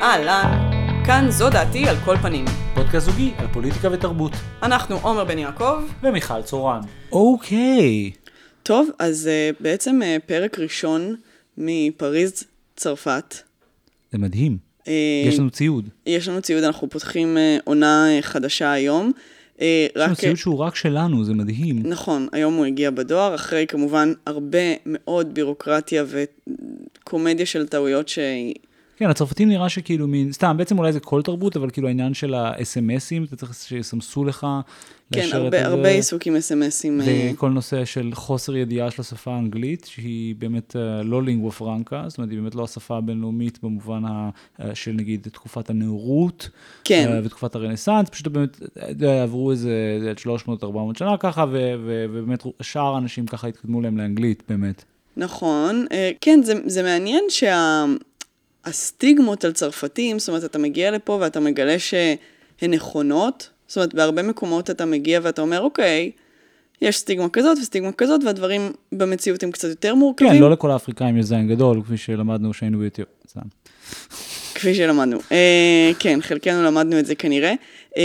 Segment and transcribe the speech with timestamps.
[0.00, 0.70] אהלן,
[1.06, 2.44] כאן זו דעתי על כל פנים.
[2.74, 4.32] פודקאסט זוגי על פוליטיקה ותרבות.
[4.62, 5.82] אנחנו עומר בן יעקב.
[6.02, 6.80] ומיכל צורן.
[7.12, 8.10] אוקיי.
[8.62, 11.16] טוב, אז uh, בעצם uh, פרק ראשון
[11.58, 12.44] מפריז,
[12.76, 13.34] צרפת.
[14.12, 14.58] זה מדהים.
[14.80, 14.88] Uh,
[15.28, 15.88] יש לנו ציוד.
[16.06, 19.12] יש לנו ציוד, אנחנו פותחים uh, עונה uh, חדשה היום.
[19.56, 21.82] Uh, יש לנו ציוד שהוא רק שלנו, זה מדהים.
[21.84, 28.54] נכון, היום הוא הגיע בדואר, אחרי כמובן הרבה מאוד בירוקרטיה וקומדיה של טעויות שהיא...
[28.98, 32.34] כן, הצרפתים נראה שכאילו מין, סתם, בעצם אולי זה כל תרבות, אבל כאילו העניין של
[32.34, 34.46] ה-SMSים, אתה צריך שיסמסו לך,
[35.12, 35.66] כן, הרבה.
[35.66, 37.00] הרבה עיסוק עם אסמסים.
[37.00, 42.04] אה, וכל נושא של חוסר ידיעה של השפה האנגלית, שהיא באמת אה, לא לינגואה פרנקה,
[42.08, 44.30] זאת אומרת, היא באמת לא השפה הבינלאומית במובן ה,
[44.60, 46.48] אה, של נגיד תקופת הנאורות,
[46.84, 47.20] כן.
[47.24, 48.60] ותקופת הרנסאנס, פשוט באמת
[49.22, 50.12] עברו איזה
[50.46, 54.84] 300-400 שנה ככה, ו- ו- ובאמת שאר האנשים ככה התקדמו להם לאנגלית, באמת.
[55.16, 55.86] נכון,
[56.20, 57.24] כן, זה, זה מעניין
[58.68, 62.16] שהסטיגמות על צרפתים, זאת אומרת, אתה מגיע לפה ואתה מגלה שהן
[62.68, 66.10] נכונות, זאת אומרת, בהרבה מקומות אתה מגיע ואתה אומר, אוקיי,
[66.82, 71.16] יש סטיגמה כזאת וסטיגמה כזאת, והדברים במציאות הם קצת יותר מורכבים, כן, לא לכל האפריקאים
[71.16, 72.78] יש זין גדול, כפי שלמדנו שהיינו.
[73.28, 73.40] סתם.
[74.54, 75.18] כפי שלמדנו.
[75.32, 77.54] אה, כן, חלקנו למדנו את זה כנראה.
[77.96, 78.02] אה,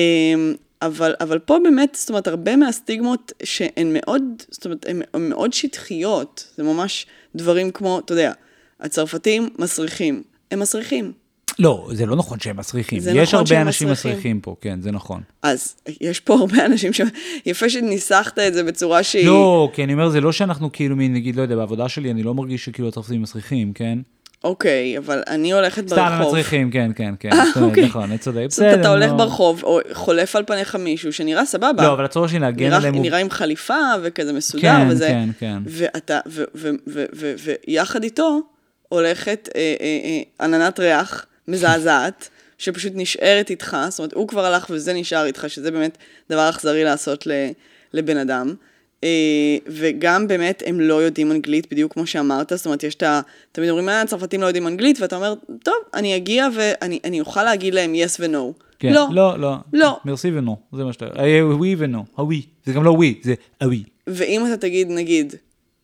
[0.82, 6.48] אבל, אבל פה באמת, זאת אומרת, הרבה מהסטיגמות שהן מאוד, זאת אומרת, הן מאוד שטחיות.
[6.58, 8.32] זה ממש דברים כמו, אתה יודע,
[8.80, 10.24] הצרפתים מסריחים.
[10.54, 11.12] הם מסריחים.
[11.60, 13.00] לא, זה לא נכון שהם מסריחים.
[13.00, 14.40] זה יש נכון הרבה אנשים מסריחים.
[14.40, 15.22] פה, כן, זה נכון.
[15.44, 17.02] אז יש פה הרבה אנשים ש...
[17.46, 19.28] יפה שניסחת את זה בצורה שהיא...
[19.28, 22.34] לא, כי אני אומר, זה לא שאנחנו כאילו, נגיד, לא יודע, בעבודה שלי, אני לא
[22.34, 24.00] מרגיש שכאילו הצרפתים מסריחים, כן?
[24.44, 26.28] אוקיי, אבל אני הולכת סתם, ברחוב.
[26.28, 27.30] מצריכים, כן, כן, כן.
[27.34, 27.86] אה, אוקיי.
[27.86, 28.46] נכון, אני צודק.
[28.50, 29.12] זאת אומרת, אתה בסדר, הולך.
[29.12, 31.84] ברחוב, או חולף על פניך מישהו שנראה סבבה.
[31.84, 33.04] לא, אבל הצורך שלי להגן עליהם הוא...
[33.04, 35.08] נראה עם חליפה וכזה מסודר כן, וזה.
[35.08, 35.58] כן, כן.
[35.66, 38.42] ואתה, ו- ו- ו- ו- ו- ויחד איתו
[38.94, 44.68] הולכת אה, אה, אה, עננת ריח מזעזעת, שפשוט נשארת איתך, זאת אומרת, הוא כבר הלך
[44.70, 45.98] וזה נשאר איתך, שזה באמת
[46.30, 47.50] דבר אכזרי לעשות ל-
[47.94, 48.54] לבן אדם.
[49.04, 49.10] אה,
[49.68, 53.22] וגם באמת הם לא יודעים אנגלית, בדיוק כמו שאמרת, זאת אומרת, יש את ה...
[53.52, 57.44] תמיד אומרים, אה, הצרפתים לא יודעים אנגלית, ואתה אומר, טוב, אני אגיע ואני אני אוכל
[57.44, 58.64] להגיד להם yes ו-no.
[58.80, 59.08] כן, לא.
[59.12, 59.56] לא, לא.
[59.74, 60.00] לא.
[60.06, 61.06] מרסי ונו, זה מה שאתה...
[61.44, 62.42] ווי ונו, הווי.
[62.66, 63.84] זה גם לא ווי, זה הווי.
[64.08, 65.36] ואם אתה תגיד, נגיד,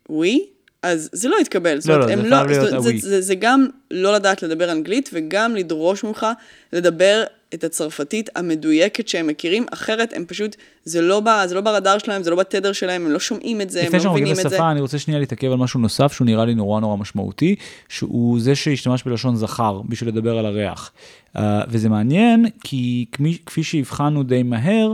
[0.09, 0.45] ווי,
[0.83, 1.79] אז זה לא יתקבל.
[1.79, 3.01] זאת לא, אומרת, לא, זה חייב להיות אומרת, זה, הווי.
[3.01, 6.25] זה, זה גם לא לדעת לדבר אנגלית, וגם לדרוש ממך
[6.73, 7.23] לדבר
[7.53, 12.23] את הצרפתית המדויקת שהם מכירים, אחרת הם פשוט, זה לא, ב, זה לא ברדאר שלהם,
[12.23, 14.47] זה לא בתדר שלהם, הם לא שומעים את זה, הם לפני לא שאנחנו מבינים מגיעים
[14.47, 14.55] את זה.
[14.55, 17.55] לשפה, אני רוצה שנייה להתעכב על משהו נוסף שהוא נראה לי נורא נורא משמעותי,
[17.89, 20.91] שהוא זה שהשתמש בלשון זכר בשביל לדבר על הריח.
[21.37, 24.93] Uh, וזה מעניין, כי כמי, כפי שהבחנו די מהר,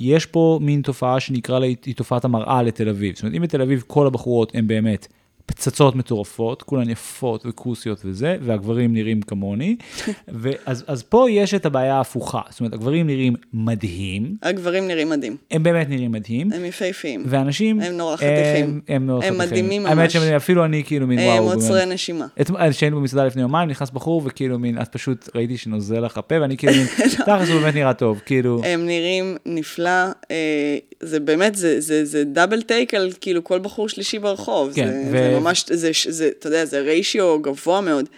[0.00, 3.14] יש פה מין תופעה שנקרא לה, היא תופעת המראה לתל אביב.
[3.14, 5.06] זאת אומרת, אם בתל אביב כל הבחורות הן באמת
[5.48, 9.76] פצצות מטורפות, כולן יפות וכוסיות וזה, והגברים נראים כמוני,
[10.28, 12.40] ואז אז פה יש את הבעיה ההפוכה.
[12.50, 16.52] זאת אומרת, הגברים נראים מדהים, הגברים נראים מדהים, הם באמת נראים מדהים.
[16.52, 17.80] הם יפהפיים, ואנשים...
[17.80, 18.80] הם נורא חתיכים.
[18.88, 19.38] הם, הם הם חתיכים.
[19.38, 20.12] מדהימים האמת ממש.
[20.12, 21.52] שאפילו אני כאילו מין הם וואו.
[21.52, 21.92] עוצרי באמת.
[21.92, 22.26] נשימה.
[22.40, 26.34] אתמול, כשהיינו במסעדה לפני יומיים, נכנס בחור וכאילו מין, את פשוט ראיתי שנוזל לך הפה,
[26.40, 26.86] ואני כאילו מין,
[27.26, 29.90] תכלס הוא באמת נראה טוב, כאילו, הם נראים נפלא,
[30.30, 34.72] אה, זה באמת, זה, זה, זה double take על כאילו כל בחור שלישי ברחוב.
[34.74, 38.08] כן, זה, ו- זה ממש, זה, זה, אתה יודע, זה ריישיו גבוה מאוד.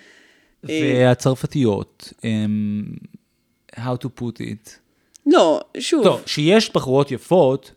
[0.69, 2.84] אה, והצרפתיות, הם,
[3.76, 4.70] how to put it,
[5.26, 7.72] לא, שוב, טוב, שיש בחורות יפות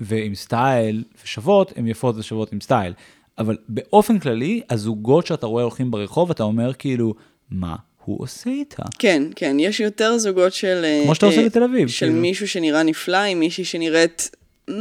[0.00, 2.92] ועם סטייל ושוות, הן יפות ושוות עם סטייל,
[3.38, 7.14] אבל באופן כללי, הזוגות שאתה רואה הולכים ברחוב, אתה אומר כאילו,
[7.50, 8.82] מה הוא עושה איתה?
[8.98, 10.80] כן, כן, יש יותר זוגות של...
[10.84, 12.20] אה, כמו שאתה עושה אה, בתל אביב, של כאילו.
[12.20, 14.30] מישהו שנראה נפלא עם מישהי שנראית
[14.70, 14.74] "מ,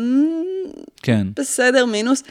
[1.03, 1.27] כן.
[1.35, 2.23] בסדר, מינוס.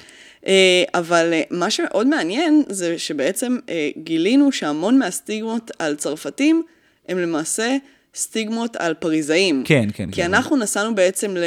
[0.46, 0.52] אה,
[0.94, 6.62] אבל אה, מה שמאוד מעניין זה שבעצם אה, גילינו שהמון מהסטיגמות על צרפתים
[7.08, 7.76] הם למעשה
[8.14, 9.62] סטיגמות על פריזאים.
[9.66, 10.34] כן, כן, כי כן.
[10.34, 11.44] אנחנו נסענו בעצם ל-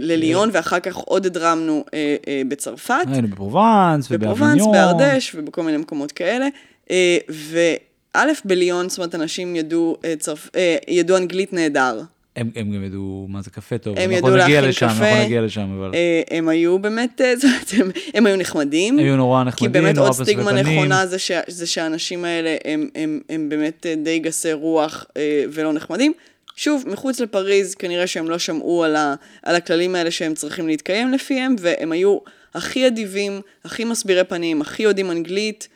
[0.00, 2.94] לליון ואחר כך עוד הדרמנו אה, אה, בצרפת.
[3.12, 4.72] היינו בפרובנס בפרובנס, ובאביניון.
[4.72, 6.48] בארדש ובכל מיני מקומות כאלה.
[6.90, 10.48] אה, וא', בליון, זאת אומרת, אנשים ידעו, אה, צרפ...
[10.56, 12.00] אה, ידעו אנגלית נהדר.
[12.36, 13.98] הם, הם גם ידעו מה זה קפה טוב.
[13.98, 15.08] הם ידעו להכין לשם, קפה.
[15.08, 15.90] אנחנו נגיע לשם, אבל...
[15.94, 18.98] אה, הם היו באמת, אה, זאת אומרת, הם, הם היו נחמדים.
[18.98, 20.52] היו נורא כי נחמדים, באמת נורא עוד סטיגמה.
[20.52, 25.06] נכונה זה, ש, זה שהאנשים האלה הם, הם, הם באמת אה, די גסי רוח
[25.52, 26.12] ולא נחמדים.
[26.56, 31.12] שוב, מחוץ לפריז כנראה שהם לא שמעו על, ה, על הכללים האלה שהם צריכים להתקיים
[31.12, 32.18] לפיהם, והם היו
[32.54, 35.68] הכי אדיבים, הכי מסבירי פנים, הכי יודעים אנגלית,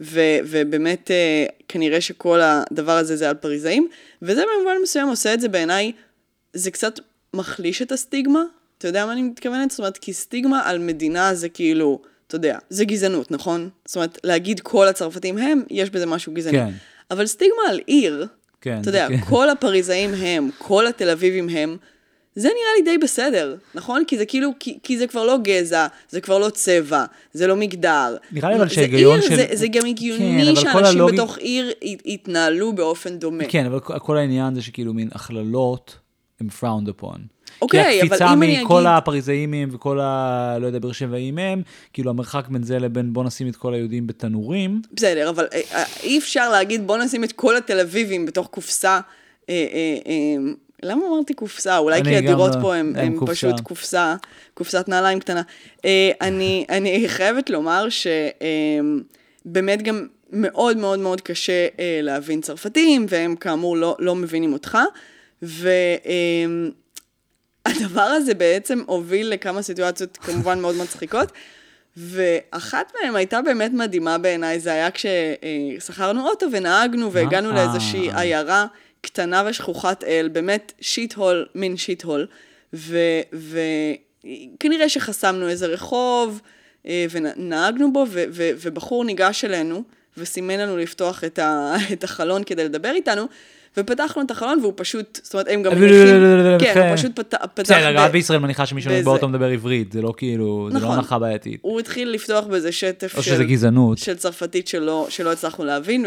[0.00, 3.88] ו, ובאמת אה, כנראה שכל הדבר הזה זה על פריזאים,
[4.22, 5.92] וזה במובן מסוים עושה את זה בעיניי,
[6.52, 7.00] זה קצת
[7.34, 8.42] מחליש את הסטיגמה,
[8.78, 9.70] אתה יודע מה אני מתכוונת?
[9.70, 13.68] זאת אומרת, כי סטיגמה על מדינה זה כאילו, אתה יודע, זה גזענות, נכון?
[13.86, 16.58] זאת אומרת, להגיד כל הצרפתים הם, יש בזה משהו גזעני.
[16.58, 16.70] כן.
[17.10, 18.26] אבל סטיגמה על עיר,
[18.60, 19.20] כן, אתה יודע, כן.
[19.20, 21.76] כל הפריזאים הם, כל התל אביבים הם,
[22.38, 24.04] זה נראה לי די בסדר, נכון?
[24.06, 27.56] כי זה כאילו, כי, כי זה כבר לא גזע, זה כבר לא צבע, זה לא
[27.56, 28.16] מגדר.
[28.32, 31.72] נראה לי אבל שההיגיון של- זה, זה גם כן, הגיוני כל שאנשים הלוגי- בתוך עיר
[32.04, 33.44] יתנהלו באופן דומה.
[33.48, 35.98] כן, אבל כל- העניין זה שכאילו מין הכללות
[36.40, 37.18] הם frowned upon.
[37.62, 40.56] אוקיי, כי אבל הקפיצה אם אני מכל אגיד- הפריזאים וכל ה...
[40.60, 41.62] לא יודע, באר שבעים הם,
[41.92, 44.82] כאילו המרחק בין זה לבין בוא נשים את כל היהודים בתנורים.
[44.92, 48.90] בסדר, אבל אה, אה, אי אפשר להגיד בוא נשים את כל התל אביבים בתוך קופסה.
[48.90, 49.00] אה,
[49.72, 50.52] אה, אה,
[50.82, 51.78] למה אמרתי קופסה?
[51.78, 53.34] אולי כי הדירות לא- פה הם, הם הם קופסה.
[53.34, 54.16] פשוט קופסה,
[54.54, 55.42] קופסת נעליים קטנה.
[55.84, 57.86] אה, אני, אני חייבת לומר
[59.44, 64.78] שבאמת גם מאוד מאוד מאוד קשה אה, להבין צרפתים, והם כאמור לא, לא מבינים אותך.
[65.42, 66.02] והדבר
[68.00, 71.32] הזה בעצם הוביל לכמה סיטואציות כמובן מאוד מצחיקות.
[71.96, 77.54] ואחת מהן הייתה באמת מדהימה בעיניי, זה היה כששכרנו אוטו ונהגנו והגענו אה.
[77.54, 78.66] לאיזושהי עיירה
[79.00, 82.26] קטנה ושכוחת אל, באמת שיט הול, מין שיט הול,
[83.32, 86.40] וכנראה שחסמנו איזה רחוב
[86.86, 89.82] אה, ונהגנו בו, ו- ו- ובחור ניגש אלינו
[90.16, 93.22] וסימן לנו לפתוח את, ה- את החלון כדי לדבר איתנו.
[93.76, 96.22] ופתחנו את החלון והוא פשוט, זאת אומרת, הם גם מניחים,
[96.60, 99.92] כן, הוא פשוט פת- פתח, בסדר, גם בישראל מניחה שמי שעומד באיזה- באוטו מדבר עברית,
[99.92, 100.96] זה לא כאילו, זה לא נכון.
[100.98, 101.60] הנחה בעייתית.
[101.62, 103.98] הוא התחיל לפתוח באיזה שטף או של, שזה גזענות.
[103.98, 106.06] של צרפתית שלא, הצלחנו להבין.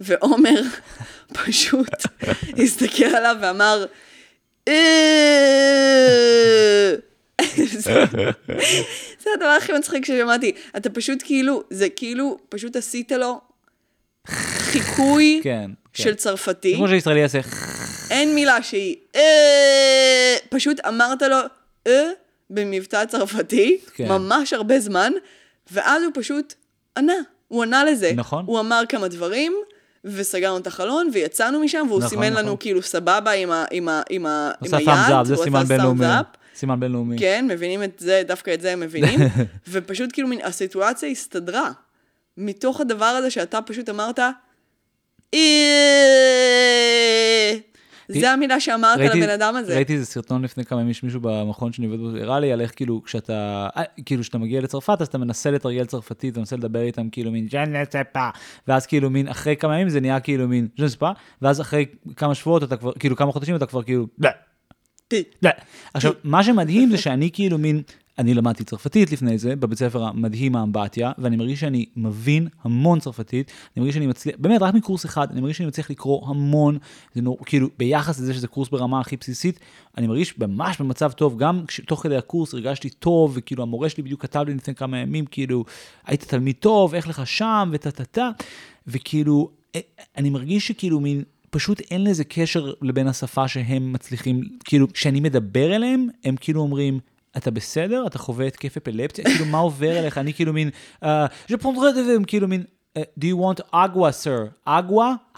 [0.00, 0.62] ועומר
[1.44, 1.88] פשוט
[2.62, 3.86] הסתכל עליו ואמר,
[4.68, 4.74] "אה."
[7.78, 8.04] זה
[9.20, 10.52] זה הדבר הכי מצחיק ששמעתי.
[10.76, 13.40] אתה פשוט כאילו, זה כאילו, פשוט עשית לו
[14.28, 15.70] חיקוי כן.
[15.92, 16.02] כן.
[16.02, 16.76] של צרפתי.
[16.76, 17.40] כמו שישראלי יעשה,
[18.10, 21.36] אין מילה שהיא אה, פשוט אמרת לו
[21.86, 22.10] אה
[22.50, 24.08] במבטא צרפתי, כן.
[24.08, 25.12] ממש הרבה זמן,
[25.72, 26.54] ואז הוא פשוט
[26.96, 27.12] ענה,
[27.48, 28.12] הוא ענה לזה.
[28.14, 28.44] נכון.
[28.46, 29.56] הוא אמר כמה דברים,
[30.04, 32.44] וסגרנו את החלון, ויצאנו משם, והוא נכון, סימן נכון.
[32.44, 35.60] לנו כאילו סבבה עם, ה, עם, ה, עם, ה, עם היד, up, זה הוא סימן
[35.60, 36.04] עשה בינלאומי.
[36.54, 37.18] סימן בינלאומי.
[37.18, 39.20] כן, מבינים את זה, דווקא את זה הם מבינים,
[39.70, 41.70] ופשוט כאילו מין, הסיטואציה הסתדרה.
[42.36, 44.18] מתוך הדבר הזה שאתה פשוט אמרת,
[45.34, 45.38] "אה",
[48.08, 49.74] זה המילה שאמרת ראיתי- לבן אדם הזה.
[49.74, 52.72] ראיתי איזה סרטון לפני כמה ימים שמישהו במכון שאני עובד בו הראה לי על איך
[52.76, 56.80] כאילו כשאתה אה, כאילו כשאתה מגיע לצרפת אז אתה מנסה לתרגל צרפתית אתה מנסה לדבר
[56.82, 58.28] איתם כאילו מין ז'אן ספה
[58.68, 61.10] ואז כאילו מין אחרי כמה ימים זה נהיה כאילו מין ז'אן ספה
[61.42, 64.06] ואז אחרי כמה שבועות אתה כבר כאילו כמה חודשים אתה כבר כאילו.
[65.94, 67.82] עכשיו מה שמדהים זה שאני כאילו מין
[68.18, 73.52] אני למדתי צרפתית לפני זה בבית ספר המדהים האמבטיה ואני מרגיש שאני מבין המון צרפתית.
[73.76, 76.78] אני מרגיש שאני מצליח באמת רק מקורס אחד אני מרגיש שאני מצליח לקרוא המון.
[77.14, 79.60] זה נור, כאילו ביחס לזה שזה קורס ברמה הכי בסיסית
[79.96, 81.38] אני מרגיש ממש במצב טוב.
[81.38, 85.26] גם תוך כדי הקורס הרגשתי טוב וכאילו המורה שלי בדיוק כתב לי לפני כמה ימים
[85.26, 85.64] כאילו
[86.06, 87.70] היית תלמיד טוב איך לך שם?
[87.72, 88.30] וטה טה טה
[88.86, 89.80] וכאילו אה,
[90.16, 95.76] אני מרגיש שכאילו מין פשוט אין לזה קשר לבין השפה שהם מצליחים, כאילו, כשאני מדבר
[95.76, 97.00] אליהם, הם כאילו אומרים,
[97.36, 98.06] אתה בסדר?
[98.06, 99.24] אתה חווה התקף אפילפסיה?
[99.24, 100.18] כאילו, מה עובר אליך?
[100.18, 100.70] אני כאילו מין,
[101.02, 102.64] אה, prendrai de והם כאילו מין,
[102.96, 104.68] אה, do you want agua, sir?
[104.68, 104.70] agua?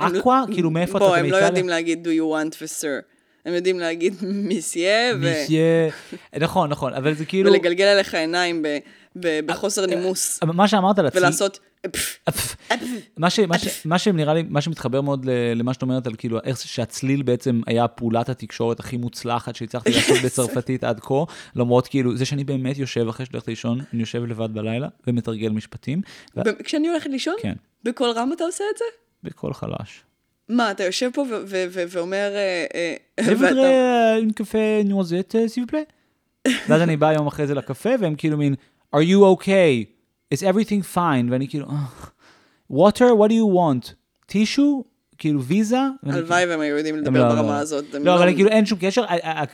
[0.01, 0.53] לא- aqua?
[0.53, 1.07] כאילו, מאיפה אתה?
[1.07, 1.37] בוא, הם לא?
[1.37, 3.03] יודעים להגיד do you want ו-sir.
[3.47, 5.89] הם יודעים להגיד מיסיה, ו- מיסיה,
[6.39, 8.65] נכון, נכון, אבל זה כאילו, ולגלגל עליך עיניים
[9.17, 11.59] בחוסר נימוס, אבל מה שאמרת על עצמי, ולעשות...
[13.19, 16.39] מה, ש, מה, ש, מה שנראה לי, מה שמתחבר מאוד למה שאת אומרת על כאילו
[16.45, 21.25] איך שהצליל בעצם היה פעולת התקשורת הכי מוצלחת שהצלחתי לעשות בצרפתית עד כה,
[21.57, 25.49] למרות כאילו זה שאני באמת יושב אחרי שאני הולך לישון, אני יושב לבד בלילה ומתרגל
[25.49, 26.01] משפטים,
[26.37, 28.85] ו- כשאני הולכת לישון, כן, בקול רם אתה עושה את זה?
[29.23, 30.03] בקול חלש.
[30.49, 31.25] מה, אתה יושב פה
[31.91, 32.33] ואומר...
[35.55, 35.93] s'il vous plaît?
[36.69, 38.55] ואז אני בא יום אחרי זה לקפה והם כאילו מין,
[38.97, 40.00] are you okay?
[40.35, 41.31] Is everything fine?
[41.31, 41.85] ואני כאילו, "אה,
[42.73, 43.93] water, what do you want?
[44.27, 44.85] טישו?
[45.19, 45.79] כאילו ויזה?
[46.03, 47.57] ואני הלוואי והם היו יודעים לדבר לא- ברמה לא.
[47.57, 47.95] הזאת.
[47.95, 49.05] הם לא, אבל כאילו אין שום קשר,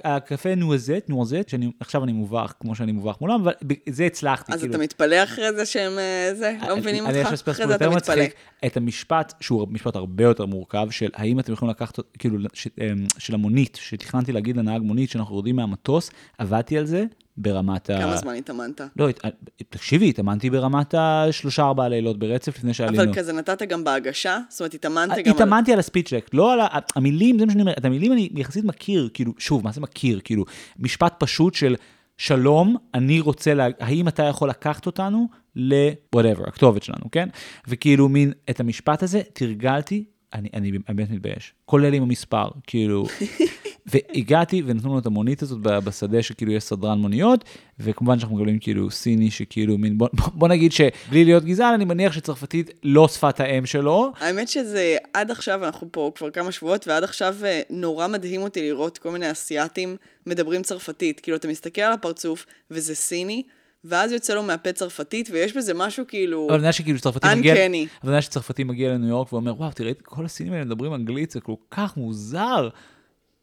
[0.05, 3.53] הקפה נואזט, נואזט, שאני, עכשיו אני מובך כמו שאני מובך מולם, אבל
[3.89, 4.75] זה הצלחתי, אז כאילו.
[4.75, 6.57] אתה מתפלא אחרי זה שהם אה, זה?
[6.69, 7.33] לא מבינים אותך?
[7.49, 8.17] אחרי זה אתה יותר מתפלא.
[8.25, 8.35] מצחיק,
[8.67, 13.35] את המשפט, שהוא משפט הרבה יותר מורכב, של האם אתם יכולים לקחת, כאילו, אמ, של
[13.35, 17.05] המונית, שתכננתי להגיד לנהג מונית, שאנחנו יורדים מהמטוס, עבדתי על זה
[17.39, 18.01] ברמת ה...
[18.01, 18.81] כמה זמן התאמנת?
[18.97, 19.25] לא, הת-
[19.71, 23.03] תקשיבי, התאמנתי ברמת השלושה ארבעה לילות ברצף לפני שעלינו.
[23.03, 24.39] אבל כזה נתת גם בהגשה?
[24.49, 25.31] זאת אומרת, התאמנת גם על...
[25.31, 26.67] התאמנתי על הספיצ'ק, לא על ה...
[26.97, 30.21] המילים, זה מה שאני אומר, את המילים אני יחסית מכיר, כאילו, שוב, מה זה מכיר?
[30.25, 30.45] כאילו,
[30.79, 31.77] משפט פשוט של
[32.19, 33.67] שלום, אני רוצה, לה...
[33.81, 37.29] האם אתה יכול לקחת אותנו ל-whatever, הכתובת שלנו, כן?
[37.69, 40.05] וכאילו, מין, את המשפט הזה תרגלתי,
[40.37, 43.07] אני, אני, באמת מתבייש, כולל עם המספר, כאילו,
[43.87, 47.45] והגעתי ונתנו לנו את המונית הזאת בשדה שכאילו יש סדרן מוניות,
[47.81, 52.13] וכמובן שאנחנו מקבלים כאילו סיני שכאילו מין, בוא, בוא נגיד שבלי להיות גזען, אני מניח
[52.13, 54.13] שצרפתית לא שפת האם שלו.
[54.19, 58.63] האמת שזה, עד עכשיו, אנחנו פה כבר כמה שבועות, ועד עכשיו אה, נורא מדהים אותי
[58.63, 61.21] לראות כל מיני אסייתים מדברים צרפתית.
[61.21, 63.43] כאילו, אתה מסתכל על הפרצוף, וזה סיני,
[63.85, 66.49] ואז יוצא לו מהפה צרפתית, ויש בזה משהו כאילו...
[66.51, 68.09] אבל אני שכאילו צרפתי מגיע, אבל Uncanny.
[68.09, 71.55] אני שצרפתי מגיע לניו יורק ואומר, וואו, תראה, כל הסינים האלה מדברים אנגלית, זה כל
[71.71, 72.69] כך מוזר.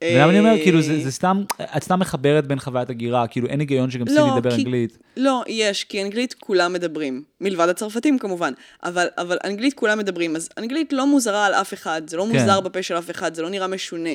[0.04, 1.42] ולמה אני אומר, כאילו, זה, זה סתם,
[1.76, 4.98] את סתם מחברת בין חוויית הגירה, כאילו, אין היגיון שגם סיני ידבר אנגלית.
[5.16, 7.22] לא, יש, כי אנגלית כולם מדברים.
[7.40, 8.52] מלבד הצרפתים כמובן.
[8.82, 12.38] אבל, אבל אנגלית כולם מדברים, אז אנגלית לא מוזרה על אף אחד, זה לא כן.
[12.38, 14.10] מוזר בפה של אף אחד, זה לא נראה משונה.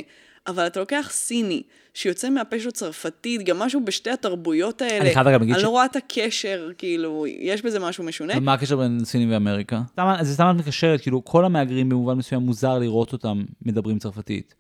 [0.48, 5.02] אבל אתה לוקח סיני, שיוצא מהפה שלו צרפתית, גם משהו בשתי התרבויות האלה.
[5.02, 8.40] אני חייב גם להגיד אני ש- לא רואה את הקשר, כאילו, יש בזה משהו משונה.
[8.40, 9.82] מה הקשר בין סינים ואמריקה?
[9.92, 14.56] סתם- זה סתם את מקשרת, כאילו, כל המהגרים במובן מסוים מוזר לראות אותם מדברים צרפתית.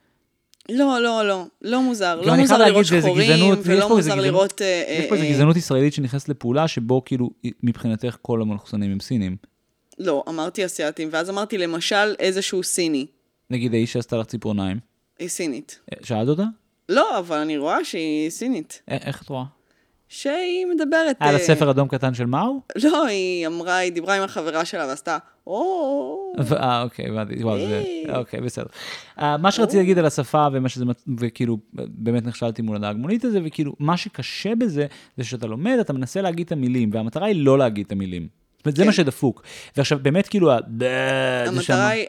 [0.71, 2.21] לא, לא, לא, לא מוזר.
[2.21, 4.62] לא אני מוזר לראות שחורים, ולא מוזר גזענות- לראות...
[4.62, 7.29] אה, יש פה איזו אה, גזענות ישראלית שנכנסת לפעולה, שבו כאילו,
[7.63, 9.38] מבחינתך כל המלכסנים הם סינים.
[10.00, 13.05] לא, אמרתי אסיאתים, ואז אמרתי למשל איזשהו סיני.
[13.50, 14.77] נגיד האיש שעשתה לך ציפורניים.
[15.19, 15.79] היא סינית.
[15.93, 16.43] אה, שאלת אותה?
[16.89, 18.81] לא, אבל אני רואה שהיא סינית.
[18.89, 19.43] א- איך את רואה?
[20.11, 21.21] שהיא מדברת...
[21.21, 22.61] לה אה, ספר אדום קטן של מהו?
[22.83, 26.33] לא, היא אמרה, היא דיברה עם החברה שלה ועשתה, או...
[26.51, 28.15] אה, אוקיי, הבנתי, וואו, זה, היי.
[28.15, 28.65] אוקיי, בסדר.
[29.19, 33.25] אה, מה שרציתי להגיד על השפה, ומה שזה, מצ- וכאילו, באמת נכשלתי מול הנהג מונית
[33.25, 34.85] הזה, וכאילו, מה שקשה בזה,
[35.17, 38.27] זה שאתה לומד, אתה מנסה להגיד את המילים, והמטרה היא לא להגיד את המילים.
[38.59, 38.87] זאת אומרת, זה כן.
[38.87, 39.43] מה שדפוק.
[39.77, 40.57] ועכשיו, באמת, כאילו, ה-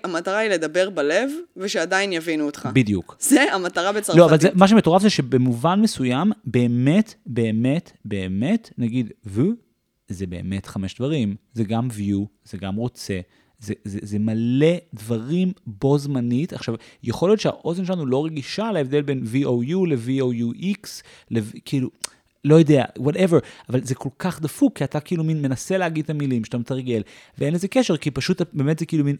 [0.04, 2.68] המטרה היא, לדבר בלב, ושעדיין יבינו אותך.
[2.72, 3.16] בדיוק.
[3.20, 4.16] זה המטרה בצרפתית.
[4.20, 9.42] לא, אבל מה שמטורף זה שבמובן מסוים, באמת, באמת, באמת, נגיד, ו,
[10.08, 11.34] זה באמת חמש דברים.
[11.54, 13.20] זה גם view, זה גם רוצה,
[13.58, 16.52] זה, זה, זה מלא דברים בו זמנית.
[16.52, 21.02] עכשיו, יכול להיות שהאוזן שלנו לא רגישה להבדל בין VOU ל-VOUX,
[21.64, 21.90] כאילו,
[22.44, 26.10] לא יודע, whatever, אבל זה כל כך דפוק, כי אתה כאילו מין מנסה להגיד את
[26.10, 27.02] המילים שאתה מתרגל,
[27.38, 29.16] ואין לזה קשר, כי פשוט באמת זה כאילו מין...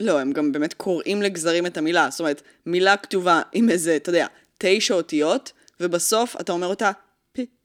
[0.00, 2.10] לא, הם גם באמת קוראים לגזרים את המילה.
[2.10, 4.26] זאת אומרת, מילה כתובה עם איזה, אתה יודע,
[4.58, 6.90] תשע אותיות, ובסוף אתה אומר אותה.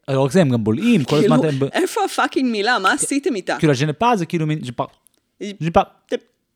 [0.07, 1.41] לא רק זה, הם גם בולעים, כל הזמן...
[1.41, 1.67] כאילו.
[1.73, 2.79] איפה הפאקינג מילה?
[2.79, 3.55] מה עשיתם איתה?
[3.59, 4.59] כאילו, הז'נפה זה כאילו מין...
[5.59, 5.81] ז'פר.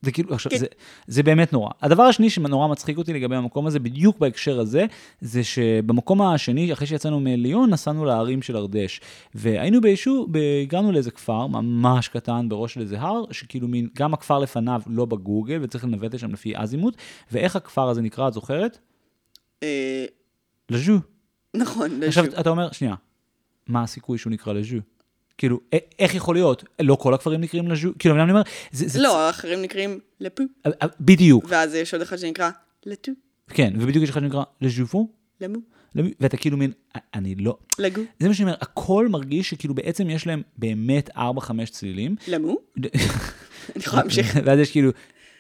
[0.04, 0.58] זה כאילו, עכשיו, כן.
[0.58, 0.66] זה,
[1.08, 1.70] זה באמת נורא.
[1.82, 4.86] הדבר השני שנורא מצחיק אותי לגבי המקום הזה, בדיוק בהקשר הזה,
[5.22, 9.02] זה שבמקום השני, אחרי שיצאנו מליון, נסענו להרים של ארדש.
[9.36, 10.30] והיינו ביישוב,
[10.64, 15.06] הגענו לאיזה כפר, ממש קטן, בראש של איזה הר, שכאילו מין, גם הכפר לפניו לא
[15.06, 16.98] בגוגל, וצריך לנווט לשם לפי אזימוט.
[17.32, 18.78] ואיך הכפר הזה נקרא, את זוכרת?
[19.64, 20.06] אה,
[20.70, 21.00] לז'ו.
[21.54, 22.40] נכון, עכשיו, לשוב.
[22.40, 22.96] אתה אומר, שנייה,
[23.68, 24.78] מה הסיכוי שהוא נקרא לז'ו?
[25.38, 25.60] כאילו,
[26.00, 26.64] איך יכול להיות?
[26.82, 27.90] לא כל הכפרים נקראים לז'ו?
[28.00, 28.88] כאילו, אני אומר, זה...
[28.88, 30.44] זה לא, האחרים נקראים לפו,
[31.00, 32.50] בדיוק, ואז יש עוד אחד שנקרא
[32.86, 33.12] לטו,
[33.50, 35.10] כן, ובדיוק יש אחד שנקרא לז'ופו,
[35.42, 35.60] למו,
[35.96, 36.72] ואתה כאילו מין,
[37.14, 37.58] אני לא...
[37.80, 41.20] לגו, זה מה שאני אומר, הכל מרגיש שכאילו בעצם יש להם באמת 4-5
[41.72, 42.16] צלילים.
[42.28, 42.58] למו.
[42.78, 42.90] אני
[43.76, 44.36] יכולה להמשיך.
[44.46, 44.92] ואז יש כאילו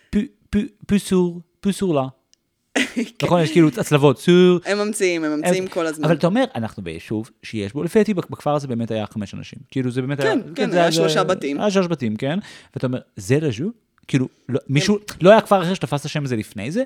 [0.09, 0.19] פו-
[0.49, 2.07] פו- פוסור, פוסורלה.
[3.23, 4.59] נכון, יש כאילו הצלבות, סור.
[4.65, 6.05] הם ממציאים, הם ממציאים כל הזמן.
[6.05, 9.59] אבל אתה אומר, אנחנו ביישוב שיש בו, לפי דעתי בכפר הזה באמת היה חמש אנשים.
[9.71, 10.33] כאילו זה באמת היה...
[10.55, 11.59] כן, זה היה שלושה בתים.
[11.59, 12.39] היה שלושה בתים, כן.
[12.75, 13.71] ואתה אומר, זה לז'ו?
[14.07, 16.83] כאילו, לא- מישהו, לא היה כפר אחר שתפס את השם הזה לפני זה?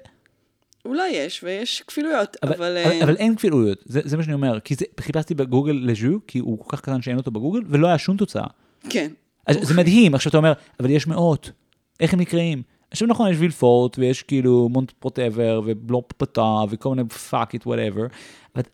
[0.85, 2.77] אולי יש, ויש כפילויות, אבל, אבל...
[2.85, 6.19] אבל, אה, אבל אין כפילויות, זה, זה מה שאני אומר, כי זה, חיפשתי בגוגל לז'ו,
[6.27, 8.47] כי הוא כל כך קטן שאין אותו בגוגל, ולא היה שום תוצאה.
[8.89, 9.07] כן.
[9.47, 11.51] אז זה מדהים, עכשיו אתה אומר, אבל יש מאות,
[11.99, 12.61] איך הם נקראים?
[12.91, 18.05] עכשיו נכון, יש וילפורט, ויש כאילו מונט פרוטבר, ובלופ פתה, וכל מיני פאק איט וואטאבר,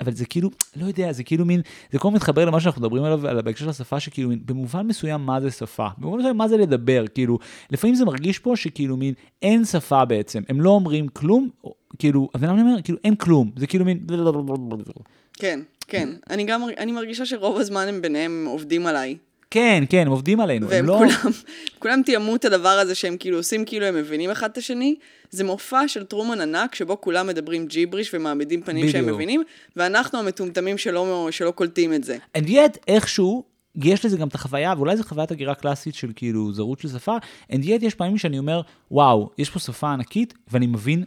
[0.02, 3.28] אבל, זה כאילו, לא יודע, זה כאילו מין, זה כל מתחבר למה שאנחנו מדברים עליו,
[3.28, 6.58] על בהקשר של השפה, שכאילו מין, במובן מסוים מה זה שפה, במובן מסוים מה זה
[6.58, 7.40] לדבר, כאילו,
[7.72, 11.50] לפעמים זה מרגיש פה שכאילו מין, אין שפה בעצם, הם לא אומרים כלום,
[12.00, 14.00] כאילו, אבל אני אומר, כאילו, אין כלום, זה כאילו מין,
[15.34, 16.10] כן, כן.
[16.30, 19.18] אני גם, אני מרגישה שרוב הזמן הם ביניהם עובדים עליי.
[19.54, 20.98] כן, כן, הם עובדים עלינו, והם הם לא...
[20.98, 21.32] כולם,
[21.80, 24.96] כולם תיאמו את הדבר הזה שהם כאילו עושים כאילו הם מבינים אחד את השני.
[25.30, 29.16] זה מופע של טרומן ענק שבו כולם מדברים ג'יבריש ומעמידים פנים שהם בדיוק.
[29.16, 29.44] מבינים,
[29.76, 32.18] ואנחנו המטומטמים שלא, שלא קולטים את זה.
[32.38, 33.44] And yet, איכשהו,
[33.76, 37.18] יש לזה גם את החוויה, ואולי זו חוויית הגירה קלאסית של כאילו זרות של שפה,
[37.52, 41.04] and yet יש פעמים שאני אומר, וואו, יש פה שפה ענקית, ואני מבין,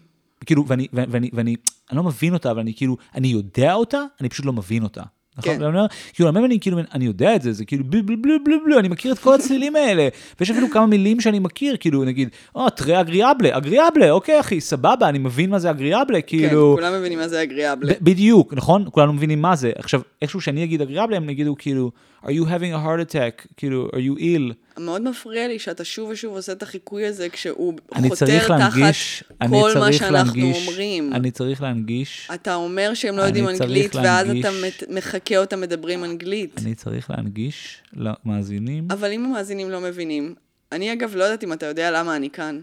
[0.47, 1.57] כאילו, ואני, ואני, ואני, ואני
[1.91, 5.03] אני לא מבין אותה, אבל אני כאילו, אני יודע אותה, אני פשוט לא מבין אותה.
[5.39, 5.59] נכון?
[5.59, 5.87] כן.
[6.13, 8.89] כאילו, פעמים כאילו, אני יודע את זה, זה כאילו בלו בלו בלו בלו בלו, אני
[8.89, 10.09] מכיר את כל הצלילים האלה.
[10.41, 15.09] ויש אפילו כמה מילים שאני מכיר, כאילו, נגיד, או, טרי אגריאבלה, אגריאבלה, אוקיי, אחי, סבבה,
[15.09, 16.73] אני מבין מה זה אגריאבלה, כן, כאילו...
[16.77, 17.93] כולם מבינים מה זה אגריאבלה.
[18.01, 18.85] בדיוק, נכון?
[18.91, 19.73] כולנו מבינים מה זה.
[19.79, 21.91] עכשיו, איכשהו שאני אגיד אגריאבלה, הם יגידו כאילו,
[22.27, 24.81] are you having a heart attack, כאילו, are you ill?
[24.81, 27.75] מאוד מפריע לי שאתה שוב ושוב עושה את החיקוי הזה כשהוא
[28.09, 31.13] חותר תחת להנגיש, אני כל מה שאנחנו להנגיש, אומרים.
[31.13, 34.83] אני צריך להנגיש, אתה אומר שהם לא יודעים אנגלית, ואז אתה להנגיש.
[34.91, 36.61] מחקה אותם מדברים אנגלית.
[36.63, 38.89] אני צריך להנגיש למאזינים.
[38.91, 40.35] אבל אם המאזינים לא מבינים,
[40.73, 42.61] אני אגב לא יודעת אם אתה יודע למה אני כאן.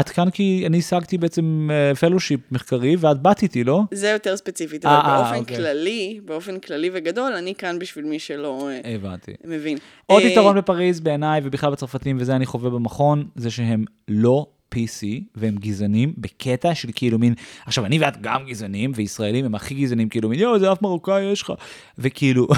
[0.00, 1.70] את כאן כי אני השגתי בעצם
[2.00, 3.82] פלושיפ מחקרי, ואת באת איתי, לא?
[3.92, 5.56] זה יותר ספציפית, אה, אבל אה, באופן אוקיי.
[5.56, 9.32] כללי, באופן כללי וגדול, אני כאן בשביל מי שלא אה, הבנתי.
[9.44, 9.78] מבין.
[10.06, 15.06] עוד אה, יתרון בפריז בעיניי, ובכלל בצרפתים, וזה אני חווה במכון, זה שהם לא PC,
[15.34, 17.34] והם גזענים בקטע של כאילו מין,
[17.66, 21.22] עכשיו אני ואת גם גזענים, וישראלים הם הכי גזענים, כאילו מין, יואו, זה אף מרוקאי
[21.22, 21.52] יש לך,
[21.98, 22.48] וכאילו,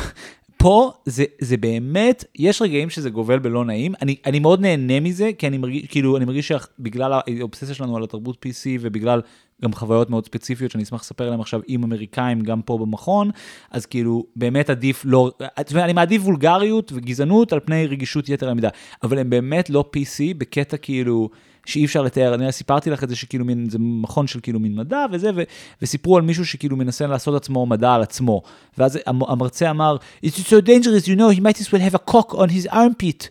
[0.63, 5.31] פה זה, זה באמת, יש רגעים שזה גובל בלא נעים, אני, אני מאוד נהנה מזה,
[5.39, 9.21] כי אני מרגיש, כאילו, אני מרגיש שבגלל האובססיה שלנו על התרבות PC, ובגלל
[9.65, 13.31] גם חוויות מאוד ספציפיות שאני אשמח לספר עליהן עכשיו עם אמריקאים, גם פה במכון,
[13.71, 18.51] אז כאילו, באמת עדיף לא, זאת אומרת, אני מעדיף וולגריות וגזענות על פני רגישות יתר
[18.51, 18.69] המידה,
[19.03, 21.29] אבל הם באמת לא PC בקטע כאילו,
[21.67, 24.75] שאי אפשר לתאר, אני סיפרתי לך את זה שכאילו מין, זה מכון של כאילו מין
[24.75, 25.43] מדע וזה, ו,
[25.83, 28.43] וסיפרו על מישהו שכאילו מנסה לעשות עצמו מדע על עצמו,
[28.79, 32.13] ואז המ- המרצה אמר, It's so dangerous, you know, he might as well have a
[32.13, 33.29] cock on his armpit.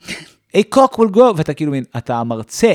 [0.56, 2.74] a cock will go, ואתה כאילו מין, אתה המרצה,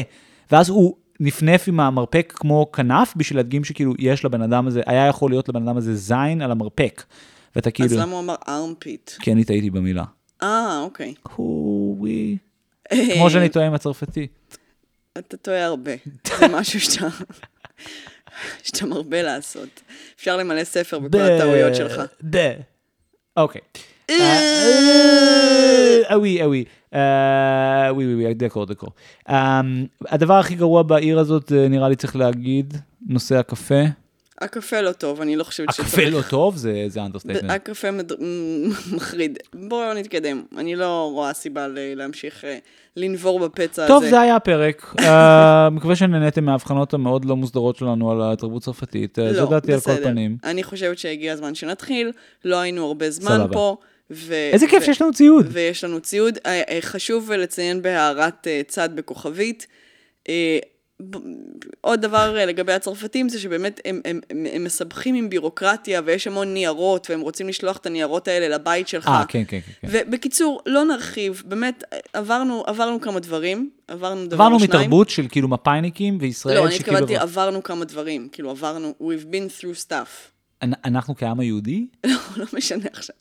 [0.52, 5.08] ואז הוא נפנף עם המרפק כמו כנף, בשביל להדגים שכאילו יש לבן אדם הזה, היה
[5.08, 7.04] יכול להיות לבן אדם הזה זין על המרפק.
[7.56, 9.12] ואתה אז כאילו, למה הוא אמר ארמפיט?
[9.20, 10.04] כי אני טעיתי במילה.
[10.44, 11.14] אה, אוקיי.
[11.36, 12.38] הווי.
[13.16, 14.28] כמו שאני טועה עם הצרפתי.
[15.18, 15.92] אתה טועה הרבה.
[16.40, 17.08] זה משהו שאתה...
[18.64, 19.82] שאתה מרבה לעשות.
[20.16, 22.02] אפשר למלא ספר בכל הטעויות שלך.
[22.30, 22.52] ב.
[23.38, 23.62] אוקיי.
[24.10, 26.66] אה, ah oui.
[26.94, 28.90] אה, oui, oui, oui, d'accord, d'accord.
[29.30, 29.62] אה,
[30.08, 32.74] הדבר הכי גרוע בעיר הזאת, אה, נראה לי צריך להגיד,
[33.08, 33.84] נושא הקפה.
[34.42, 37.52] הקפה לא טוב, אני לא חושבת הקפה לא טוב, זה זה understatement.
[37.52, 38.12] הקפה מד-
[38.96, 39.38] מחריד.
[39.54, 40.44] בואו נתקדם.
[40.58, 42.58] אני לא רואה סיבה להמשיך אה,
[42.98, 43.94] לנבור בפצע הזה.
[43.94, 44.94] טוב, זה היה הפרק.
[45.00, 49.20] אה, מקווה שנהניתם מההבחנות המאוד לא מוסדרות שלנו על התרבות הצרפתית.
[49.20, 50.04] אה, זו דעתי על כל לא.
[50.04, 50.38] פנים.
[50.44, 52.12] אני חושבת שהגיע הזמן שנתחיל,
[52.46, 53.54] לא היינו הרבה זמן סבבה.
[53.54, 53.78] פה.
[54.12, 55.46] ו- איזה כיף ו- שיש לנו ציוד.
[55.50, 56.38] ויש לנו ציוד.
[56.82, 59.68] חשוב לציין בהערת צד בכוכבית.
[61.82, 66.28] עוד דבר אה, לגבי הצרפתים זה שבאמת הם, הם, הם, הם מסבכים עם בירוקרטיה ויש
[66.28, 69.08] המון ניירות והם רוצים לשלוח את הניירות האלה לבית שלך.
[69.08, 69.88] אה, כן, כן, כן, כן.
[69.92, 74.82] ובקיצור, לא נרחיב, באמת, עברנו, עברנו כמה דברים, עברנו דבר עברנו שניים.
[74.82, 76.98] מתרבות של כאילו מפאיניקים וישראל לא, אני שכאילו...
[76.98, 80.32] התכוונתי, עברנו כמה דברים, כאילו עברנו, we've been through stuff.
[80.64, 81.88] אנ- אנחנו כעם היהודי?
[82.06, 83.16] לא, לא משנה עכשיו.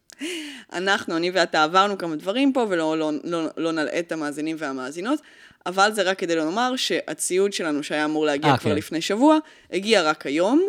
[0.72, 5.20] אנחנו, אני ואתה עברנו כמה דברים פה, ולא לא, לא, לא נלאה את המאזינים והמאזינות,
[5.66, 8.76] אבל זה רק כדי לומר שהציוד שלנו שהיה אמור להגיע אה, כבר כן.
[8.76, 9.38] לפני שבוע,
[9.72, 10.62] הגיע רק היום,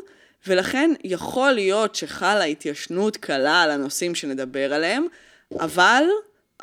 [0.48, 5.06] ולכן יכול להיות שחלה התיישנות קלה על הנושאים שנדבר עליהם,
[5.60, 6.04] אבל,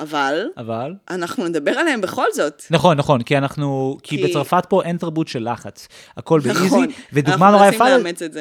[0.01, 0.95] אבל, אבל...
[1.11, 2.62] אנחנו נדבר עליהם בכל זאת.
[2.71, 5.88] נכון, נכון, כי אנחנו, כי כי- בצרפת פה אין תרבות של לחץ.
[6.16, 7.85] הכל באיזי, נכון, ודוגמה אנחנו נורא יפה.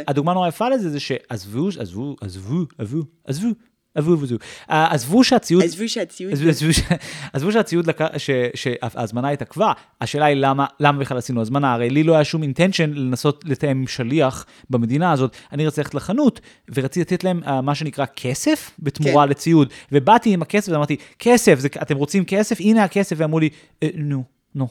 [0.08, 3.48] הדוגמה נורא יפה לזה זה שעזבו, עזבו, עזבו, עזבו, עזבו,
[3.96, 4.36] עזבו, עזבו,
[4.72, 6.32] אה, עזבו שהציוד, עזבו שהציוד...
[6.34, 6.68] עזבו, עזבו,
[7.34, 12.04] עזבו שהציוד, לק- ש- שההזמנה התעכבה, השאלה היא למה, למה בכלל עשינו הזמנה, הרי לי
[12.04, 16.40] לא היה שום אינטנשן לנסות לתאם עם שליח במדינה הזאת, אני רציתי ללכת לחנות,
[16.76, 19.30] ורציתי לתת להם אה, מה שנקרא כסף בתמורה כן.
[19.30, 22.58] לציוד, ובאתי עם הכסף ואמרתי, כסף, זה, אתם רוצים כסף?
[22.60, 23.50] הנה הכסף, ואמרו לי,
[23.84, 24.41] "אה, נו.
[24.56, 24.68] נו,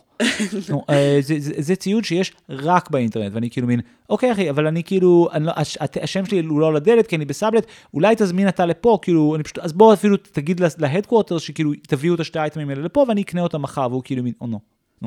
[0.69, 4.67] נו, אה, זה, זה, זה ציוד שיש רק באינטרנט, ואני כאילו מין, אוקיי אחי, אבל
[4.67, 8.15] אני כאילו, אני לא, הש, השם שלי הוא לא על הדלת, כי אני בסאבלט, אולי
[8.19, 12.39] תזמין אתה לפה, כאילו, אני פשוט, אז בוא אפילו תגיד להדקוורטר שכאילו תביאו את השתי
[12.39, 14.61] האייטמים האלה לפה, ואני אקנה אותם מחר, והוא כאילו מין, או נו.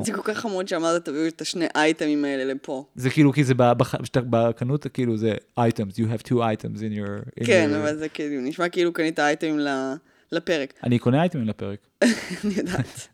[0.04, 2.84] זה כל כך חמוד שאמרת, תביאו את השני אייטמים האלה לפה.
[2.94, 3.54] זה כאילו, כי זה
[4.14, 7.44] בקנות, כאילו זה items, you have two items in your...
[7.46, 9.94] כן, אבל זה כאילו, נשמע כאילו קנית אייטמים ל-
[10.34, 10.74] לפרק.
[10.84, 11.78] אני קונה אייטמים לפרק.
[12.44, 13.08] אני יודעת.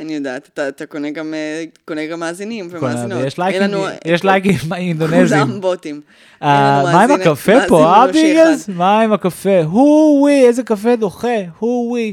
[0.00, 0.48] אני יודעת.
[0.52, 3.12] אתה, אתה קונה גם, אה, קונה גם מאזינים ומאזינות.
[3.20, 5.46] אין לייקים, לנו- יש לייקים אינדונזיים.
[5.46, 6.00] כולם בוטים.
[6.42, 8.64] אה, לנו מה עם הקפה פה, אביגס?
[8.64, 8.72] אחד.
[8.74, 9.62] מה עם הקפה?
[9.62, 12.12] הו-ווי, איזה קפה דוחה, הו-ווי.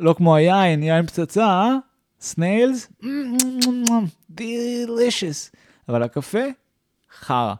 [0.00, 1.76] לא כמו היין, יין פצצה, אה?
[2.20, 2.88] סניילס?
[4.30, 5.50] דלישוס.
[5.88, 6.38] אבל הקפה?
[7.20, 7.54] חרא.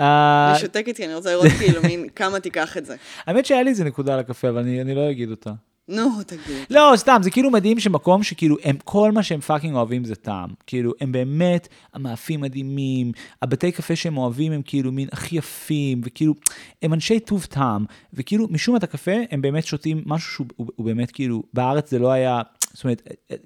[0.00, 2.96] אה, אני שותקת כי אני רוצה לראות כאילו מין כמה תיקח את זה.
[3.26, 5.52] האמת שהיה לי איזה נקודה על הקפה, אבל אני אני לא אגיד אותה.
[5.88, 6.66] נו, תגיד.
[6.70, 10.50] לא, סתם, זה כאילו מדהים שמקום שכאילו, הם, כל מה שהם fucking אוהבים זה טעם.
[10.66, 16.34] כאילו, הם באמת, המאפים מדהימים, הבתי קפה שהם אוהבים הם כאילו מין הכי יפים, וכאילו,
[16.82, 20.66] הם אנשי טוב טעם, וכאילו, משום מה את הקפה, הם באמת שותים משהו שהוא הוא,
[20.76, 22.40] הוא באמת כאילו, בארץ זה לא היה,
[22.76, 23.02] זאת אומרת,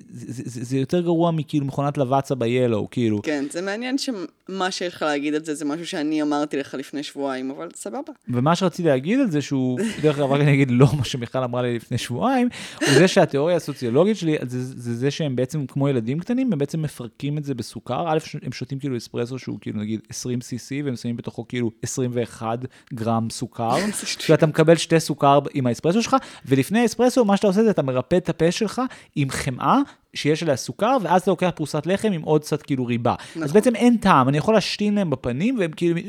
[0.09, 3.23] זה, זה, זה יותר גרוע מכאילו מכונת לוואצה ב-Yellow, כאילו.
[3.23, 7.03] כן, זה מעניין שמה שיש לך להגיד על זה, זה משהו שאני אמרתי לך לפני
[7.03, 8.13] שבועיים, אבל סבבה.
[8.29, 11.63] ומה שרציתי להגיד על זה, שהוא, דרך אגב, רק אני אגיד לא מה שמיכל אמרה
[11.63, 12.49] לי לפני שבועיים,
[12.81, 16.83] הוא זה שהתיאוריה הסוציולוגית שלי, זה, זה זה שהם בעצם כמו ילדים קטנים, הם בעצם
[16.83, 18.09] מפרקים את זה בסוכר.
[18.09, 22.59] א', הם שותים כאילו אספרסו שהוא כאילו נגיד 20 cc, והם שמים בתוכו כאילו 21
[22.95, 23.77] גרם סוכר,
[24.29, 26.17] ואתה מקבל שתי סוכר עם האספרסו שלך,
[26.47, 28.83] ולפני האספרסו, מה שאתה עושה זה אתה מרפא את הפה שלך
[29.23, 29.79] עם חמאה.
[30.15, 33.15] שיש עליה סוכר, ואז אתה לוקח פרוסת לחם עם עוד קצת כאילו ריבה.
[33.31, 33.43] נכון.
[33.43, 36.01] אז בעצם אין טעם, אני יכול להשתין להם בפנים, והם כאילו,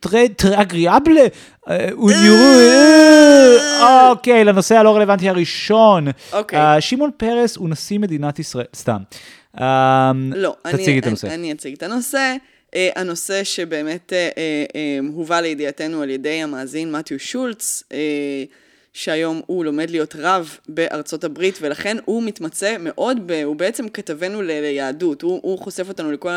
[0.00, 1.22] טרי אגריאבלה,
[4.10, 6.06] אוקיי, לנושא הלא רלוונטי הראשון.
[6.32, 6.80] אוקיי.
[6.80, 9.02] שמעון פרס הוא נשיא מדינת ישראל, סתם.
[10.34, 11.34] לא, תציגי את הנושא.
[11.34, 12.36] אני אציג את הנושא.
[12.96, 14.12] הנושא שבאמת
[15.14, 17.82] הובא לידיעתנו על ידי המאזין מתיו שולץ,
[18.94, 24.42] שהיום הוא לומד להיות רב בארצות הברית, ולכן הוא מתמצא מאוד, ב, הוא בעצם כתבנו
[24.42, 26.30] ל, ליהדות, הוא, הוא חושף אותנו לכל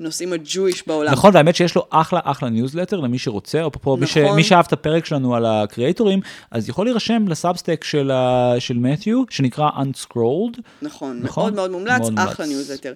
[0.00, 1.12] הנושאים הג'ויש בעולם.
[1.12, 4.22] נכון, והאמת שיש לו אחלה אחלה ניוזלטר למי שרוצה, או פה, נכון.
[4.22, 6.20] מי, מי שאהב את הפרק שלנו על הקריאטורים,
[6.50, 8.10] אז יכול להירשם לסאבסטק של,
[8.58, 10.60] של מתיו, שנקרא Unscrolled.
[10.82, 12.92] נכון, נכון, מאוד מאוד מומלץ, מאוד אחלה ניוזלטר.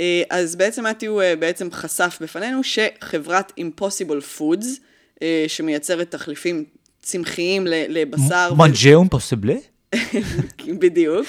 [0.00, 4.66] אה, אז בעצם מתיו אה, בעצם חשף בפנינו שחברת Impossible Foods,
[5.22, 6.64] אה, שמייצרת תחליפים
[7.10, 8.54] צמחיים לבשר.
[8.54, 9.54] מנג'ה אימפוסיבלה?
[10.80, 11.26] בדיוק.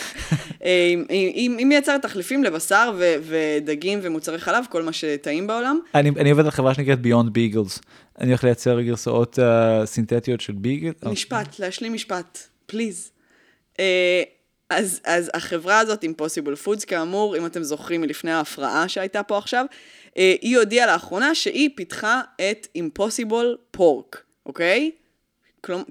[1.10, 5.80] היא מייצרת תחליפים לבשר ודגים ומוצרי חלב, כל מה שטעים בעולם.
[5.96, 7.80] אני עובד על חברה שנקראת Beyond Bagels.
[8.20, 10.91] אני הולך לייצר גרסאות אה, סינתטיות של ביגל.
[11.06, 13.12] משפט, להשלים משפט, please.
[13.80, 14.24] אה,
[14.70, 19.65] אז, אז החברה הזאת, Impossible Foods, כאמור, אם אתם זוכרים מלפני ההפרעה שהייתה פה עכשיו,
[20.17, 24.91] אה, היא הודיעה לאחרונה שהיא פיתחה את Impossible Pork, אוקיי?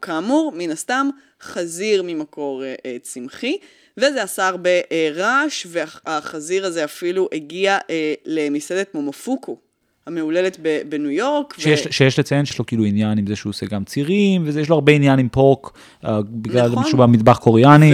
[0.02, 1.08] כאמור, מן הסתם,
[1.42, 3.56] חזיר ממקור אה, אה, צמחי,
[3.96, 9.56] וזה עשה הרבה אה, רעש, והחזיר הזה אפילו הגיע אה, למסעדת מומופוקו.
[10.06, 11.54] המהוללת בניו יורק.
[11.58, 11.92] שיש, ו...
[11.92, 14.92] שיש לציין שיש לו כאילו עניין עם זה שהוא עושה גם צירים, ויש לו הרבה
[14.92, 16.84] עניין עם פורק, uh, בגלל נכון.
[16.84, 17.92] שהוא במטבח קוריאני.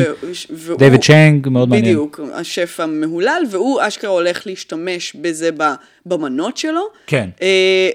[0.51, 0.77] ו...
[0.77, 1.95] דיוויד צ'אנג, מאוד בדיוק, מעניין.
[1.95, 5.51] בדיוק, השף המהולל, והוא אשכרה הולך להשתמש בזה
[6.07, 6.83] במנות שלו.
[7.07, 7.29] כן.
[7.39, 7.43] Uh,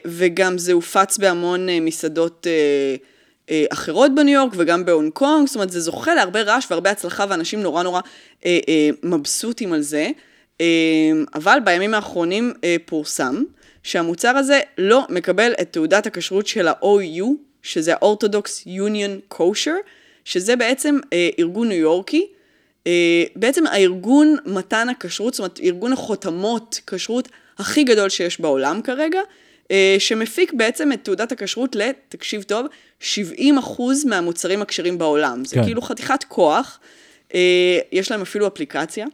[0.05, 2.47] וגם זה הופץ בהמון uh, מסעדות...
[3.51, 7.25] אה, אחרות בניו יורק וגם בהונג קונג, זאת אומרת זה זוכה להרבה רעש והרבה הצלחה
[7.29, 8.01] ואנשים נורא נורא
[8.45, 10.09] אה, אה, מבסוטים על זה,
[10.61, 10.65] אה,
[11.33, 13.43] אבל בימים האחרונים אה, פורסם
[13.83, 17.25] שהמוצר הזה לא מקבל את תעודת הכשרות של ה-OU,
[17.63, 19.77] שזה ה-Orthodox Union Kosher,
[20.25, 22.27] שזה בעצם אה, ארגון ניו יורקי,
[22.87, 29.19] אה, בעצם הארגון מתן הכשרות, זאת אומרת ארגון החותמות כשרות הכי גדול שיש בעולם כרגע,
[29.99, 32.65] שמפיק בעצם את תעודת הכשרות ל, תקשיב טוב,
[32.99, 35.45] 70 אחוז מהמוצרים הכשרים בעולם.
[35.45, 35.63] זה כן.
[35.63, 36.79] כאילו חתיכת כוח,
[37.33, 39.05] אה, יש להם אפילו אפליקציה.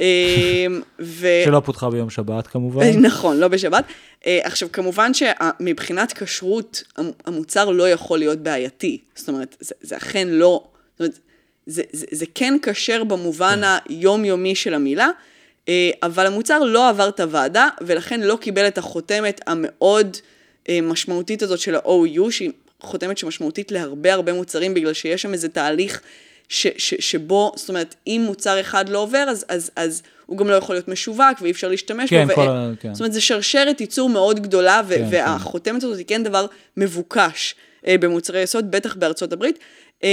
[0.00, 0.66] אה,
[1.00, 1.28] ו...
[1.44, 2.86] שלא פותחה ביום שבת כמובן.
[3.06, 3.84] נכון, לא בשבת.
[4.24, 6.82] עכשיו, כמובן שמבחינת כשרות,
[7.26, 8.98] המוצר לא יכול להיות בעייתי.
[9.14, 11.18] זאת אומרת, זה, זה אכן לא, זאת אומרת,
[11.66, 13.92] זה, זה, זה כן כשר במובן כן.
[13.94, 15.08] היומיומי של המילה.
[15.68, 20.16] אה, אבל המוצר לא עבר את הוועדה, ולכן לא קיבל את החותמת המאוד
[20.68, 22.50] אה, משמעותית הזאת של ה-OU, שהיא
[22.80, 26.00] חותמת שמשמעותית להרבה הרבה מוצרים, בגלל שיש שם איזה תהליך
[26.48, 30.48] ש, ש, שבו, זאת אומרת, אם מוצר אחד לא עובר, אז, אז, אז הוא גם
[30.48, 32.34] לא יכול להיות משווק, ואי אפשר להשתמש כן, בו.
[32.34, 32.72] כל ו...
[32.80, 32.94] כן.
[32.94, 35.86] זאת אומרת, זה שרשרת ייצור מאוד גדולה, ו- כן, והחותמת כן.
[35.86, 37.54] הזאת היא כן דבר מבוקש
[37.86, 39.58] אה, במוצרי יסוד, בטח בארצות הברית.
[40.04, 40.08] אה,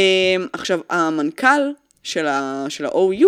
[0.53, 1.71] עכשיו, המנכ"ל
[2.03, 3.25] של ה-OU,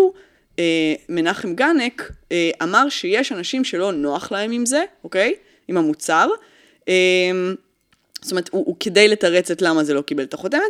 [0.59, 5.33] אה, מנחם גנק אה, אמר שיש אנשים שלא נוח להם עם זה, אוקיי?
[5.67, 6.27] עם המוצר.
[6.89, 6.93] אה,
[8.21, 10.61] זאת אומרת, הוא, הוא כדי לתרץ את למה זה לא קיבל את החותמת,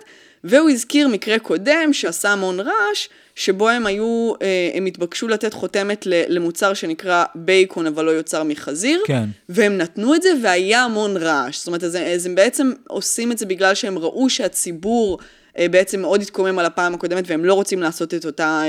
[0.44, 4.34] והוא הזכיר מקרה קודם שעשה המון רעש, שבו הם היו,
[4.74, 9.24] הם התבקשו לתת חותמת למוצר שנקרא בייקון אבל לא יוצר מחזיר, כן.
[9.50, 11.58] והם נתנו את זה והיה המון רעש.
[11.58, 15.20] זאת אומרת, אז, אז הם בעצם עושים את זה בגלל שהם ראו שהציבור
[15.58, 18.64] בעצם מאוד התקומם על הפעם הקודמת והם לא רוצים לעשות את אותה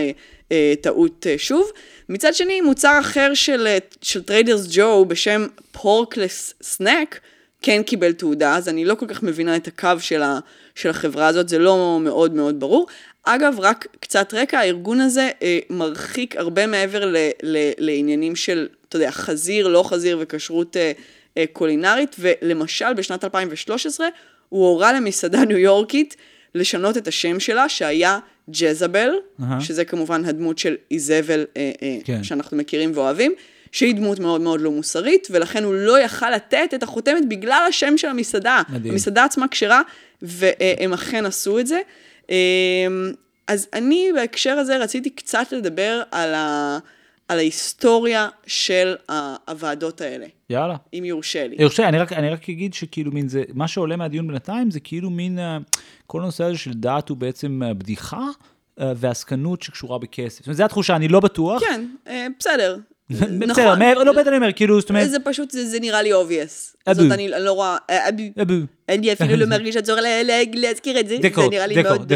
[0.52, 1.70] אה, טעות אה, שוב.
[2.08, 7.20] מצד שני, מוצר אחר של, אה, של Trader Joe's בשם Porkless Snack,
[7.62, 10.38] כן קיבל תעודה, אז אני לא כל כך מבינה את הקו של, ה,
[10.74, 12.86] של החברה הזאת, זה לא מאוד מאוד ברור.
[13.22, 18.96] אגב, רק קצת רקע, הארגון הזה אה, מרחיק הרבה מעבר ל, ל, לעניינים של, אתה
[18.96, 20.92] יודע, חזיר, לא חזיר וכשרות אה,
[21.38, 24.06] אה, קולינרית, ולמשל בשנת 2013
[24.48, 26.16] הוא הורה למסעדה ניו יורקית
[26.56, 28.18] לשנות את השם שלה, שהיה
[28.50, 29.44] ג'זבל, uh-huh.
[29.60, 32.24] שזה כמובן הדמות של איזבל אה, אה, כן.
[32.24, 33.34] שאנחנו מכירים ואוהבים,
[33.72, 37.98] שהיא דמות מאוד מאוד לא מוסרית, ולכן הוא לא יכל לתת את החותמת בגלל השם
[37.98, 38.62] של המסעדה.
[38.68, 38.92] מדהים.
[38.92, 39.82] המסעדה עצמה כשרה,
[40.22, 41.80] והם אכן עשו את זה.
[42.30, 42.36] אה,
[43.46, 46.78] אז אני בהקשר הזה רציתי קצת לדבר על, ה,
[47.28, 48.94] על ההיסטוריה של
[49.48, 50.76] הוועדות האלה, יאללה.
[50.94, 51.56] אם יורשה לי.
[51.58, 55.10] יורשה, אני רק, אני רק אגיד שכאילו מין זה, מה שעולה מהדיון בינתיים זה כאילו
[55.10, 55.58] מין, אה,
[56.06, 58.26] כל הנושא הזה של דת הוא בעצם אה, בדיחה
[58.80, 60.38] אה, ועסקנות שקשורה בכסף.
[60.38, 61.60] זאת אומרת, זו התחושה, אני לא בטוח.
[61.62, 62.76] כן, אה, בסדר.
[63.10, 63.78] בסדר, נכון.
[63.78, 66.76] מעבר- לא באמת אני אומר, כאילו, זאת אומרת, זה פשוט, זה, נראה לי obvious.
[66.90, 67.02] אבו.
[67.02, 68.22] זאת אני לא רואה, אה, אבו.
[68.42, 68.54] אבו.
[68.88, 72.08] אני אפילו לא מרגיש הצורך לה- לה- להזכיר את זה, דקור, זה נראה לי מאוד,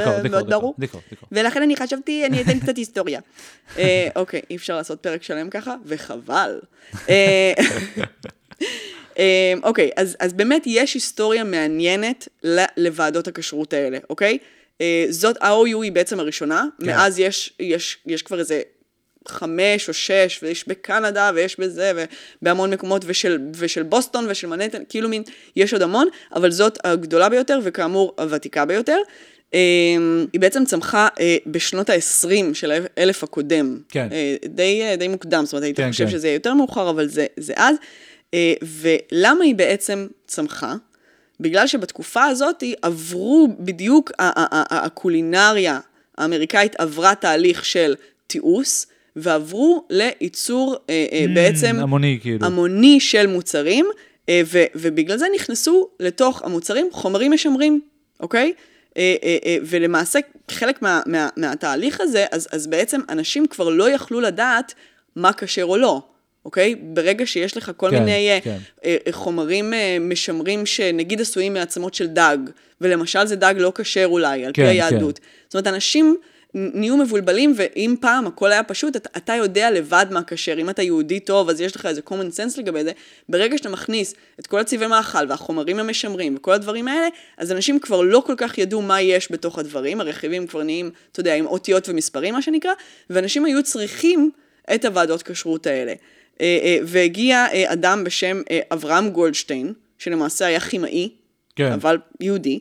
[0.50, 0.74] ברור.
[0.78, 1.00] דקור.
[1.32, 3.20] ולכן אני חשבתי, אני אתן קצת היסטוריה.
[4.16, 6.58] אוקיי, אי אפשר לעשות פרק שלם ככה, וחבל.
[9.20, 14.38] אה, אוקיי, אז, אז באמת יש היסטוריה מעניינת ל- לוועדות הכשרות האלה, אוקיי?
[14.80, 16.86] אה, זאת, ה-OU היא בעצם הראשונה, כן.
[16.86, 18.62] מאז יש, יש, יש כבר איזה
[19.28, 21.92] חמש או שש, ויש בקנדה, ויש בזה,
[22.42, 25.22] ובהמון מקומות, ושל, ושל בוסטון, ושל מנהטן, כאילו מין,
[25.56, 28.98] יש עוד המון, אבל זאת הגדולה ביותר, וכאמור, הוותיקה ביותר.
[29.54, 29.58] אה,
[30.32, 33.78] היא בעצם צמחה אה, בשנות ה-20 של האלף הקודם.
[33.88, 34.08] כן.
[34.12, 36.10] אה, די, אה, די מוקדם, זאת אומרת, כן, חושב כן.
[36.10, 37.76] שזה יותר מאוחר, אבל זה, זה אז.
[38.34, 40.74] אה, ולמה היא בעצם צמחה?
[41.40, 45.80] בגלל שבתקופה הזאת עברו בדיוק, הקולינריה
[46.18, 47.94] האמריקאית עברה תהליך של
[48.26, 52.46] תיעוש, ועברו לייצור אה, אה, בעצם המוני, כאילו.
[52.46, 53.86] המוני של מוצרים,
[54.30, 57.80] ו- ובגלל זה נכנסו לתוך המוצרים חומרים משמרים,
[58.20, 58.52] אוקיי?
[59.62, 60.18] ולמעשה
[60.50, 64.74] חלק מה, מה, מהתהליך הזה, אז, אז בעצם אנשים כבר לא יכלו לדעת
[65.16, 66.02] מה כשר או לא,
[66.50, 66.74] אוקיי?
[66.74, 68.56] ברגע שיש לך כל כן, מיני אה, כן.
[68.84, 72.38] אה, אה, חומרים משמרים שנגיד עשויים מעצמות של דג,
[72.80, 74.68] ולמשל זה דג לא כשר אולי, על כן, פי כן.
[74.68, 75.20] היהדות.
[75.48, 76.16] זאת אומרת, אנשים
[76.54, 80.60] נהיו מבולבלים, ואם פעם הכל היה פשוט, אתה, אתה יודע לבד מה כשר.
[80.60, 82.92] אם אתה יהודי טוב, אז יש לך איזה common sense לגבי זה.
[83.28, 87.08] ברגע שאתה מכניס את כל הצבעי מאכל והחומרים המשמרים וכל הדברים האלה,
[87.38, 90.00] אז אנשים כבר לא כל כך ידעו מה יש בתוך הדברים.
[90.00, 92.72] הרכיבים כבר נהיים, אתה יודע, עם אותיות ומספרים, מה שנקרא,
[93.10, 94.30] ואנשים היו צריכים
[94.74, 95.94] את הוועדות כשרות האלה.
[96.40, 101.10] אה, אה, והגיע אה, אדם בשם אברהם גולדשטיין, שלמעשה היה כימאי,
[101.56, 101.72] כן.
[101.72, 102.58] אבל יהודי,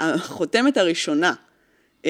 [0.00, 1.32] והחותמת הראשונה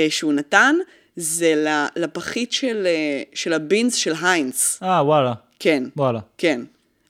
[0.09, 0.77] שהוא נתן
[1.17, 1.65] זה
[1.97, 2.87] לפחית של,
[3.35, 4.79] של הבינס של היינץ.
[4.83, 6.21] אה, וואלה, כן, וואלה.
[6.39, 6.61] כן.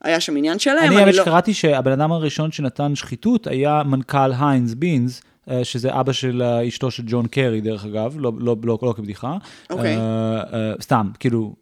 [0.03, 1.23] היה שם עניין שלהם, אני האמת לא...
[1.23, 5.23] שקראתי שהבן אדם הראשון שנתן שחיתות היה מנכ"ל היינס בינס,
[5.63, 9.37] שזה אבא של אשתו של ג'ון קרי, דרך אגב, לא, לא, לא, לא כבדיחה.
[9.71, 9.97] אוקיי.
[9.97, 11.55] אה, אה, סתם, כאילו,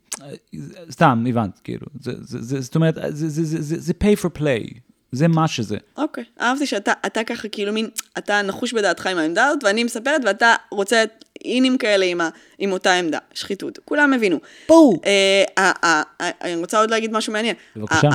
[0.91, 1.87] סתם, הבנת, כאילו.
[2.01, 4.79] זה, זה, זה, זאת אומרת, זה, זה, זה, זה, זה pay for play,
[5.13, 5.77] זה מה שזה.
[5.97, 6.25] אוקיי.
[6.41, 10.55] אהבתי שאתה אתה ככה כאילו מין, אתה נחוש בדעתך עם העמדה הזאת, ואני מספרת, ואתה
[10.71, 11.05] רוצה
[11.45, 13.19] אינים כאלה עם, ה, עם אותה עמדה.
[13.35, 13.79] שחיתות.
[13.85, 14.39] כולם הבינו.
[14.69, 15.01] בואו.
[15.07, 17.57] אה, ה- ה- ה- אני רוצה עוד להגיד משהו מעניין.
[17.77, 18.09] בבקשה.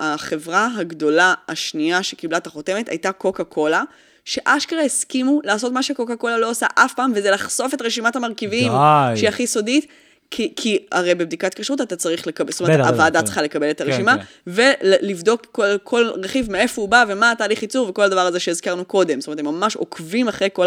[0.00, 3.82] החברה הגדולה השנייה שקיבלה את החותמת הייתה קוקה קולה.
[4.24, 8.72] שאשכרה הסכימו לעשות מה שקוקה קולה לא עושה אף פעם, וזה לחשוף את רשימת המרכיבים,
[8.72, 9.16] די.
[9.16, 9.86] שהיא הכי סודית,
[10.30, 13.24] כי, כי הרי בבדיקת כשרות אתה צריך לקבל, זאת אומרת, הוועדה כן.
[13.24, 14.24] צריכה לקבל את כן, הרשימה, כן.
[14.46, 19.20] ולבדוק כל, כל רכיב מאיפה הוא בא ומה התהליך ייצור וכל הדבר הזה שהזכרנו קודם.
[19.20, 20.66] זאת אומרת, הם ממש עוקבים אחרי כל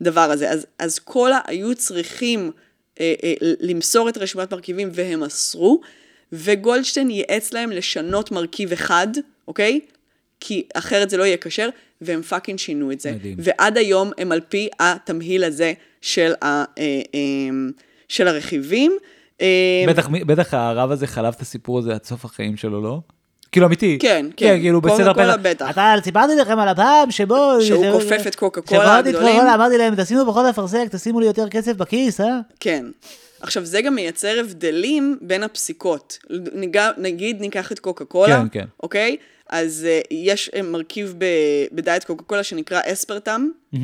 [0.00, 0.50] הדבר הזה.
[0.50, 2.50] אז, אז קולה היו צריכים
[3.00, 5.80] אה, אה, למסור את רשימת מרכיבים והם מסרו,
[6.32, 9.08] וגולדשטיין ייעץ להם לשנות מרכיב אחד,
[9.48, 9.80] אוקיי?
[10.40, 11.68] כי אחרת זה לא יהיה כשר,
[12.00, 13.12] והם fucking שינו את זה.
[13.12, 13.36] מדהים.
[13.38, 17.00] ועד היום הם על פי התמהיל הזה של, ה, אה, אה,
[18.12, 18.96] של הרכיבים.
[19.40, 23.00] אה, בטח, בטח הרב הזה חלב את הסיפור הזה עד סוף החיים שלו, לא?
[23.52, 23.98] כאילו אמיתי.
[24.00, 24.58] כן, כן.
[24.60, 25.42] כאילו קוקה בסדר קולה פתח.
[25.42, 25.70] בטח.
[25.70, 27.56] אתה, סיפרתי לכם על הפעם שבו...
[27.60, 29.40] שהוא כופף את קוקה קולה הגדולים.
[29.40, 32.38] קוקה, אמרתי להם, תשימו פחות אפרסק, תשימו לי יותר כסף בכיס, אה?
[32.60, 32.86] כן.
[33.40, 36.18] עכשיו, זה גם מייצר הבדלים בין הפסיקות.
[36.54, 36.78] נג...
[36.98, 38.66] נגיד ניקח את קוקה קולה, כן, כן.
[38.82, 39.16] אוקיי?
[39.48, 41.14] אז uh, יש uh, מרכיב.
[41.72, 43.78] בדיאט קוקה קולה שנקרא אספרטם, uh,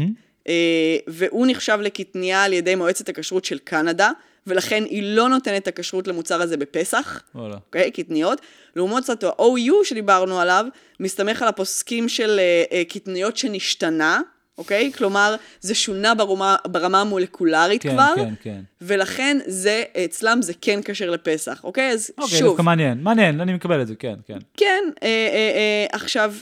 [1.06, 4.11] והוא נחשב לקטניה על ידי מועצת הכשרות של קנדה,
[4.46, 7.22] ולכן היא לא נותנת את הכשרות למוצר הזה בפסח.
[7.34, 7.54] וואלה.
[7.54, 7.90] אוקיי?
[7.90, 8.40] קטניות.
[8.76, 10.66] לעומת זאת, ה-OU שדיברנו עליו,
[11.00, 14.20] מסתמך על הפוסקים של uh, uh, קטניות שנשתנה,
[14.58, 14.92] אוקיי?
[14.92, 18.61] כלומר, זה שונה ברמה, ברמה המולקולרית כן, כבר, כן, כן.
[18.80, 21.90] ולכן זה, אצלם זה כן כשר לפסח, אוקיי?
[21.90, 24.38] אז אוקיי, שוב, דווקא מעניין, מעניין, אני מקבל את זה, כן, כן.
[24.56, 26.34] כן, אה, אה, אה, עכשיו,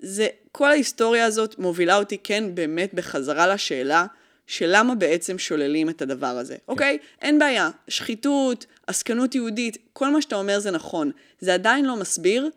[0.00, 4.06] זה, כל ההיסטוריה הזאת מובילה אותי כן באמת בחזרה לשאלה
[4.46, 6.60] של למה בעצם שוללים את הדבר הזה, כן.
[6.68, 6.98] אוקיי?
[7.22, 11.10] אין בעיה, שחיתות, עסקנות יהודית, כל מה שאתה אומר זה נכון.
[11.40, 12.48] זה עדיין לא מסביר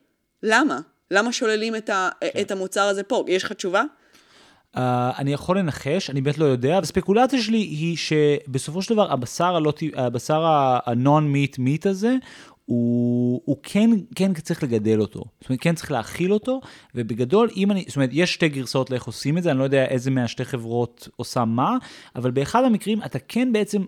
[0.44, 0.80] למה.
[1.12, 2.42] למה שוללים את, ה, כן.
[2.42, 3.26] את המוצר הזה פה?
[3.28, 3.84] יש לך תשובה?
[4.76, 4.80] Uh,
[5.18, 6.78] אני יכול לנחש, אני באמת לא יודע.
[6.78, 12.16] הספקולציה שלי היא שבסופו של דבר הבשר הלא הבשר ה-non-meat meat הזה,
[12.70, 15.24] הוא, הוא כן, כן צריך לגדל אותו.
[15.42, 16.62] זאת אומרת, כן צריך להכיל אותו,
[16.96, 19.86] ובגדול, אם אני, זאת אומרת, יש שתי גרסאות לאיך עושים את זה, אני לא יודע
[19.86, 21.78] איזה מהשתי חברות עושה מה,
[22.16, 23.82] אבל באחד המקרים אתה כן בעצם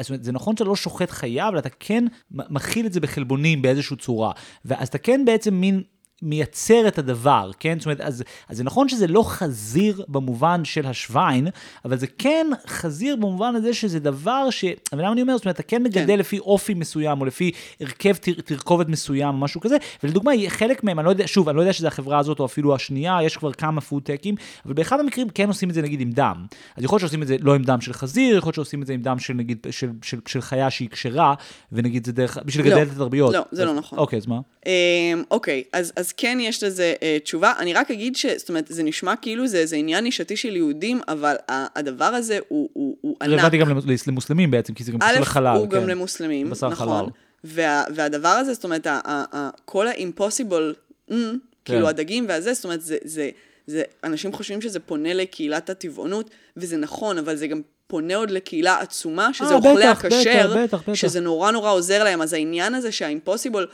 [0.00, 3.62] זאת אומרת, זה נכון שאתה לא שוחט חיה, אבל אתה כן מכיל את זה בחלבונים
[3.62, 4.32] באיזושהי צורה.
[4.64, 5.82] ואז אתה כן בעצם מין
[6.22, 7.78] מייצר את הדבר, כן?
[7.78, 11.48] זאת אומרת, אז, אז זה נכון שזה לא חזיר במובן של השוויין,
[11.84, 14.64] אבל זה כן חזיר במובן הזה שזה דבר ש...
[14.92, 15.36] אבל למה אני אומר?
[15.36, 16.18] זאת אומרת, אתה כן מגדל כן.
[16.18, 17.50] לפי אופי מסוים, או לפי
[17.80, 21.56] הרכב תר, תרכובת מסוים, או משהו כזה, ולדוגמה, חלק מהם, אני לא יודע, שוב, אני
[21.56, 24.34] לא יודע שזה החברה הזאת, או אפילו השנייה, יש כבר כמה פודטקים,
[24.66, 26.46] אבל באחד המקרים כן עושים את זה נגיד עם דם.
[26.76, 28.86] אז יכול להיות שעושים את זה לא עם דם של חזיר, יכול להיות שעושים את
[28.86, 31.34] זה עם דם של נגיד, של, של, של, של חיה שהיא כשרה,
[31.72, 33.34] ונגיד זה דרך, בשביל לגדל לא, את התרביות.
[33.34, 33.98] לא, זה אז, לא נכון.
[33.98, 34.40] אוקיי, אז מה?
[34.66, 37.52] אמ, אוקיי, אז, אז כן יש לזה אה, תשובה.
[37.58, 38.26] אני רק אגיד ש...
[38.26, 42.68] זאת אומרת, זה נשמע כאילו זה איזה עניין נישתי של יהודים, אבל הדבר הזה הוא,
[42.72, 43.32] הוא, הוא ענק.
[43.32, 43.68] רלוונטי גם
[44.06, 45.46] למוסלמים בעצם, כי זה גם קשור לחלל.
[45.46, 45.76] א', הוא כן.
[45.76, 46.88] גם למוסלמים, בשר נכון.
[46.88, 47.06] חלל.
[47.44, 50.74] וה, והדבר הזה, זאת אומרת, ה, ה, ה, כל ה-impossible,
[51.10, 51.38] mm, כן.
[51.64, 53.30] כאילו הדגים והזה, זאת אומרת, זה, זה,
[53.66, 58.80] זה, אנשים חושבים שזה פונה לקהילת הטבעונות, וזה נכון, אבל זה גם פונה עוד לקהילה
[58.80, 60.64] עצומה, שזה אה, אוכלי הכשר.
[60.94, 62.22] שזה נורא נורא עוזר להם.
[62.22, 63.66] אז העניין הזה שהאימפוסיבול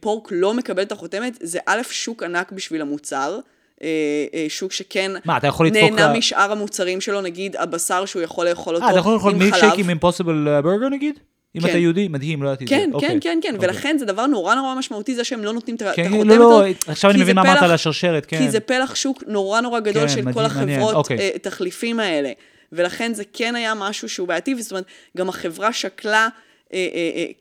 [0.00, 3.38] פורק לא מקבל את החותמת, זה א', שוק ענק בשביל המוצר.
[3.82, 3.88] אה,
[4.34, 8.22] אה, שוק שכן מה, אתה יכול לדפוק נהנה ל- משאר המוצרים שלו, נגיד הבשר שהוא
[8.22, 9.80] יכול לאכול אותו אה, אתה יכול לאכול עם מילקשייק חלב.
[9.80, 11.18] עם אימפוסיבל ברגר נגיד?
[11.56, 11.68] אם כן.
[11.68, 12.08] אתה יהודי?
[12.08, 12.74] מדהים, לא ידעתי את זה.
[12.74, 13.08] כן, אוקיי.
[13.08, 13.68] כן, כן, כן, אוקיי.
[13.68, 16.64] ולכן זה דבר נורא נורא משמעותי, זה שהם לא נותנים את כן, החותמת לא, לא,
[16.86, 18.38] עכשיו אני מבין מה אמרת על השרשרת, כן.
[18.38, 21.18] כי זה פלח שוק נורא נורא גדול כן, של כל מדהים, מעניין, החברות אוקיי.
[21.18, 22.32] אה, תחליפים האלה.
[22.72, 24.84] ולכן זה כן היה משהו שהוא בעייתי, וזאת אומרת,
[25.16, 26.49] גם החברה שקלה אה, אה, אה,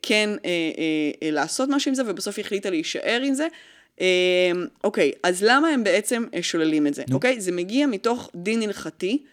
[0.02, 0.52] כן אה, אה,
[1.24, 3.48] אה, לעשות משהו עם זה, ובסוף היא החליטה להישאר עם זה.
[4.84, 7.04] אוקיי, אז למה הם בעצם שוללים את זה?
[7.14, 7.42] אוקיי?
[7.42, 9.24] זה מגיע מתוך דין הלכתי,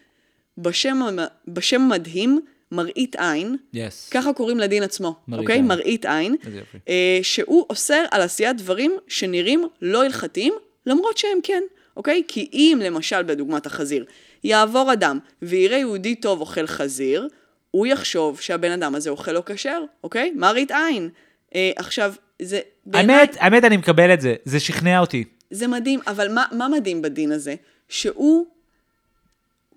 [0.57, 1.01] בשם,
[1.47, 3.77] בשם מדהים, מראית עין, Yes.
[4.11, 5.55] ככה קוראים לדין עצמו, מראית אוקיי?
[5.55, 5.65] עין.
[5.67, 6.35] מראית עין.
[6.89, 10.53] אה, שהוא אוסר על עשיית דברים שנראים לא הלכתיים,
[10.85, 11.63] למרות שהם כן,
[11.97, 12.23] אוקיי?
[12.27, 14.05] כי אם למשל, בדוגמת החזיר,
[14.43, 17.27] יעבור אדם ויראה יהודי טוב אוכל חזיר,
[17.71, 20.31] הוא יחשוב שהבן אדם הזה אוכל לא כשר, אוקיי?
[20.35, 21.09] מראית עין.
[21.55, 22.59] אה, עכשיו, זה
[22.93, 25.23] האמת, האמת, אני מקבל את זה, זה שכנע אותי.
[25.51, 27.55] זה מדהים, אבל מה, מה מדהים בדין הזה?
[27.89, 28.45] שהוא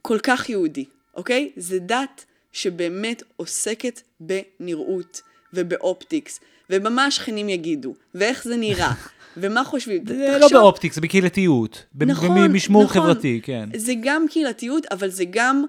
[0.02, 1.50] כל כך יהודי, אוקיי?
[1.56, 5.20] זה דת שבאמת עוסקת בנראות
[5.54, 8.92] וב optics, ובמה השכנים יגידו, ואיך זה נראה,
[9.36, 10.06] ומה חושבים.
[10.06, 11.84] זה לא ב optics, זה בקהילתיות.
[11.94, 13.02] נכון, במשטור נכון.
[13.02, 13.68] חברתי, כן.
[13.76, 15.64] זה גם קהילתיות, אבל זה גם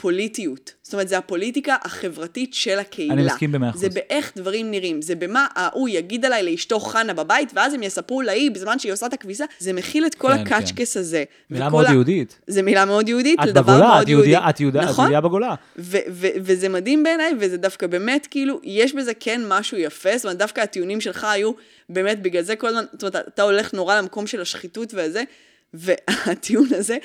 [0.00, 0.72] פוליטיות.
[0.82, 3.14] זאת אומרת, זה הפוליטיקה החברתית של הקהילה.
[3.14, 3.80] אני מסכים במאה אחוז.
[3.80, 8.22] זה באיך דברים נראים, זה במה ההוא יגיד עליי לאשתו חנה בבית, ואז הם יספרו
[8.22, 9.44] להיא בזמן שהיא עושה את הכביסה.
[9.58, 11.24] זה מכיל את כל כן, הקאצ'קעס הזה.
[11.50, 12.38] מילה מאוד ה- יהודית.
[12.46, 14.36] זה מילה מאוד יהודית, את זה דבר בגולה, מאוד את יהודי.
[14.36, 15.04] את יהודיה, את נכון?
[15.04, 15.54] יהודיה בגולה.
[15.78, 20.24] ו- ו- וזה מדהים בעיניי, וזה דווקא באמת, כאילו, יש בזה כן משהו יפה, זאת
[20.24, 21.52] אומרת, דווקא הטיעונים שלך היו
[21.88, 25.22] באמת בגלל זה כל הזמן, זאת אומרת, אתה הולך נורא למקום של השחיתות וזה,
[25.74, 26.96] והטיעון הזה,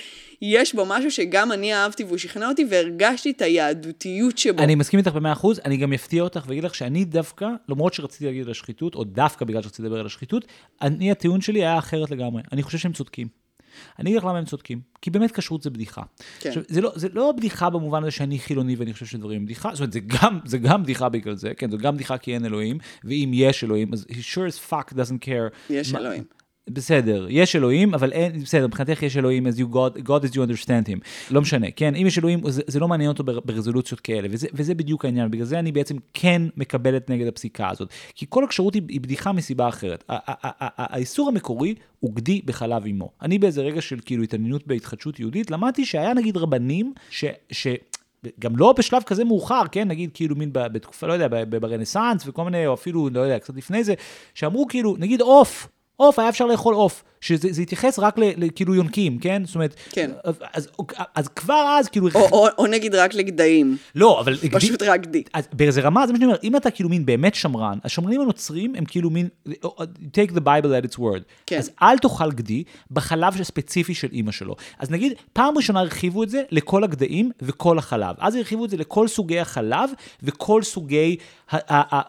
[0.41, 4.63] יש בו משהו שגם אני אהבתי והוא שכנע אותי, והרגשתי את היהדותיות שבו.
[4.63, 8.25] אני מסכים איתך במאה אחוז, אני גם אפתיע אותך ואגיד לך שאני דווקא, למרות שרציתי
[8.25, 10.45] להגיד על השחיתות, או דווקא בגלל שרציתי לדבר על השחיתות,
[10.81, 12.41] אני, הטיעון שלי היה אחרת לגמרי.
[12.51, 13.27] אני חושב שהם צודקים.
[13.99, 16.01] אני אגיד לך למה הם צודקים, כי באמת כשרות זה בדיחה.
[16.39, 16.49] כן.
[16.49, 19.69] עכשיו, זה לא, זה לא בדיחה במובן הזה שאני חילוני ואני חושב שדברים הם בדיחה,
[19.71, 22.45] זאת אומרת, זה גם, זה גם בדיחה בגלל זה, כן, זה גם בדיחה כי אין
[22.45, 25.69] אלוהים, ואם יש אלוהים, אז he sure as fuck doesn't care.
[25.69, 26.23] יש מה- אלוהים.
[26.69, 30.37] בסדר, יש אלוהים, אבל אין, בסדר, מבחינתך יש אלוהים as you God, God as you
[30.37, 30.99] understand him.
[31.31, 34.47] לא משנה, כן, אם יש אלוהים, זה, זה לא מעניין אותו בר- ברזולוציות כאלה, וזה,
[34.53, 37.89] וזה בדיוק העניין, בגלל זה אני בעצם כן מקבלת נגד הפסיקה הזאת.
[38.15, 40.03] כי כל הקשרות היא, היא בדיחה מסיבה אחרת.
[40.07, 43.11] האיסור המקורי הוא גדי בחלב אימו.
[43.21, 47.25] אני באיזה רגע של כאילו התעניינות בהתחדשות יהודית, למדתי שהיה נגיד רבנים ש...
[47.51, 47.67] ש
[48.39, 52.67] גם לא בשלב כזה מאוחר, כן, נגיד כאילו מין בתקופה, לא יודע, ברנסאנס וכל מיני,
[52.67, 53.93] או אפילו, לא יודע, קצת לפני זה,
[54.33, 59.19] שאמרו כאילו, נגיד עוף, עוף, היה אפשר לאכול עוף, שזה זה התייחס רק לכאילו יונקים,
[59.19, 59.41] כן?
[59.45, 60.11] זאת אומרת, כן.
[60.23, 60.67] אז, אז,
[61.15, 65.23] אז כבר אז כאילו, או, או, או נגיד רק לגדיים, לא, אבל, פשוט רק די.
[65.33, 68.75] אז באיזה רמה, זה מה שאני אומר, אם אתה כאילו מין באמת שמרן, השמרנים הנוצרים
[68.75, 69.27] הם כאילו מין,
[70.01, 71.23] take the Bible at its word.
[71.45, 71.57] כן.
[71.57, 74.55] אז אל תאכל גדי בחלב הספציפי של אימא שלו.
[74.79, 78.15] אז נגיד, פעם ראשונה הרחיבו את זה לכל הגדיים וכל החלב.
[78.19, 79.89] אז הרחיבו את זה לכל סוגי החלב
[80.23, 81.17] וכל סוגי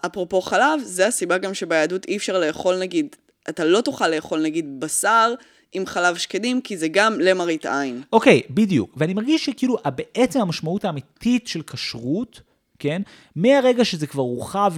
[0.06, 3.16] אפרופו חלב, זה הסיבה גם שביהדות אי אפשר לאכול נגיד,
[3.48, 5.34] אתה לא תוכל לאכול נגיד בשר
[5.72, 8.02] עם חלב שקדים, כי זה גם למראית עין.
[8.12, 8.94] אוקיי, בדיוק.
[8.96, 12.40] ואני מרגיש שכאילו בעצם המשמעות האמיתית של כשרות,
[12.78, 13.02] כן?
[13.36, 14.74] מהרגע שזה כבר הורחב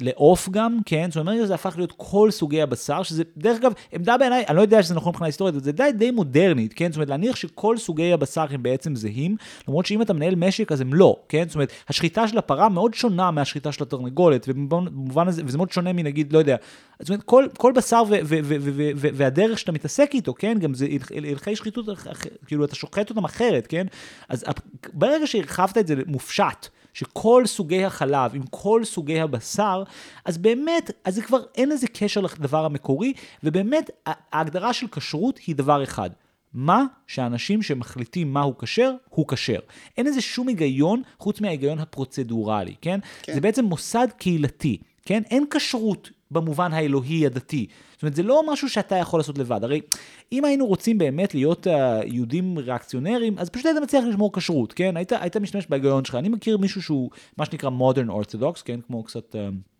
[0.00, 1.10] לעוף גם, כן?
[1.10, 4.62] זאת אומרת, זה הפך להיות כל סוגי הבשר, שזה, דרך אגב, עמדה בעיניי, אני לא
[4.62, 6.92] יודע שזה נכון מבחינה היסטורית, אבל זה די, די מודרנית, כן?
[6.92, 9.36] זאת אומרת, להניח שכל סוגי הבשר הם בעצם זהים,
[9.68, 11.44] למרות שאם אתה מנהל משק אז הם לא, כן?
[11.46, 15.92] זאת אומרת, השחיטה של הפרה מאוד שונה מהשחיטה של התרנגולת, ובמובן הזה, וזה מאוד שונה
[15.92, 16.56] מנגיד, לא יודע,
[17.00, 20.58] זאת אומרת, כל, כל בשר ו- ו- ו- ו- ו- והדרך שאתה מתעסק איתו, כן?
[20.60, 21.86] גם זה הלכ- הלכי שחיתות,
[22.46, 23.86] כאילו, אתה שוחט אותם אחרת, כן?
[24.28, 24.44] אז
[24.92, 29.82] ברגע שהרחבת את זה מופשט, שכל סוגי החלב עם כל סוגי הבשר,
[30.24, 33.12] אז באמת, אז זה כבר אין לזה קשר לדבר המקורי,
[33.42, 36.10] ובאמת ההגדרה של כשרות היא דבר אחד.
[36.54, 39.58] מה שאנשים שמחליטים מהו כשר, הוא כשר.
[39.98, 43.00] אין לזה שום היגיון חוץ מההיגיון הפרוצדורלי, כן?
[43.22, 43.34] כן.
[43.34, 45.22] זה בעצם מוסד קהילתי, כן?
[45.30, 47.66] אין כשרות במובן האלוהי הדתי.
[47.92, 49.64] זאת אומרת, זה לא משהו שאתה יכול לעשות לבד.
[49.64, 49.80] הרי
[50.32, 51.70] אם היינו רוצים באמת להיות uh,
[52.06, 54.96] יהודים ריאקציונרים, אז פשוט היית מצליח לשמור כשרות, כן?
[54.96, 56.14] היית, היית משתמש בהיגיון שלך.
[56.14, 58.80] אני מכיר מישהו שהוא מה שנקרא modern orthodox, כן?
[58.86, 59.34] כמו קצת...
[59.34, 59.71] Uh,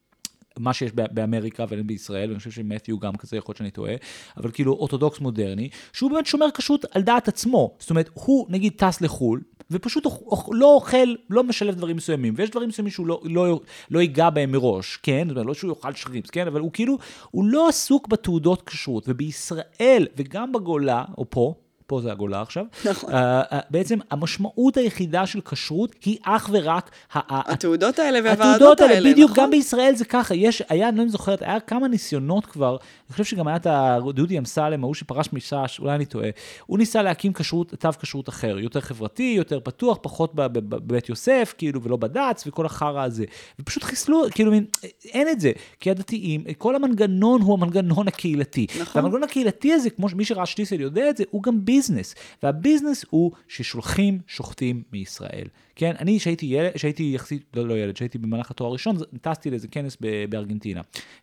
[0.59, 3.94] מה שיש באמריקה ואין בישראל, ואני חושב שמת'יו גם כזה, יכול להיות שאני טועה,
[4.36, 7.76] אבל כאילו אורתודוקס מודרני, שהוא באמת שומר כשרות על דעת עצמו.
[7.78, 9.40] זאת אומרת, הוא נגיד טס לחו"ל,
[9.70, 10.07] ופשוט
[10.50, 14.53] לא אוכל, לא משלב דברים מסוימים, ויש דברים מסוימים שהוא לא, לא, לא ייגע בהם
[14.53, 15.24] מראש, כן?
[15.28, 16.46] זאת אומרת, לא שהוא יאכל שרימפס, כן?
[16.46, 16.98] אבל הוא כאילו,
[17.30, 21.55] הוא לא עסוק בתעודות כשרות, ובישראל, וגם בגולה, או פה,
[21.87, 23.11] פה זה הגולה עכשיו, נכון.
[23.11, 28.95] uh, uh, בעצם המשמעות היחידה של כשרות היא אך ורק התעודות האלה והוועדות התעודות האלה,
[28.95, 29.45] האלה, בדיוק, נכון?
[29.45, 33.24] גם בישראל זה ככה, יש, היה, אני לא זוכרת, היה כמה ניסיונות כבר, אני חושב
[33.24, 36.28] שגם היה את הדודי אמסלם, ההוא שפרש מש"ס, אולי אני טועה,
[36.66, 41.83] הוא ניסה להקים כשרות, תו כשרות אחר, יותר חברתי, יותר פתוח, פחות בבית יוסף, כאילו,
[41.83, 43.24] ולא בד"ץ, וכל החרא הזה.
[43.61, 44.64] ופשוט חיסלו, כאילו, מין,
[45.05, 48.66] אין את זה, כי הדתיים, כל המנגנון הוא המנגנון הקהילתי.
[48.80, 49.03] נכון.
[49.03, 52.14] והמנגנון הקהילתי הזה, כמו שמי שראה שטיסל יודע את זה, הוא גם ביזנס.
[52.43, 55.47] והביזנס הוא ששולחים שוחטים מישראל.
[55.77, 59.68] כן, אני שהייתי ילד, שהייתי יחסית, לא, לא ילד, שהייתי במהלך התואר הראשון, טסתי לאיזה
[59.68, 59.97] כנס
[60.29, 60.81] בארגנטינה.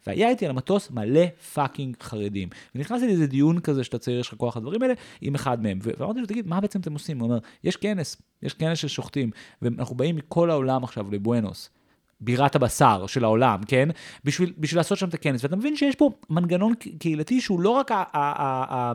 [0.08, 2.50] והיה איתי על המטוס מלא fucking חרדים.
[2.76, 5.80] ונכנסתי לאיזה דיון כזה שאתה צעיר, יש לך כוח הדברים האלה, עם אחד מהם.
[5.82, 7.20] ואמרתי לו, תגיד, מה בעצם אתם עושים?
[7.20, 9.32] הוא אומר, יש כנס, יש כנס של שוחטים,
[9.62, 11.70] ואנחנו באים מכל העולם עכשיו לבואנוס.
[12.22, 13.90] בירת הבשר של העולם, כן?
[14.24, 15.44] בשביל, בשביל לעשות שם את הכנס.
[15.44, 18.94] ואתה מבין שיש פה מנגנון קהילתי שהוא לא רק ה...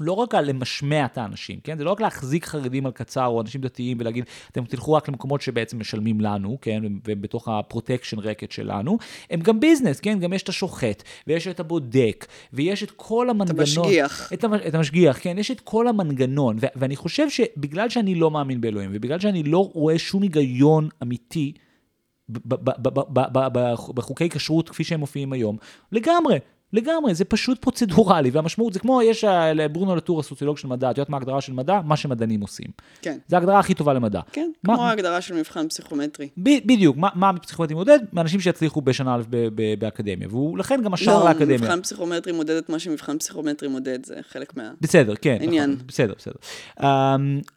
[0.00, 1.78] לא רק על למשמע את האנשים, כן?
[1.78, 5.40] זה לא רק להחזיק חרדים על קצר או אנשים דתיים ולהגיד, אתם תלכו רק למקומות
[5.40, 6.82] שבעצם משלמים לנו, כן?
[7.08, 8.98] ובתוך ה protection racket שלנו.
[9.30, 10.18] הם גם ביזנס, כן?
[10.18, 13.60] גם יש את השוחט, ויש את הבודק, ויש את כל המנגנון.
[13.60, 14.32] המשגיח.
[14.32, 15.38] את, המ, את המשגיח, כן?
[15.38, 16.56] יש את כל המנגנון.
[16.60, 21.52] ו- ואני חושב שבגלל שאני לא מאמין באלוהים, ובגלל שאני לא רואה שום היגיון אמיתי,
[23.94, 25.56] בחוקי כשרות כפי שהם מופיעים היום,
[25.92, 26.38] לגמרי.
[26.72, 30.98] לגמרי, זה פשוט פרוצדורלי, והמשמעות זה כמו, יש אה, לברונו לטור הסוציולוג של מדע, את
[30.98, 31.80] יודעת מה ההגדרה של מדע?
[31.84, 32.66] מה שמדענים עושים.
[33.02, 33.18] כן.
[33.28, 34.20] זו ההגדרה הכי טובה למדע.
[34.32, 36.28] כן, מה- כמו ההגדרה של מבחן פסיכומטרי.
[36.36, 37.98] ב- בדיוק, מה, מה פסיכומטרי מודד?
[38.16, 39.22] אנשים שיצליחו בשנה א'
[39.78, 41.56] באקדמיה, והוא לכן גם השער לא, לאקדמיה.
[41.58, 44.70] מבחן פסיכומטרי מודד את מה שמבחן פסיכומטרי מודד, זה חלק מה...
[44.80, 45.38] בסדר, כן.
[45.40, 45.70] עניין.
[45.70, 46.34] נכון, בסדר, בסדר.
[46.80, 46.82] Um,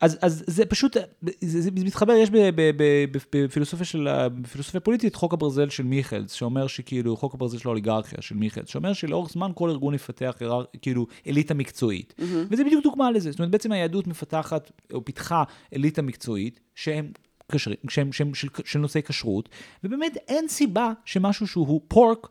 [0.02, 0.98] אז, אז זה פשוט,
[1.42, 2.30] זה, זה מתחבר, יש
[3.32, 4.08] בפילוסופיה של,
[4.42, 8.94] בפילוסופיה פוליטית חוק הברזל של מיכלס, שאומר שכאילו, חוק הברזל של האוליגרכיה של מיכלס, שאומר
[9.08, 10.36] שלאורך זמן כל ארגון יפתח
[10.82, 12.14] כאילו אליטה מקצועית.
[12.52, 13.32] וזה בדיוק דוגמה לזה.
[13.32, 15.44] זאת אומרת, בעצם היהדות מפתחת, או פיתחה
[15.74, 17.12] אליטה מקצועית, שהם...
[17.52, 19.50] כשרים, שהם, שהם של, של נושאי כשרות,
[19.84, 22.28] ובאמת אין סיבה שמשהו שהוא פורק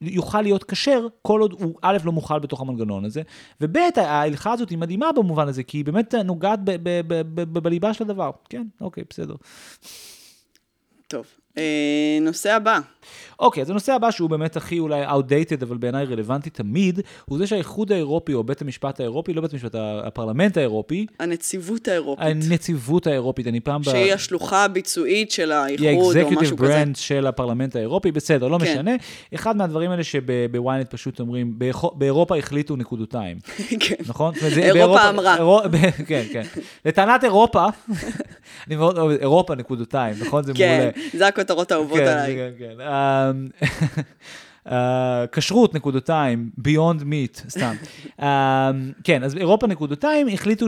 [0.00, 3.22] יוכל להיות כשר, כל עוד הוא א', לא מוכל בתוך המנגנון הזה,
[3.60, 7.58] וב', ההלכה הזאת היא מדהימה במובן הזה, כי היא באמת נוגעת ב- ב- ב- ב-
[7.58, 8.30] בליבה של הדבר.
[8.48, 9.34] כן, אוקיי, בסדר.
[11.08, 11.26] טוב.
[11.58, 11.62] אה,
[12.20, 12.78] נושא הבא.
[13.38, 17.46] אוקיי, אז הנושא הבא שהוא באמת הכי אולי outdated, אבל בעיניי רלוונטי תמיד, הוא זה
[17.46, 19.74] שהאיחוד האירופי, או בית המשפט האירופי, לא בית המשפט,
[20.04, 22.26] הפרלמנט האירופי, הנציבות האירופית.
[22.26, 23.80] הנציבות האירופית, אני פעם...
[23.80, 26.82] ב- שהיא השלוחה הביצועית של היא האיחוד, או ה-executive משהו כזה.
[26.82, 28.64] brand של הפרלמנט האירופי, בסדר, לא כן.
[28.72, 28.90] משנה.
[29.34, 33.38] אחד מהדברים האלה שבוויינט פשוט אומרים, "באיחו- באירופה החליטו נקודותיים.
[33.80, 33.94] כן.
[34.06, 34.34] נכון?
[34.34, 35.36] זה אירופה אמרה.
[35.68, 36.42] ב- כן, כן.
[36.84, 37.66] לטענת אירופה,
[38.66, 40.44] אני מאוד אוהב, אירופה נקודותיים, נכון?
[40.44, 40.90] זה כן, מעולה.
[41.50, 42.36] הכותרות האהובות כן, עליי.
[42.36, 42.80] כן, כן.
[44.70, 47.74] אה, כשרות נקודותיים, ביונד מיט, סתם.
[48.22, 48.26] אמ,
[49.04, 50.66] כן, אז אירופה נקודותיים החליטו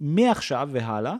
[0.00, 1.14] שמעכשיו והלאה,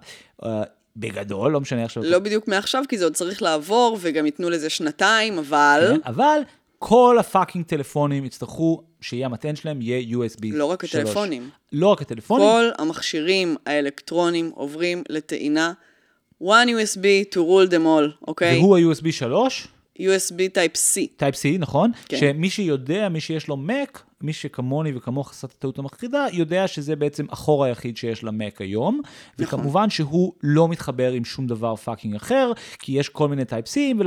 [0.44, 0.62] אה,
[0.96, 4.70] בגדול, לא משנה עכשיו, לא בדיוק מעכשיו, כי זה עוד צריך לעבור, וגם ייתנו לזה
[4.70, 6.40] שנתיים, אבל כן, אבל
[6.78, 10.94] כל ה fucking טלפונים יצטרכו שיהיה המטען שלהם יהיה USB לא רק 3.
[10.94, 11.50] הטלפונים.
[11.72, 12.46] לא רק הטלפונים.
[12.46, 15.72] כל המכשירים האלקטרונים עוברים לטעינה.
[16.42, 18.58] One USB to rule them all, אוקיי?
[18.58, 19.68] והוא ה-USB 3,
[19.98, 21.00] USB Type C.
[21.16, 21.92] Type C, נכון?
[22.08, 22.16] כן.
[22.16, 26.96] שמי שיודע, מי שיש לו Mac, מי שכמוני וכמוך עשה את הטעות המחרידה, יודע שזה
[26.96, 29.00] בעצם החור היחיד שיש למק היום,
[29.38, 29.58] נכון.
[29.58, 34.00] וכמובן שהוא לא מתחבר עם שום דבר fucking אחר, כי יש כל מיני types ים,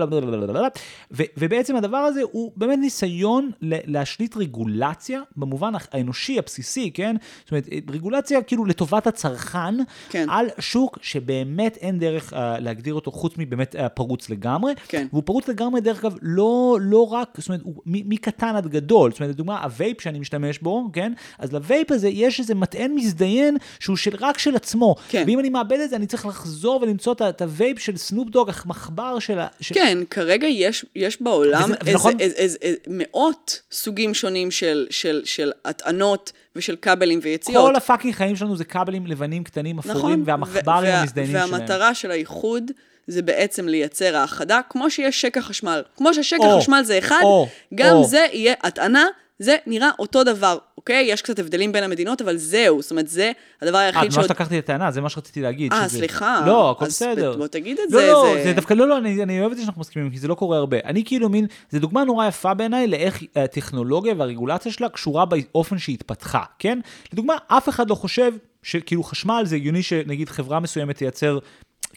[1.37, 7.15] ובעצם הדבר הזה הוא באמת ניסיון להשליט רגולציה, במובן האנושי, הבסיסי, כן?
[7.43, 9.75] זאת אומרת, רגולציה כאילו לטובת הצרכן,
[10.09, 10.27] כן.
[10.29, 14.73] על שוק שבאמת אין דרך uh, להגדיר אותו חוץ מבאמת uh, פרוץ לגמרי.
[14.87, 15.07] כן.
[15.11, 19.11] והוא פרוץ לגמרי, דרך אגב, לא, לא רק, זאת אומרת, הוא מקטן עד גדול.
[19.11, 21.13] זאת אומרת, לדוגמה, הווייפ שאני משתמש בו, כן?
[21.39, 24.95] אז לווייפ הזה יש איזה מטען מזדיין שהוא של, רק של עצמו.
[25.09, 25.23] כן.
[25.27, 29.19] ואם אני מאבד את זה, אני צריך לחזור ולמצוא את הווייפ של סנופ דוג, המחבר
[29.19, 29.47] של ה...
[29.61, 29.75] של...
[29.75, 34.87] כן, כרגע יש, יש בעולם וזה- איזה, ונכון- איזה, איזה, איזה, מאות סוגים שונים של,
[34.89, 37.67] של, של הטענות ושל כבלים ויציאות.
[37.67, 41.51] כל ה fucking חיים שלנו זה כבלים לבנים קטנים אפורים, נכון, והמחברים וה- המזדיינים שלהם.
[41.51, 42.71] והמטרה של האיחוד
[43.07, 45.81] זה בעצם לייצר האחדה, כמו שיש שקע חשמל.
[45.97, 48.03] כמו ששקע או, חשמל זה אחד, או, גם או.
[48.03, 49.05] זה יהיה הטענה,
[49.43, 51.05] זה נראה אותו דבר, אוקיי?
[51.09, 53.31] יש קצת הבדלים בין המדינות, אבל זהו, זאת אומרת, זה
[53.61, 55.73] הדבר אה, היחיד ממש לקחתי את הטענה, זה מה שרציתי להגיד.
[55.73, 56.43] אה, שזה- סליחה.
[56.47, 57.37] לא, הכל אז בסדר.
[57.37, 59.57] בוא תגיד את לא, זה, לא, זה- זה דווקא, לא, לא, אני, אני אוהב את
[59.57, 60.77] זה שאנחנו מסכימים, כי זה לא קורה הרבה.
[60.85, 65.93] אני כאילו מין, זה דוגמה נורא יפה בעיניי לאיך הטכנולוגיה והרגולציה שלה קשורה באופן שהיא
[65.93, 66.79] התפתחה, כן?
[67.13, 68.31] לדוגמה, אף אחד לא חושב
[68.63, 71.39] שכאילו חשמל זה הגיוני שנגיד חברה מסוימת תייצר...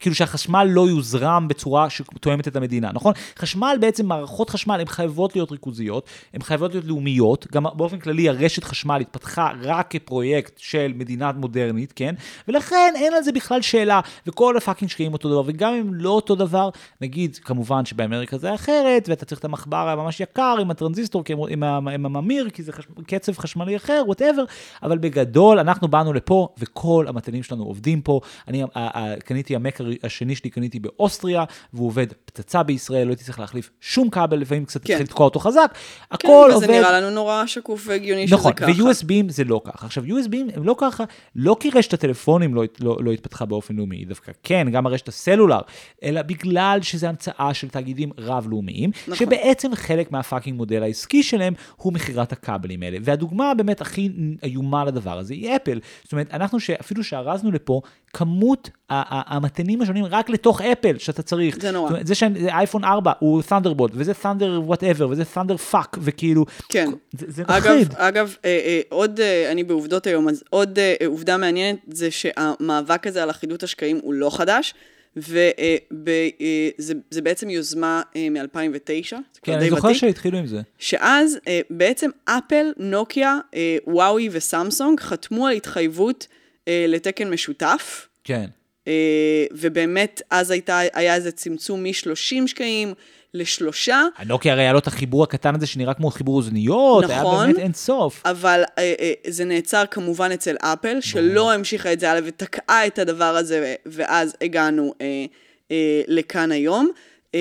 [0.00, 3.12] כאילו שהחשמל לא יוזרם בצורה שתואמת את המדינה, נכון?
[3.38, 8.28] חשמל בעצם, מערכות חשמל, הן חייבות להיות ריכוזיות, הן חייבות להיות לאומיות, גם באופן כללי
[8.28, 12.14] הרשת חשמל התפתחה רק כפרויקט של מדינה מודרנית, כן?
[12.48, 16.10] ולכן אין על זה בכלל שאלה, וכל ה fucking שקעים אותו דבר, וגם אם לא
[16.10, 16.68] אותו דבר,
[17.00, 21.76] נגיד, כמובן שבאמריקה זה אחרת, ואתה צריך את המחבר הממש יקר עם הטרנזיסטור, עם, ה-
[21.94, 22.84] עם הממיר, כי זה חש...
[23.06, 24.44] קצב חשמלי אחר, whatever,
[24.82, 28.20] אבל בגדול, אנחנו באנו לפה, וכל המטענים שלנו עובדים פה.
[28.48, 28.62] אני
[29.24, 33.70] קניתי המק הר- השני שלי, קניתי באוסטריה, והוא עובד פצצה בישראל, לא הייתי צריך להחליף
[33.80, 34.94] שום כבל, לפעמים קצת כן.
[34.94, 35.70] צריך לתקוע אותו חזק.
[35.72, 35.78] כן,
[36.10, 36.70] הכל וזה עובד.
[36.70, 38.82] נראה לנו נורא שקוף והגיוני נכון, שזה ככה.
[38.82, 39.86] ו-USB זה לא ככה.
[39.86, 41.04] עכשיו, USB הם לא ככה,
[41.36, 45.60] לא כי רשת הטלפונים לא, לא, לא התפתחה באופן לאומי, דווקא כן, גם הרשת הסלולר,
[46.02, 49.16] אלא בגלל שזה המצאה של תאגידים רב-לאומיים, נכון.
[49.16, 52.98] שבעצם חלק מהפאקינג מודל העסקי שלהם הוא מכירת הכבלים האלה.
[53.02, 54.10] והדוגמה באמת הכי
[54.42, 55.80] איומה לדבר הזה היא אפל.
[56.02, 57.80] זאת אומרת, אנחנו שאפילו שארזנו לפה,
[58.16, 61.56] כמות המטענים השונים רק לתוך אפל שאתה צריך.
[61.60, 61.92] זה נורא.
[62.02, 66.90] זה שאייפון 4 הוא Thunderbolt, וזה thunder whatever, וזה thunder fuck, וכאילו, כן.
[67.12, 67.42] זה, זה
[67.96, 73.06] אגב, אה, אה, עוד, אה, אני בעובדות היום, אז עוד אה, עובדה מעניינת זה שהמאבק
[73.06, 74.74] הזה על אחידות השקעים הוא לא חדש,
[75.16, 80.60] וזה בעצם יוזמה מ-2009, זה כן, אני זוכר ותיק, שהתחילו עם זה.
[80.78, 81.38] שאז
[81.70, 83.38] בעצם אפל, נוקיה,
[83.86, 86.26] וואוי וסמסונג חתמו על התחייבות
[86.68, 88.08] אה, לתקן משותף.
[88.24, 88.46] כן.
[88.88, 92.94] אה, ובאמת, אז הייתה, היה איזה צמצום מ-30 שקעים
[93.34, 97.46] לשלושה, הנוקיה הרי היה לו את החיבור הקטן הזה שנראה כמו חיבור אוזניות, היה נכון.
[97.46, 98.22] באמת אין סוף.
[98.24, 102.98] אבל אה, אה, זה נעצר כמובן אצל אפל, שלא המשיכה את זה הלאה ותקעה את
[102.98, 105.24] הדבר הזה, ואז הגענו אה,
[105.70, 106.90] אה, לכאן היום.
[107.34, 107.40] אה,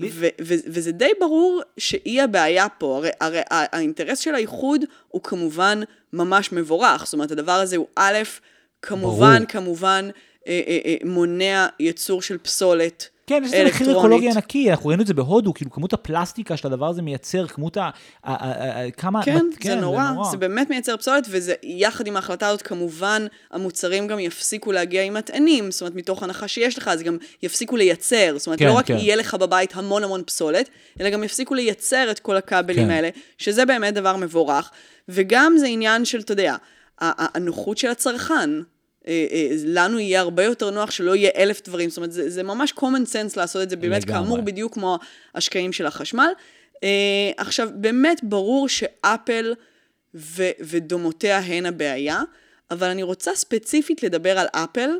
[0.00, 5.80] ו- ו- וזה די ברור שהיא הבעיה פה, הרי, הרי האינטרס של האיחוד הוא כמובן
[6.12, 8.18] ממש מבורך, זאת אומרת הדבר הזה הוא א',
[8.84, 9.48] כמובן, ברור.
[9.48, 10.08] כמובן
[10.48, 13.08] אה, אה, אה, מונע ייצור של פסולת.
[13.26, 13.98] כן, יש לזה מחיר.
[13.98, 17.80] אקולוגי ענקי, אנחנו ראינו את זה בהודו, כאילו כמות הפלסטיקה שהדבר הזה מייצר, כמות ה...
[17.80, 17.90] ה-
[18.24, 19.22] ה- ה- כמה...
[19.22, 24.06] כן, מת- זה נורא, זה באמת מייצר פסולת, וזה, יחד עם ההחלטה הזאת, כמובן, המוצרים
[24.06, 28.34] גם יפסיקו להגיע עם מטענים, זאת אומרת, מתוך הנחה שיש לך, אז גם יפסיקו לייצר,
[28.36, 28.96] זאת אומרת, כן, לא רק כן.
[28.96, 30.68] יהיה לך בבית המון המון פסולת,
[31.00, 32.90] אלא גם יפסיקו לייצר את כל הכבלים כן.
[32.90, 33.08] האלה,
[33.38, 34.70] שזה באמת דבר מבורך,
[35.08, 36.56] וגם זה עניין של, אתה יודע,
[37.00, 38.50] הנוחות של הצרכן.
[39.08, 42.42] אה, אה, לנו יהיה הרבה יותר נוח שלא יהיה אלף דברים, זאת אומרת, זה, זה
[42.42, 44.22] ממש common sense לעשות את זה, באמת, לגמרי.
[44.22, 44.98] כאמור, בדיוק כמו
[45.34, 46.28] השקעים של החשמל.
[46.74, 46.78] Uh,
[47.36, 49.54] עכשיו, באמת ברור שאפל
[50.14, 52.22] ו- ודומותיה הן הבעיה,
[52.70, 54.90] אבל אני רוצה ספציפית לדבר על אפל,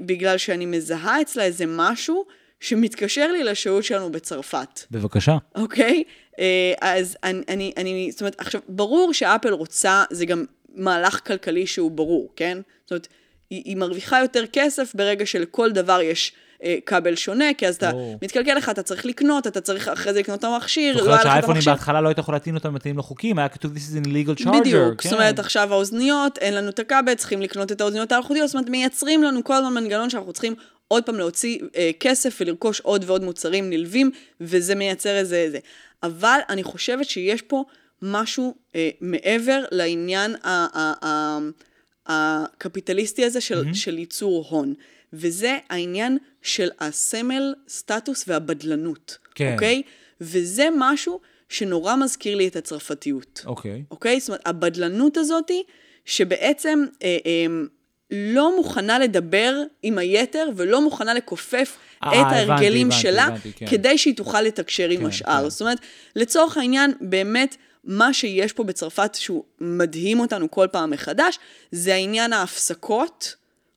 [0.00, 2.24] בגלל שאני מזהה אצלה איזה משהו
[2.60, 4.80] שמתקשר לי לשהות שלנו בצרפת.
[4.90, 5.36] בבקשה.
[5.54, 6.04] אוקיי?
[6.38, 10.44] אה, אז אני, אני, אני, זאת אומרת, עכשיו, ברור שאפל רוצה, זה גם
[10.74, 12.58] מהלך כלכלי שהוא ברור, כן?
[12.84, 13.08] זאת אומרת,
[13.50, 16.32] היא, היא מרוויחה יותר כסף ברגע שלכל דבר יש
[16.64, 18.18] אה, כבל שונה, כי אז אתה ברור.
[18.22, 21.20] מתקלקל לך, אתה צריך לקנות, אתה צריך אחרי זה לקנות את המכשיר, לא היה לך
[21.20, 21.72] את שהאייפונים המכשיר.
[21.72, 24.60] בהתחלה לא היית יכול להטעין אותם מתאים לחוקים, היה כתוב This is an illegal charger.
[24.60, 25.08] בדיוק, כן.
[25.08, 28.68] זאת אומרת, עכשיו האוזניות, אין לנו את הכבל, צריכים לקנות את האוזניות האלחוטיות, זאת אומרת,
[28.68, 30.54] מייצרים לנו כל הזמן מנגנון שאנחנו צריכים
[30.88, 34.10] עוד פעם להוציא אה, כסף ולרכוש עוד ועוד מוצרים נלווים,
[34.40, 35.58] וזה מייצר איזה איזה.
[36.02, 37.64] אבל אני חושבת שיש פה
[38.02, 40.34] משהו אה, מעבר לעניין
[42.06, 43.74] הקפיטליסטי הזה של, mm-hmm.
[43.74, 44.74] של ייצור הון,
[45.12, 49.52] וזה העניין של הסמל, סטטוס והבדלנות, כן.
[49.52, 49.82] אוקיי?
[50.20, 53.42] וזה משהו שנורא מזכיר לי את הצרפתיות.
[53.46, 53.82] אוקיי.
[53.90, 54.20] אוקיי?
[54.20, 55.62] זאת אומרת, הבדלנות הזאתי,
[56.04, 57.46] שבעצם אה, אה,
[58.10, 63.66] לא מוכנה לדבר עם היתר ולא מוכנה לכופף אה, את ההרגלים הבנתי, שלה, הבנתי, כן.
[63.66, 65.42] כדי שהיא תוכל לתקשר עם כן, השאר.
[65.42, 65.48] כן.
[65.48, 65.78] זאת אומרת,
[66.16, 71.38] לצורך העניין, באמת, מה שיש פה בצרפת שהוא מדהים אותנו כל פעם מחדש,
[71.72, 73.34] זה העניין ההפסקות.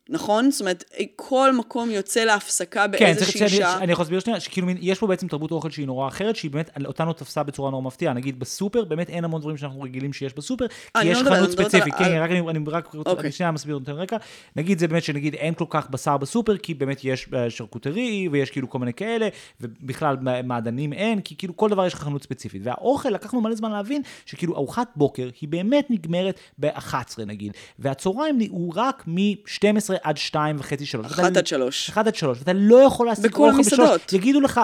[0.09, 0.51] נכון?
[0.51, 0.83] זאת אומרת,
[1.15, 3.77] כל מקום יוצא להפסקה כן, באיזושהי שאני, שעה.
[3.77, 6.69] אני יכול להסביר שנייה, שכאילו יש פה בעצם תרבות אוכל שהיא נורא אחרת, שהיא באמת
[6.85, 8.13] אותנו תפסה בצורה נורא מפתיעה.
[8.13, 11.39] נגיד בסופר, באמת אין המון דברים שאנחנו רגילים שיש בסופר, כי אני יש לא חנות
[11.39, 13.23] אני ספציפית, כן, רק אני, אני רק רוצה, אוקיי.
[13.23, 14.17] אני שנייה מסביר, נותן רקע.
[14.55, 18.51] נגיד זה באמת שנגיד אין כל כך בשר בסופר, כי באמת יש אה, שרקוטרי, ויש
[18.51, 19.27] כאילו כל מיני כאלה,
[19.61, 22.61] ובכלל מעדנים אין, כי כאילו כל דבר יש לך חנות ספציפית.
[22.65, 28.73] והאוכל, לקחנו מלא זמן להבין שכאילו ארוחת בוקר היא באמת נגמרת ב-11 נגיד, והצהריים הוא
[28.75, 31.05] רק מ-12 עד 2 וחצי, 3.
[31.05, 31.89] אחת עד שלוש.
[31.89, 33.79] אחד עד שלוש, ואתה לא יכול להשיג בכל אוכל בשלוש.
[33.79, 34.13] מסעדות.
[34.13, 34.61] יגידו לך,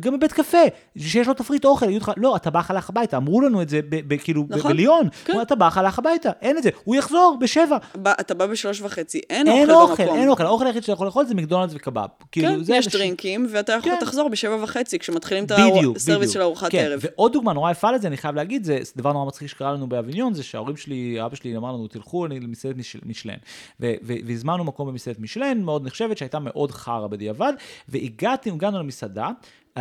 [0.00, 0.58] גם בבית קפה,
[0.98, 3.16] שיש לו תפריט אוכל, יגידו לך, לא, אתה בא הלך הביתה.
[3.16, 3.80] אמרו לנו את זה
[4.24, 5.08] כאילו נכון, בליון.
[5.24, 5.40] כן.
[5.42, 6.70] אתה בא הלך הביתה, אין את זה.
[6.84, 7.76] הוא יחזור בשבע.
[8.20, 10.16] אתה בא בשלוש וחצי, אין אוכל במקום.
[10.16, 10.42] אין אוכל.
[10.46, 12.02] האוכל היחיד שאתה יכול לאכול זה מקדונלדס וקבב.
[12.32, 13.98] כאילו, כן, יש דרינקים, ואתה יכול כן.
[14.02, 15.52] לחזור בשבע וחצי, כשמתחילים את
[15.96, 16.30] הסרוויס.
[16.30, 17.00] של ארוחת כן, ערב.
[17.02, 20.34] ועוד דוגמה נורא יפה לזה, אני חייב להגיד, זה דבר נורא מצחיק שקרה לנו באביניון,
[20.34, 23.34] זה שההורים שלי, אבא שלי אמר לנו, תלכו אני למסעדת מיש- משלן.
[23.80, 27.52] ו- ו- והזמנו מקום במסעדת משלן, מאוד נחשבת, שהייתה מאוד חרא בדיעבד,
[27.88, 29.30] והגעתי, הגענו למסעדה.
[29.76, 29.78] Uh,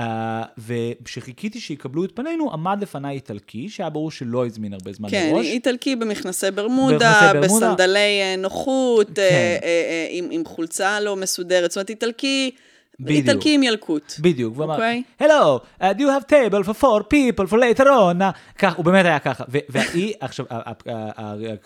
[0.58, 5.46] וכשחיכיתי שיקבלו את פנינו, עמד לפניי איטלקי, שהיה ברור שלא הזמין הרבה זמן כן, מראש.
[5.46, 7.42] איטלקי במכנסי ברמודה, ברמודה.
[7.42, 9.22] בסנדלי אה, נוחות, כן.
[9.22, 11.72] אה, אה, אה, עם עם חולצה לא מסודרת.
[11.72, 12.52] זאת אומרת, איטלקי,
[13.00, 13.28] בדיוק.
[13.30, 14.14] איטלקי עם ילקוט.
[14.20, 15.04] בדיוק, והוא אמר, אוקיי.
[15.22, 18.22] Hello, uh, do you have table for four people for later on?
[18.60, 19.44] כך, הוא באמת היה ככה.
[19.70, 20.46] והיא, עכשיו,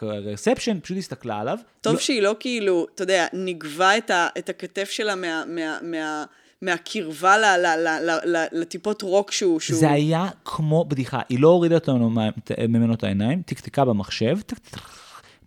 [0.01, 1.57] הרספשן פשוט הסתכלה עליו.
[1.81, 3.97] טוב לא- שהיא לא כאילו, אתה יודע, נגבה
[4.37, 6.23] את הכתף שלה מה- מה- מה-
[6.61, 9.59] מהקרבה ל- ל- ל- ל- ל- לטיפות רוק שהוא...
[9.59, 12.09] שהוא- זה היה כמו בדיחה, היא לא הורידה אותנו
[12.69, 14.37] ממנו את העיניים, תקתקה במחשב,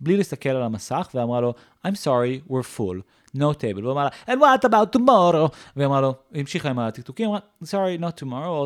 [0.01, 1.53] בלי להסתכל על המסך, ואמרה לו,
[1.87, 2.97] I'm sorry, we're full,
[3.37, 3.79] no table.
[3.81, 5.55] והוא אמר לה, and what about tomorrow?
[5.75, 8.25] והיא אמרה לו, היא המשיכה עם הטקטוקים, אמרה, sorry, not tomorrow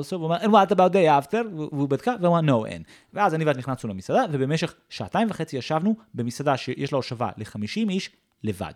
[0.09, 1.37] also, והוא אמר, and what about day after?
[1.55, 2.83] והוא בדקה, והוא אמר, no, אין.
[3.13, 8.09] ואז אני ואת נכנסנו למסעדה, ובמשך שעתיים וחצי ישבנו במסעדה שיש לה הושבה ל-50 איש
[8.43, 8.71] לבד.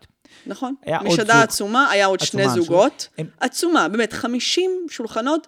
[0.46, 0.76] נכון.
[1.04, 1.44] מסעדה זוג.
[1.44, 3.08] עצומה, היה עוד שני עצומה, זוגות.
[3.18, 5.48] הם- עצומה, באמת, 50 שולחנות,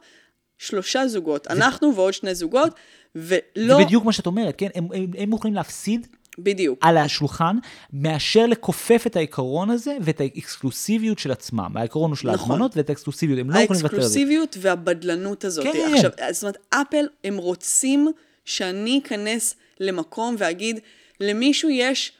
[0.57, 1.47] שלושה זוגות.
[1.47, 2.73] אנחנו ועוד שני זוגות,
[3.15, 3.77] ולא...
[3.77, 4.67] זה בדיוק מה שאת אומרת, כן?
[4.75, 6.07] הם, הם, הם מוכנים להפסיד
[6.39, 6.79] בדיוק.
[6.81, 7.57] על השולחן,
[7.93, 11.71] מאשר לכופף את העיקרון הזה ואת האקסקלוסיביות של עצמם.
[11.75, 12.51] העיקרון הוא של נכון.
[12.51, 14.07] ההזמנות ואת האקסקלוסיביות, הם לא יכולים לוותר על זה.
[14.07, 15.65] האקסקלוסיביות והבדלנות הזאת.
[15.73, 15.93] כן.
[15.93, 18.11] עכשיו, זאת אומרת, אפל, הם רוצים
[18.45, 20.79] שאני אכנס למקום ואגיד,
[21.19, 22.11] למישהו יש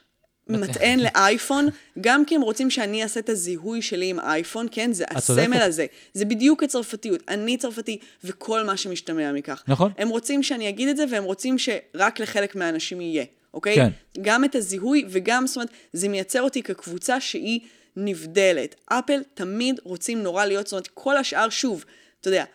[0.47, 1.68] מטען לאייפון,
[2.01, 4.93] גם כי הם רוצים שאני אעשה את הזיהוי שלי עם אייפון, כן?
[4.93, 5.05] זה.
[5.09, 5.86] הסמל הזה.
[6.14, 7.22] זה בדיוק הצרפתיות.
[7.28, 9.64] אני צרפתי, וכל מה שמשתמע מכך.
[9.68, 9.91] נכון.
[9.97, 13.76] הם רוצים שאני אגיד את זה, והם רוצים שרק לחלק מהאנשים יהיה, אוקיי?
[13.76, 13.89] כן.
[14.22, 17.60] גם את הזיהוי, וגם, זאת אומרת, זה מייצר אותי כקבוצה שהיא
[17.95, 18.76] נבדלת.
[18.86, 21.86] אפל תמיד רוצים נורא להיות, זאת אומרת, כל השאר, שוב,
[22.22, 22.45] אתה יודע,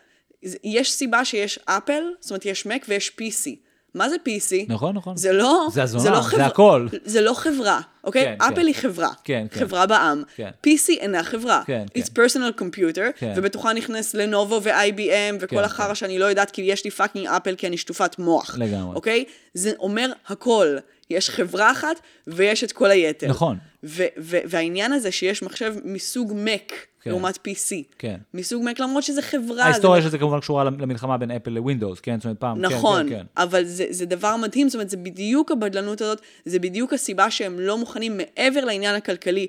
[0.63, 3.68] יש סיבה שיש אפל, זאת אומרת, יש Mac ויש PC.
[3.93, 4.55] מה זה PC?
[4.67, 5.17] נכון, נכון.
[5.17, 5.67] זה לא...
[5.73, 6.87] זה הזונה, לא זה חברה- הכל.
[7.05, 8.23] זה לא חברה, אוקיי?
[8.25, 8.65] כן, אפל כן.
[8.67, 9.09] היא חברה.
[9.23, 9.59] כן, כן.
[9.59, 10.23] חברה בע"מ.
[10.35, 10.49] כן.
[10.67, 11.61] PC אינה חברה.
[11.65, 12.21] כן, It's כן.
[12.23, 13.33] personal computer, כן.
[13.37, 15.95] ובתוכה נכנס לנובו ו-IBM וכל כן, החרא כן.
[15.95, 18.55] שאני לא יודעת, כי יש לי fucking אפל כי אני שטופת מוח.
[18.57, 18.95] לגמרי.
[18.95, 19.23] אוקיי?
[19.53, 20.77] זה אומר הכל.
[21.09, 23.27] יש חברה אחת ויש את כל היתר.
[23.27, 23.57] נכון.
[23.83, 27.09] ו- ו- והעניין הזה שיש מחשב מסוג Mac, כן.
[27.09, 27.75] לעומת PC.
[27.97, 28.17] כן.
[28.33, 29.63] מסוג Mac, למרות שזה חברה.
[29.63, 30.07] ההיסטוריה זה...
[30.07, 32.17] של זה כמובן קשורה למלחמה בין אפל לווינדוס, כן?
[32.17, 33.25] זאת אומרת, פעם, כן, נכון, כן, כן.
[33.37, 37.59] אבל זה, זה דבר מדהים, זאת אומרת, זה בדיוק הבדלנות הזאת, זה בדיוק הסיבה שהם
[37.59, 39.47] לא מוכנים מעבר לעניין הכלכלי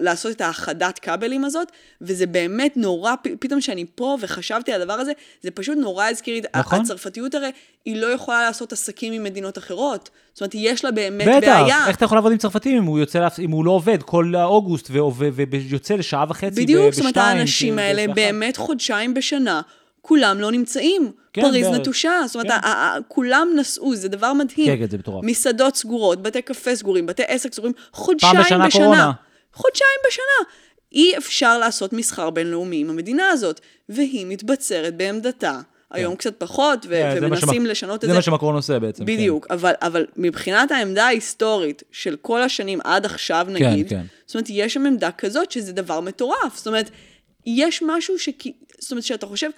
[0.00, 5.12] לעשות את האחדת כבלים הזאת, וזה באמת נורא, פתאום שאני פה וחשבתי על הדבר הזה,
[5.42, 6.80] זה פשוט נורא הזכיר לי, נכון.
[6.80, 7.50] הצרפתיות הרי,
[7.84, 10.10] היא לא יכולה לעשות עסקים עם מדינות אחרות.
[10.32, 11.86] זאת אומרת, יש לה באמת בטח, בעיה.
[11.88, 14.90] איך אתה יכול לעבוד עם צרפתים אם הוא, יוצא, אם הוא לא עובד כל אוגוסט
[15.50, 18.14] ויוצא לשעה וחצי בדיוק, ב- זאת אומרת, בשתיים, האנשים כאילו, האלה.
[18.14, 19.60] באמת חודשיים בשנה,
[20.06, 21.12] כולם לא נמצאים.
[21.32, 21.80] כן, פריז בערך.
[21.80, 22.68] נטושה, זאת אומרת, כן.
[23.08, 24.66] כולם נסעו, זה דבר מדהים.
[24.66, 25.24] כן, כן, זה מטורף.
[25.24, 28.82] מסעדות סגורות, בתי קפה סגורים, בתי עסק סגורים, חודשיים בשנה בשנה.
[28.82, 29.12] קורונה.
[29.52, 30.50] חודשיים בשנה.
[30.92, 35.60] אי אפשר לעשות מסחר בינלאומי עם המדינה הזאת, והיא מתבצרת בעמדתה.
[35.90, 38.14] היום קצת פחות, ו- כן, מה ומנסים שמק- לשנות את זה זה.
[38.14, 39.06] מה שמקרון עושה בעצם.
[39.06, 39.12] כן.
[39.12, 44.02] בדיוק, אבל, אבל מבחינת העמדה ההיסטורית של כל השנים עד עכשיו נגיד, כן.
[44.26, 46.56] זאת אומרת, יש שם עמדה כזאת שזה דבר מטורף.
[46.56, 46.90] זאת אומרת,
[47.46, 48.28] יש משהו ש...
[48.78, 49.50] זאת אומרת, שאתה חושב,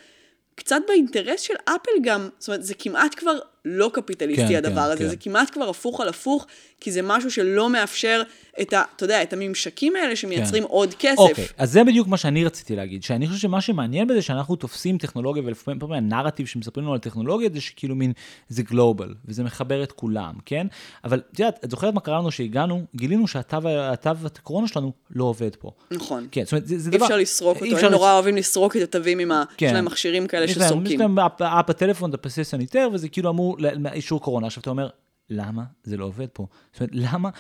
[0.59, 4.91] קצת באינטרס של אפל גם, זאת אומרת, זה כמעט כבר לא קפיטליסטי כן, הדבר כן,
[4.91, 5.09] הזה, כן.
[5.09, 6.47] זה כמעט כבר הפוך על הפוך,
[6.81, 8.23] כי זה משהו שלא מאפשר
[8.61, 8.83] את ה...
[8.97, 11.19] אתה יודע, את הממשקים האלה שמייצרים עוד כסף.
[11.19, 14.99] אוקיי, אז זה בדיוק מה שאני רציתי להגיד, שאני חושב שמה שמעניין בזה, שאנחנו תופסים
[14.99, 18.13] טכנולוגיה, ולפעמים פעמים הנרטיב שמספרים לנו על טכנולוגיה, זה שכאילו מין,
[18.49, 20.67] זה גלובל, וזה מחבר את כולם, כן?
[21.05, 25.25] אבל את יודעת, את זוכרת מה קרה לנו שהגענו, גילינו שהתו התו הקורונה שלנו לא
[25.25, 25.71] עובד פה.
[25.91, 26.27] נכון.
[26.31, 27.07] כן, זאת אומרת, זה, זה אי דבר...
[27.07, 29.45] אפשר לסרוק אי אותו, אפשר הם נורא אוהבים לסרוק את התווים עם ה...
[29.57, 29.67] כן.
[29.67, 31.01] יש להם מכשירים כאלה להם- יש שסורקים.
[31.01, 31.71] להם אפ אפ
[33.57, 34.47] אמור, אישור קורונה.
[34.47, 34.89] עכשיו אתה אומר,
[35.31, 36.47] למה זה לא עובד פה?
[36.73, 37.31] זאת אומרת, למה,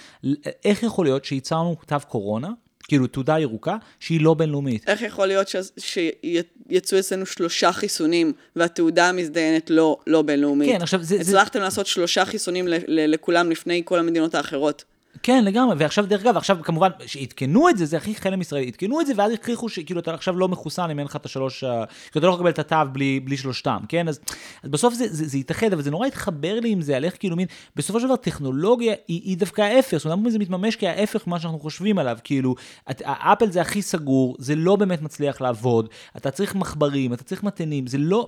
[0.64, 2.48] איך יכול להיות שייצרנו תו קורונה,
[2.88, 4.88] כאילו תעודה ירוקה, שהיא לא בינלאומית?
[4.88, 10.70] איך יכול להיות ש- שיצאו אצלנו שלושה חיסונים והתעודה המזדיינת לא, לא בינלאומית?
[10.72, 14.84] כן, עכשיו זה- זה- הצלחתם לעשות שלושה חיסונים ל- ל- לכולם לפני כל המדינות האחרות.
[15.22, 19.00] כן, לגמרי, ועכשיו, דרך אגב, עכשיו כמובן, שעדכנו את זה, זה הכי חלם ישראלי, עדכנו
[19.00, 21.84] את זה, ואז הכריחו שכאילו אתה עכשיו לא מחוסן אם אין לך את השלוש, ה-
[22.10, 24.08] כאילו אתה לא יכול לקבל את התו בלי, בלי שלושתם, כן?
[24.08, 24.20] אז,
[24.62, 27.16] אז בסוף זה, זה, זה יתאחד, אבל זה נורא התחבר לי עם זה, על איך
[27.18, 27.46] כאילו מין,
[27.76, 31.58] בסופו של דבר טכנולוגיה היא, היא דווקא ההפך, זאת אומרת, זה מתממש כההפך ממה שאנחנו
[31.58, 32.54] חושבים עליו, כאילו,
[32.90, 37.42] את, האפל זה הכי סגור, זה לא באמת מצליח לעבוד, אתה צריך מחברים, אתה צריך
[37.42, 38.26] מתנים, זה לא,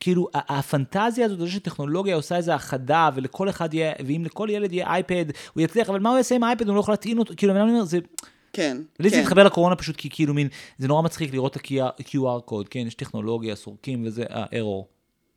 [0.00, 4.86] כאילו, הפנטזיה הזאת, זה שטכנולוגיה עושה איזו האחדה, ולכל אחד יהיה, ואם לכל ילד יהיה
[4.86, 5.24] אייפד,
[5.54, 7.60] הוא יצליח, אבל מה הוא יעשה עם האייפד, הוא לא יכול להטעין אותו, כאילו, אני
[7.62, 7.98] אומר, זה...
[8.52, 9.22] כן, לי זה כן.
[9.22, 11.62] התחבר לקורונה פשוט כי כאילו מין, זה נורא מצחיק לראות את
[12.00, 14.88] ה-QR code, כן, יש טכנולוגיה, סורקים וזה, אה, ארור,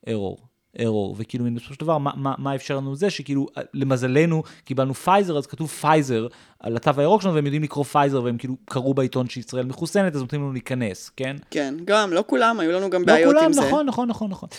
[0.09, 0.37] ארור,
[0.79, 4.43] ארור, וכאילו מין, בסופו של דבר, מה, מה, מה אפשר לנו זה, שכאילו, אה, למזלנו,
[4.63, 6.27] קיבלנו פייזר, אז כתוב פייזר
[6.59, 10.21] על התו הירוק שלנו, והם יודעים לקרוא פייזר, והם כאילו קראו בעיתון שישראל מחוסנת, אז
[10.21, 11.35] נותנים לנו להיכנס, כן?
[11.51, 13.61] כן, גם, לא כולם, היו לנו גם לא בעיות כולם, עם זה.
[13.61, 14.49] נכון, נכון, נכון, נכון.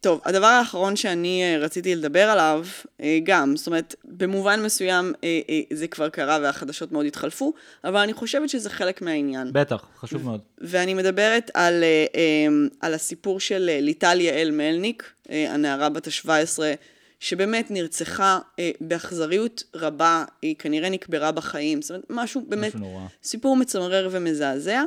[0.00, 2.66] טוב, הדבר האחרון שאני אה, רציתי לדבר עליו,
[3.00, 5.40] אה, גם, זאת אומרת, במובן מסוים אה,
[5.72, 7.52] זה כבר קרה והחדשות מאוד התחלפו,
[7.84, 9.48] אבל אני חושבת שזה חלק מהעניין.
[9.52, 10.40] בטח, חשוב מאוד.
[10.58, 11.84] ואני מדברת על,
[12.14, 16.58] אמ, על הסיפור של ליטל יעל מלניק, הנערה בת ה-17,
[17.20, 18.38] שבאמת נרצחה
[18.80, 23.02] באכזריות רבה, היא כנראה נקברה בחיים, זאת אומרת, משהו באמת, משהו נורא.
[23.22, 24.82] סיפור מצמרר ומזעזע,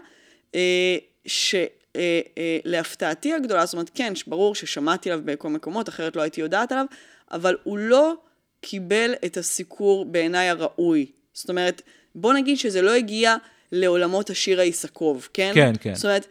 [1.96, 2.22] אה,
[2.66, 6.86] שלהפתעתי הגדולה, זאת אומרת, כן, ברור ששמעתי עליו בכל מקומות, אחרת לא הייתי יודעת עליו,
[7.32, 8.14] אבל הוא לא
[8.62, 11.06] קיבל את הסיקור בעיניי הראוי.
[11.34, 11.82] זאת אומרת,
[12.16, 13.36] בוא נגיד שזה לא הגיע
[13.72, 15.52] לעולמות השירה איסקוב, כן?
[15.56, 15.96] כן, כן.
[15.96, 16.28] זאת אומרת,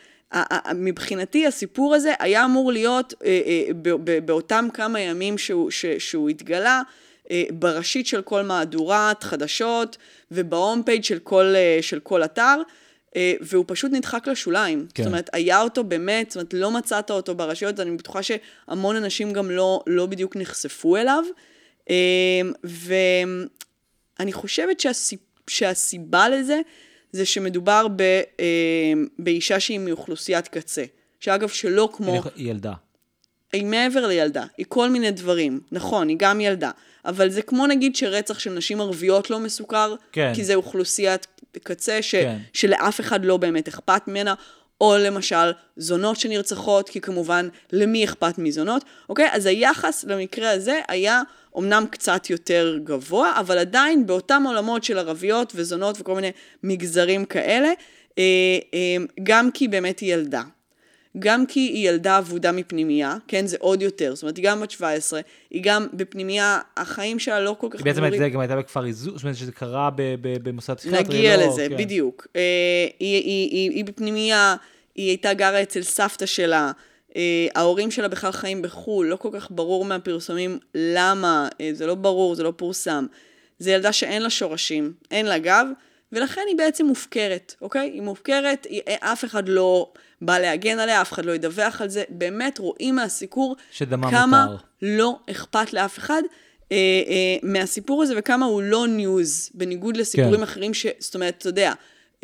[0.74, 6.82] מבחינתי הסיפור הזה היה אמור להיות אה, אה, באותם כמה ימים שהוא, ש- שהוא התגלה,
[7.30, 9.96] אה, בראשית של כל מהדורת חדשות
[10.30, 12.62] ובהום פייג' של כל, אה, של כל אתר, אה,
[13.40, 14.86] והוא פשוט נדחק לשוליים.
[14.94, 15.02] כן.
[15.02, 19.32] זאת אומרת, היה אותו באמת, זאת אומרת, לא מצאת אותו בראשיות, אני בטוחה שהמון אנשים
[19.32, 21.24] גם לא, לא בדיוק נחשפו אליו.
[21.90, 25.20] אה, ואני חושבת שהסיפ...
[25.50, 26.60] שהסיבה לזה,
[27.12, 28.02] זה שמדובר ב,
[28.40, 30.84] אה, באישה שהיא מאוכלוסיית קצה.
[31.20, 32.22] שאגב, שלא כמו...
[32.36, 32.72] ילדה.
[33.52, 35.60] היא מעבר לילדה, היא כל מיני דברים.
[35.72, 36.70] נכון, היא גם ילדה.
[37.04, 40.32] אבל זה כמו נגיד שרצח של נשים ערביות לא מסוכר, כן.
[40.34, 41.26] כי זה אוכלוסיית
[41.62, 42.36] קצה ש, כן.
[42.52, 44.34] שלאף אחד לא באמת אכפת ממנה,
[44.80, 49.28] או למשל זונות שנרצחות, כי כמובן למי אכפת מזונות, אוקיי?
[49.32, 51.22] אז היחס למקרה הזה היה
[51.54, 56.30] אומנם קצת יותר גבוה, אבל עדיין באותם עולמות של ערביות וזונות וכל מיני
[56.62, 57.68] מגזרים כאלה,
[58.18, 58.24] אה,
[58.74, 60.42] אה, גם כי באמת היא ילדה.
[61.18, 64.70] גם כי היא ילדה אבודה מפנימייה, כן, זה עוד יותר, זאת אומרת, היא גם בת
[64.70, 68.18] 17, היא גם בפנימייה, החיים שלה לא כל כך היא בעצם.
[68.18, 69.90] זה גם הייתה בכפר איזון, זאת אומרת שזה קרה
[70.22, 71.18] במוסד פסיכיאטרי.
[71.18, 71.76] נגיע לא, לזה, כן.
[71.76, 72.26] בדיוק.
[72.36, 72.40] אה,
[73.00, 74.56] היא, היא, היא, היא בפנימייה,
[74.94, 76.72] היא הייתה גרה אצל סבתא שלה,
[77.16, 81.94] אה, ההורים שלה בכלל חיים בחו"ל, לא כל כך ברור מהפרסומים למה, אה, זה לא
[81.94, 83.06] ברור, זה לא פורסם.
[83.58, 85.66] זו ילדה שאין לה שורשים, אין לה גב,
[86.12, 87.90] ולכן היא בעצם מופקרת, אוקיי?
[87.90, 92.04] היא מופקרת, היא, אף אחד לא בא להגן עליה, אף אחד לא ידווח על זה.
[92.08, 93.56] באמת רואים מהסיקור
[94.10, 94.64] כמה מותר.
[94.82, 96.22] לא אכפת לאף אחד
[96.72, 100.42] אה, אה, מהסיפור הזה וכמה הוא לא ניוז, בניגוד לסיפורים כן.
[100.42, 100.86] אחרים ש...
[100.98, 101.74] זאת אומרת, אתה יודע, אה,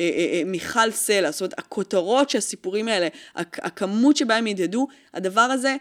[0.00, 5.40] אה, אה, מיכל סלע, זאת אומרת, הכותרות שהסיפורים האלה, הכ- הכמות שבה הם ידהדו, הדבר
[5.40, 5.76] הזה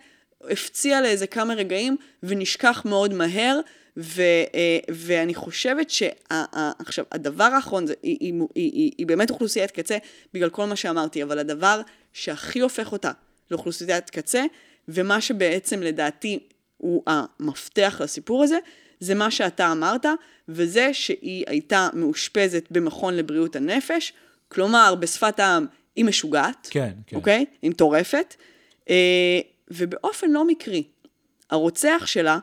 [0.51, 3.59] הפציע לאיזה כמה רגעים ונשכח מאוד מהר.
[3.97, 4.21] ו,
[4.55, 9.97] אה, ואני חושבת שעכשיו, הדבר האחרון, זה, היא, היא, היא, היא, היא באמת אוכלוסיית קצה
[10.33, 11.81] בגלל כל מה שאמרתי, אבל הדבר
[12.15, 13.11] שהכי הופך אותה
[13.51, 14.43] לאוכלוסיית קצה,
[14.87, 16.39] ומה שבעצם לדעתי
[16.77, 18.57] הוא המפתח לסיפור הזה,
[18.99, 20.05] זה מה שאתה אמרת,
[20.49, 24.13] וזה שהיא הייתה מאושפזת במכון לבריאות הנפש,
[24.47, 27.15] כלומר, בשפת העם, היא משוגעת, כן, כן.
[27.15, 27.45] אוקיי?
[27.61, 28.35] היא מטורפת,
[28.89, 29.39] אה,
[29.71, 30.83] ובאופן לא מקרי,
[31.49, 32.39] הרוצח שלה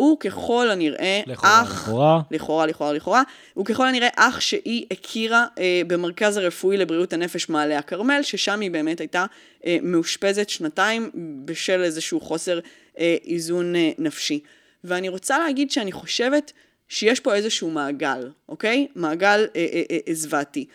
[0.00, 1.82] הוא ככל הנראה לכאורה, אח...
[1.82, 2.20] לכאורה.
[2.30, 3.22] לכאורה, לכאורה, לכאורה.
[3.54, 8.70] הוא ככל הנראה אח שהיא הכירה אה, במרכז הרפואי לבריאות הנפש מעלה הכרמל, ששם היא
[8.70, 9.26] באמת הייתה
[9.66, 11.10] אה, מאושפזת שנתיים
[11.44, 12.60] בשל איזשהו חוסר
[12.98, 14.40] אה, איזון אה, נפשי.
[14.84, 16.52] ואני רוצה להגיד שאני חושבת
[16.88, 18.86] שיש פה איזשהו מעגל, אוקיי?
[18.94, 20.66] מעגל אה, אה, אה, זוועתי.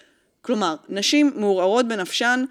[0.41, 2.43] כלומר, נשים מעורערות בנפשן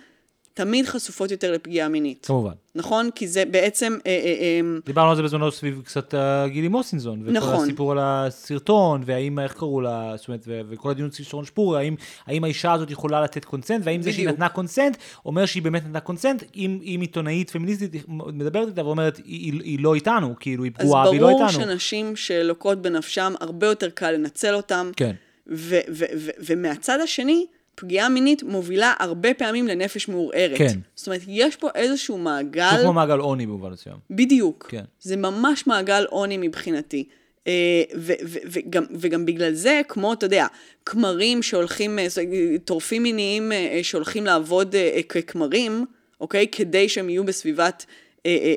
[0.54, 2.26] תמיד חשופות יותר לפגיעה מינית.
[2.26, 2.52] כמובן.
[2.74, 3.10] נכון?
[3.14, 3.98] כי זה בעצם...
[4.06, 6.14] אה, אה, אה, דיברנו על זה בזמנו סביב קצת
[6.46, 7.22] גילי מוסינזון.
[7.22, 7.64] וכל נכון.
[7.64, 11.94] הסיפור על הסרטון, והאם, איך קראו לה, זאת אומרת, וכל הדיון סביב שרון שפורי, האם,
[12.26, 14.34] האם האישה הזאת יכולה לתת קונסנט, והאם זה שהיא בדיוק.
[14.34, 14.96] נתנה קונסנט,
[15.26, 19.78] אומר שהיא באמת נתנה קונסנט, אם, אם עיתונאית פמיניסטית מדברת איתה ואומרת, היא, היא, היא
[19.80, 21.60] לא איתנו, כאילו היא אז פגועה והיא לא ברור איתנו.
[21.64, 24.90] שנשים שלוקות בנפשם, הרבה יותר קל לנצל אותם.
[24.96, 25.14] כן.
[25.52, 30.58] ו- ו- ו- ומהצד השני, פגיעה מינית מובילה הרבה פעמים לנפש מעורערת.
[30.58, 30.78] כן.
[30.94, 32.82] זאת אומרת, יש פה איזשהו זה מעגל...
[32.82, 33.96] כמו מעגל עוני במובן מסוים.
[34.10, 34.66] בדיוק.
[34.70, 34.84] כן.
[35.00, 37.04] זה ממש מעגל עוני מבחינתי.
[37.46, 40.46] אה, ו- ו- וגם, וגם בגלל זה, כמו, אתה יודע,
[40.86, 42.06] כמרים שהולכים, אה,
[42.64, 44.74] טורפים מיניים אה, שהולכים לעבוד
[45.08, 45.84] ככמרים,
[46.20, 46.46] אוקיי?
[46.52, 47.86] כדי שהם יהיו בסביבת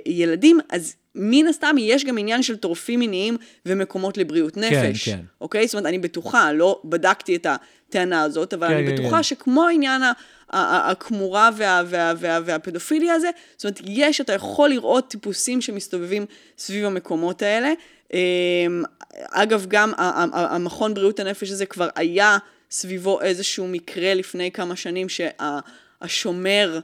[0.06, 5.10] ילדים, אז מן הסתם יש גם עניין של טורפים מיניים ומקומות לבריאות נפש.
[5.10, 5.20] כן.
[5.42, 5.68] אוקיי?
[5.68, 9.24] זאת אומרת, אני בטוחה, לא בדקתי את הטענה הזאת, אבל כן, אני כן, בטוחה כן.
[9.24, 10.02] שכמו העניין
[10.50, 16.26] הכמורה וה, וה, וה, והפדופיליה הזה, זאת אומרת, יש, אתה יכול לראות טיפוסים שמסתובבים
[16.58, 17.74] סביב המקומות האלה.
[18.14, 18.84] אמ,
[19.32, 19.92] אגב, גם
[20.34, 22.38] המכון בריאות הנפש הזה כבר היה
[22.72, 26.80] סביבו איזשהו מקרה לפני כמה שנים שהשומר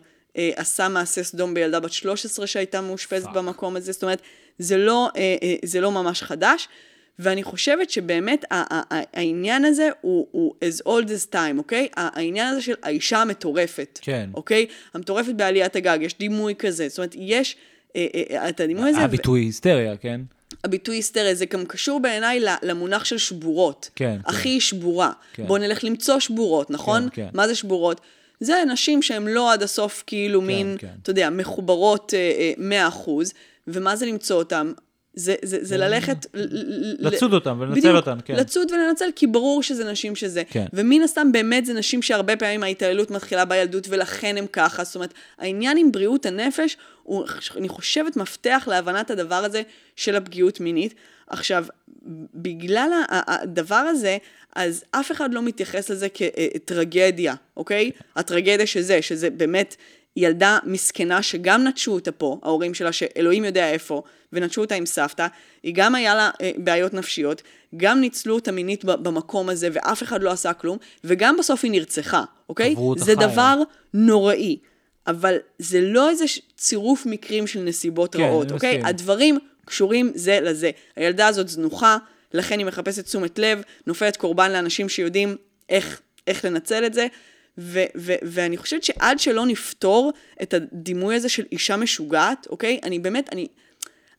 [0.56, 3.28] עשה מעשה סדום בילדה בת 13 שהייתה מאושפזת.
[3.34, 4.22] במקום הזה, זאת אומרת,
[4.60, 6.68] זה לא, אה, אה, זה לא ממש חדש.
[7.20, 11.88] ואני חושבת שבאמת ה- ה- ה- העניין הזה הוא, הוא as old as time, אוקיי?
[11.96, 14.00] העניין הזה של האישה המטורפת.
[14.02, 14.30] כן.
[14.34, 14.66] אוקיי?
[14.94, 16.90] המטורפת בעליית הגג, יש דימוי כזה.
[16.90, 17.56] זאת אומרת, יש
[17.96, 19.00] אה, אה, את הדימוי הזה.
[19.00, 20.22] ו- הביטוי היסטריה, כן?
[20.64, 23.90] הביטוי היסטריה, זה גם קשור בעיניי למונח של שבורות.
[23.96, 25.12] כן, אחי היא שבורה.
[25.34, 25.48] כן.
[25.48, 27.08] בוא נלך למצוא שבורות, נכון?
[27.14, 27.28] כן.
[27.34, 28.02] מה זה שבורות?
[28.44, 30.88] זה נשים שהן לא עד הסוף כאילו מין, כן.
[31.02, 33.10] אתה יודע, מחוברות אה, אה, 100%,
[33.68, 34.74] ומה זה למצוא אותם?
[35.16, 36.26] זה, זה, זה ללכת...
[36.34, 36.48] ל-
[37.04, 38.36] ל- לצוד אותם ולנצל בדיוק, אותם, כן.
[38.36, 40.44] לצוד ולנצל, כי ברור שזה נשים שזה.
[40.50, 40.66] כן.
[40.74, 44.84] ומן הסתם באמת זה נשים שהרבה פעמים ההתעללות מתחילה בילדות ולכן הם ככה.
[44.84, 47.26] זאת אומרת, העניין עם בריאות הנפש הוא,
[47.58, 49.62] אני חושבת, מפתח להבנת הדבר הזה
[49.96, 50.94] של הפגיעות מינית.
[51.34, 51.66] עכשיו,
[52.36, 54.18] בגלל הדבר הזה,
[54.56, 57.92] אז אף אחד לא מתייחס לזה כטרגדיה, אוקיי?
[58.16, 59.76] הטרגדיה שזה, שזה באמת
[60.18, 64.04] ילדה מסכנה שגם נטשו אותה פה, ההורים שלה, שאלוהים יודע איפה,
[64.34, 65.28] ונטשו אותה עם סבתא,
[65.64, 67.42] היא גם היה לה אה, בעיות נפשיות,
[67.78, 72.24] גם ניצלו אותה מינית במקום הזה, ואף אחד לא עשה כלום, וגם בסוף היא נרצחה,
[72.50, 72.76] אוקיי?
[72.98, 73.16] זה חיה.
[73.16, 73.58] דבר
[73.94, 74.58] נוראי.
[75.08, 76.26] אבל זה לא איזה
[76.58, 78.78] צירוף מקרים של נסיבות כן, רעות, אוקיי?
[78.78, 78.86] מסכים.
[78.86, 80.72] הדברים קשורים זה לזה.
[80.96, 81.98] הילדה הזאת זנוחה,
[82.34, 85.36] לכן היא מחפשת תשומת לב, נופלת קורבן לאנשים שיודעים
[85.70, 87.08] איך, איך לנצל את זה,
[87.58, 92.80] ו- ו- ואני חושבת שעד שלא נפתור את הדימוי הזה של אישה משוגעת, אוקיי?
[92.84, 93.48] אני באמת, אני,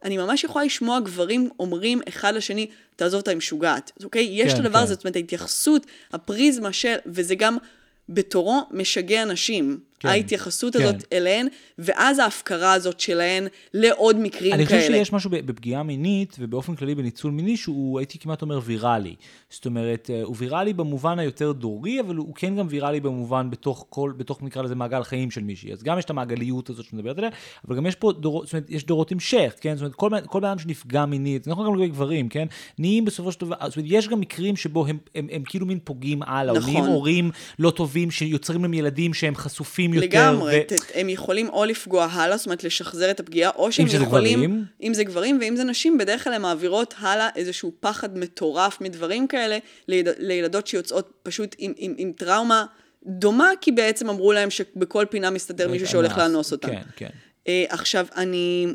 [0.05, 2.67] אני ממש יכולה לשמוע גברים אומרים אחד לשני,
[2.97, 4.29] תעזוב אותה, היא משוגעת, אוקיי?
[4.31, 4.83] יש כן, את הדבר כן.
[4.83, 7.57] הזה, זאת אומרת, ההתייחסות, הפריזמה של, וזה גם
[8.09, 9.79] בתורו משגע נשים.
[10.09, 10.83] כן, ההתייחסות כן.
[10.83, 11.47] הזאת אליהן,
[11.79, 14.81] ואז ההפקרה הזאת שלהן לעוד מקרים אני כאלה.
[14.81, 19.15] חושב שיש משהו בפגיעה מינית, ובאופן כללי בניצול מיני, שהוא הייתי כמעט אומר ויראלי.
[19.51, 23.87] זאת אומרת, אה, הוא ויראלי במובן היותר דורי, אבל הוא כן גם ויראלי במובן בתוך
[23.91, 25.73] כל, בתוך נקרא לזה מעגל חיים של מישהי.
[25.73, 27.31] אז גם יש את המעגליות הזאת שמדברת עליה,
[27.69, 29.75] אבל גם יש פה דורות, זאת אומרת, יש דורות המשך, כן?
[29.75, 32.47] זאת אומרת, כל, בן- כל בן אדם שנפגע מינית, זה נכון גם לגבי גברים, כן?
[32.79, 35.79] נהיים בסופו של דבר, זאת אומרת, יש גם מקרים שבו הם, הם, הם כאילו מין
[35.85, 36.65] פוגעים הלאה, נכון.
[36.65, 40.07] או נהיים הורים לא טובים שיוצרים להם ילדים שהם חשופים יותר.
[40.07, 43.89] לגמרי, ו- ת- הם יכולים או לפגוע הלאה, זאת אומרת לשחזר את הפגיעה, או שהם
[43.89, 44.65] שזה יכולים, גברים.
[44.83, 49.27] אם זה גברים ואם זה נשים, בדרך כלל הן מעבירות הלאה איזשהו פחד מטורף מדברים
[49.27, 52.65] כאלה, לילד, לילדות שיוצאות פשוט עם, עם, עם טראומה
[53.07, 56.19] דומה, כי בעצם אמרו להם שבכל פינה מסתתר מישהו שהולך.
[56.19, 56.69] לאנוס אותם.
[56.69, 57.09] כן, כן.
[57.49, 58.67] אה, עכשיו, אני,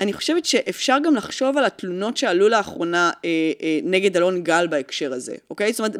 [0.00, 3.30] אני חושבת שאפשר גם לחשוב על התלונות שעלו לאחרונה אה,
[3.62, 5.72] אה, נגד אלון גל בהקשר הזה, אוקיי?
[5.72, 5.96] זאת אומרת,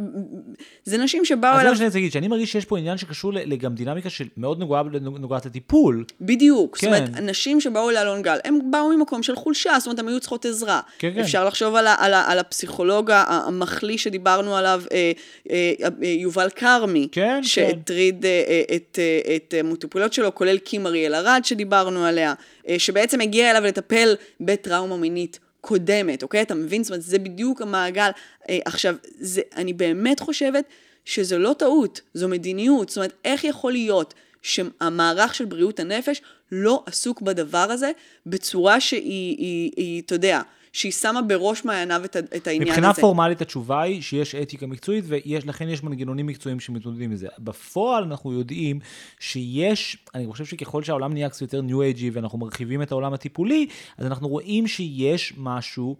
[0.84, 1.70] זה נשים שבאו אז זה אליו...
[1.72, 5.46] מה שאני רוצה להגיד, שאני מרגיש שיש פה עניין שקשור לגם דינמיקה שמאוד נוגעה- נוגעת
[5.46, 6.04] לטיפול.
[6.20, 6.78] בדיוק.
[6.78, 6.90] כן.
[6.90, 10.20] זאת אומרת, אנשים שבאו לאלון גל, הם באו ממקום של חולשה, זאת אומרת, הם היו
[10.20, 10.80] צריכות עזרה.
[10.98, 11.20] כן, כן.
[11.20, 15.12] אפשר לחשוב על, ה, על, ה, על הפסיכולוג המחליא שדיברנו עליו, אה,
[15.50, 15.72] אה,
[16.02, 17.08] אה, יובל כרמי.
[17.12, 22.34] כן, שהטריד אה, אה, את, אה, את המטופלות שלו, כולל קים אריאל ארד שדיברנו עליה,
[22.78, 25.38] שבעצם הגיע אליו לטפל בטראומה מינית.
[25.64, 26.42] קודמת, אוקיי?
[26.42, 26.84] אתה מבין?
[26.84, 28.10] זאת אומרת, זה בדיוק המעגל.
[28.48, 30.64] אה, עכשיו, זה, אני באמת חושבת
[31.04, 32.88] שזו לא טעות, זו מדיניות.
[32.88, 37.90] זאת אומרת, איך יכול להיות שהמערך של בריאות הנפש לא עסוק בדבר הזה
[38.26, 40.40] בצורה שהיא, היא, היא, אתה יודע,
[40.74, 43.00] שהיא שמה בראש מעייניו את, את העניין מבחינה הזה.
[43.00, 47.28] פורמלית התשובה היא שיש אתיקה מקצועית ולכן יש מנגנונים מקצועיים שמתמודדים עם זה.
[47.38, 48.80] בפועל אנחנו יודעים
[49.20, 53.66] שיש, אני חושב שככל שהעולם נהיה קצת יותר ניו אייג'י ואנחנו מרחיבים את העולם הטיפולי,
[53.98, 55.96] אז אנחנו רואים שיש משהו.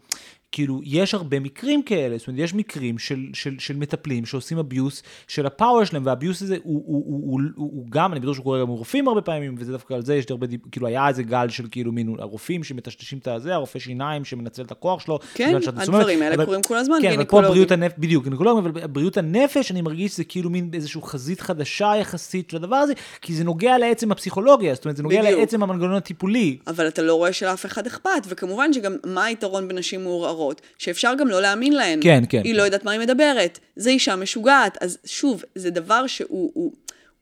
[0.54, 5.02] כאילו, יש הרבה מקרים כאלה, זאת אומרת, יש מקרים של, של, של מטפלים שעושים אביוס
[5.28, 8.44] של הפאוור שלהם, והאביוס הזה הוא, הוא, הוא, הוא, הוא, הוא גם, אני בטוח שהוא
[8.44, 11.48] קורה גם רופאים הרבה פעמים, וזה דווקא על זה יש הרבה, כאילו, היה איזה גל
[11.48, 15.18] של כאילו מין הרופאים שמטשטשים את הזה, הרופא שיניים שמנצל את הכוח שלו.
[15.34, 17.40] כן, הדברים האלה אבל- קורים כל הזמן, כן, אבל פה.
[17.42, 21.92] בריאות הנפש, בדיוק, גינקולוגים, אבל בריאות הנפש, אני מרגיש שזה כאילו מין איזושהי חזית חדשה
[22.00, 22.92] יחסית של הדבר הזה,
[23.22, 25.40] כי זה נוגע לעצם הפסיכולוגיה, זאת אומרת, זה נוגע בדיוק.
[25.40, 26.58] לעצם המנגנון הטיפולי.
[26.66, 30.43] אבל אתה לא רואה שלאף אחד אכפת, וכמובן שגם מה היתרון בנשים מעורערות?
[30.78, 32.00] שאפשר גם לא להאמין להן.
[32.02, 32.40] כן, כן.
[32.44, 34.78] היא לא יודעת מה היא מדברת, זה אישה משוגעת.
[34.80, 36.72] אז שוב, זה דבר שהוא...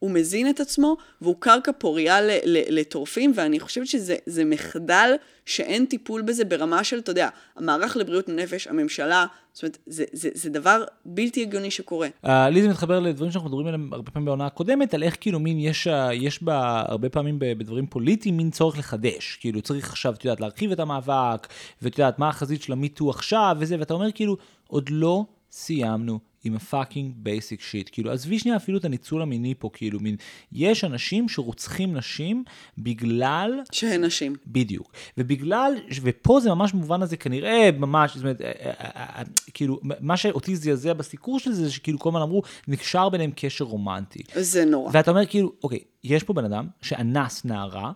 [0.03, 5.11] הוא, מזין את עצמו, והוא קרקע פוריה לטורפים, ואני חושבת שזה זה מחדל
[5.45, 10.29] שאין טיפול בזה ברמה של, אתה יודע, המערך לבריאות הנפש, הממשלה, זאת אומרת, זה, זה,
[10.33, 12.07] זה דבר בלתי הגיוני שקורה.
[12.25, 15.39] Uh, לי זה מתחבר לדברים שאנחנו מדברים עליהם הרבה פעמים בעונה הקודמת, על איך כאילו
[15.39, 19.37] מין יש, יש בה הרבה פעמים בדברים פוליטיים מין צורך לחדש.
[19.41, 21.47] כאילו צריך עכשיו, את יודעת, להרחיב את המאבק,
[21.81, 24.37] ואת יודעת, מה החזית של ה MeToo עכשיו וזה, ואתה אומר כאילו,
[24.67, 27.89] עוד לא סיימנו עם ה fucking basic shit.
[27.91, 30.15] כאילו, עזבי שנייה אפילו את הניצול המיני פה, כאילו, מין,
[30.51, 32.43] יש אנשים שרוצחים נשים
[32.77, 34.35] בגלל שהן נשים.
[34.47, 34.91] בדיוק.
[35.17, 39.23] ובגלל, ופה זה ממש במובן הזה כנראה ממש, זאת אומרת, אה, אה, אה,
[39.53, 43.65] כאילו, מה שאותי זעזע בסיקור של זה, זה שכאילו כל הזמן אמרו, נקשר ביניהם קשר
[43.65, 44.23] רומנטי.
[44.35, 44.91] זה נורא.
[44.93, 47.91] ואתה אומר כאילו, אוקיי, יש פה בן אדם שאנס נערה,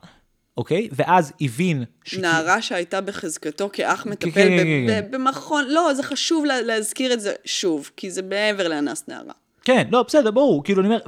[0.58, 0.88] אוקיי?
[0.92, 1.84] ואז הבין...
[2.04, 6.46] שכאילו- נערה שהייתה בחזקתו כאח מטפל כן, ב- כן, כן, ב- במכון, לא, זה חשוב
[6.46, 9.34] לה- להזכיר את זה שוב, כי זה מעבר לאנס נערה.
[9.64, 11.00] כן, לא, בסדר, ברור, כאילו, אני אומר,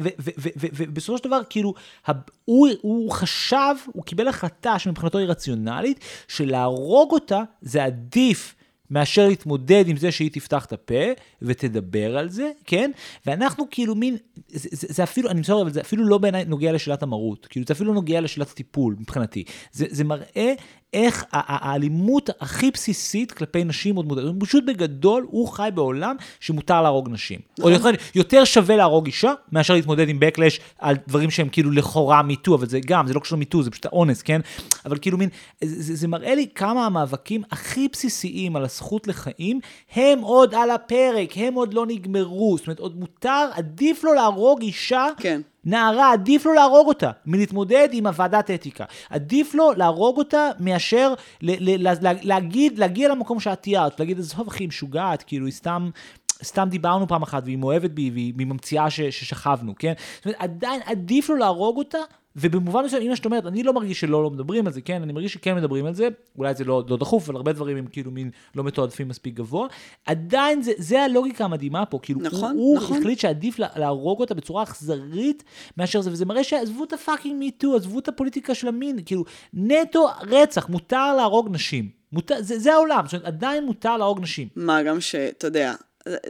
[0.80, 1.74] ובסופו של דבר, כאילו,
[2.46, 8.56] הוא, הוא חשב, הוא קיבל החלטה שמבחינתו היא רציונלית, שלהרוג אותה זה עדיף
[8.92, 11.04] מאשר להתמודד עם זה שהיא תפתח את הפה
[11.42, 12.92] ותדבר על זה, כן?
[13.26, 14.18] ואנחנו כאילו מין,
[14.48, 17.66] זה, זה, זה אפילו, אני מצטער, אבל זה אפילו לא בעיניי נוגע לשאלת המרות, כאילו,
[17.68, 19.44] זה אפילו לא נוגע לשאלת הטיפול, מבחינתי.
[19.72, 20.54] זה, זה מראה
[20.94, 24.26] איך האלימות הכי בסיסית כלפי נשים עוד מודעת.
[24.40, 27.40] פשוט בגדול, הוא חי בעולם שמותר להרוג נשים.
[27.62, 32.22] או יותר, יותר שווה להרוג אישה, מאשר להתמודד עם backlash על דברים שהם כאילו לכאורה
[32.22, 34.42] מיטו, אבל זה גם, זה לא קשור למיטו, זה פשוט האונס, כן?
[34.86, 35.30] אבל כאילו מין,
[35.64, 39.60] זה, זה, זה מראה לי כמה המאבקים הכי בסיסיים על הזכות לחיים,
[39.96, 42.58] הם עוד על הפרק, הם עוד לא נגמרו.
[42.58, 45.08] זאת אומרת, עוד מותר, עדיף לו להרוג אישה.
[45.18, 45.42] כן.
[45.66, 48.86] נערה, עדיף לו להרוג אותה מלהתמודד עם הוועדת אתיקה.
[49.10, 54.48] עדיף לו להרוג אותה מאשר ל- ל- ל- להגיד, להגיע למקום שאת תיארת, להגיד, עזוב
[54.48, 55.90] אחי, היא משוגעת, כאילו, היא סתם...
[56.44, 59.94] סתם דיברנו פעם אחת, והיא מאוהבת בי, והיא ממציאה ששכבנו, כן?
[60.16, 61.98] זאת אומרת, עדיין עדיף לו להרוג אותה,
[62.36, 65.02] ובמובן מסוים, אמא שאת אומרת, אני לא מרגיש שלא לא מדברים על זה, כן?
[65.02, 66.08] אני מרגיש שכן מדברים על זה,
[66.38, 69.68] אולי זה לא, לא דחוף, אבל הרבה דברים הם כאילו מין לא מתועדפים מספיק גבוה.
[70.06, 72.98] עדיין זה, זה הלוגיקה המדהימה פה, כאילו, נכון, הוא, הוא נכון.
[72.98, 75.44] החליט שעדיף לה- להרוג אותה בצורה אכזרית
[75.78, 79.24] מאשר זה, וזה מראה שעזבו את הפאקינג מיטו, עזבו את הפוליטיקה של המין, כאילו,
[79.54, 81.90] נטו רצח, מותר להרוג נשים.
[82.12, 84.48] מותר, זה, זה העולם, זאת אומרת, עדיין מותר להרוג נשים.
[84.56, 85.74] מה גם שאתה יודע,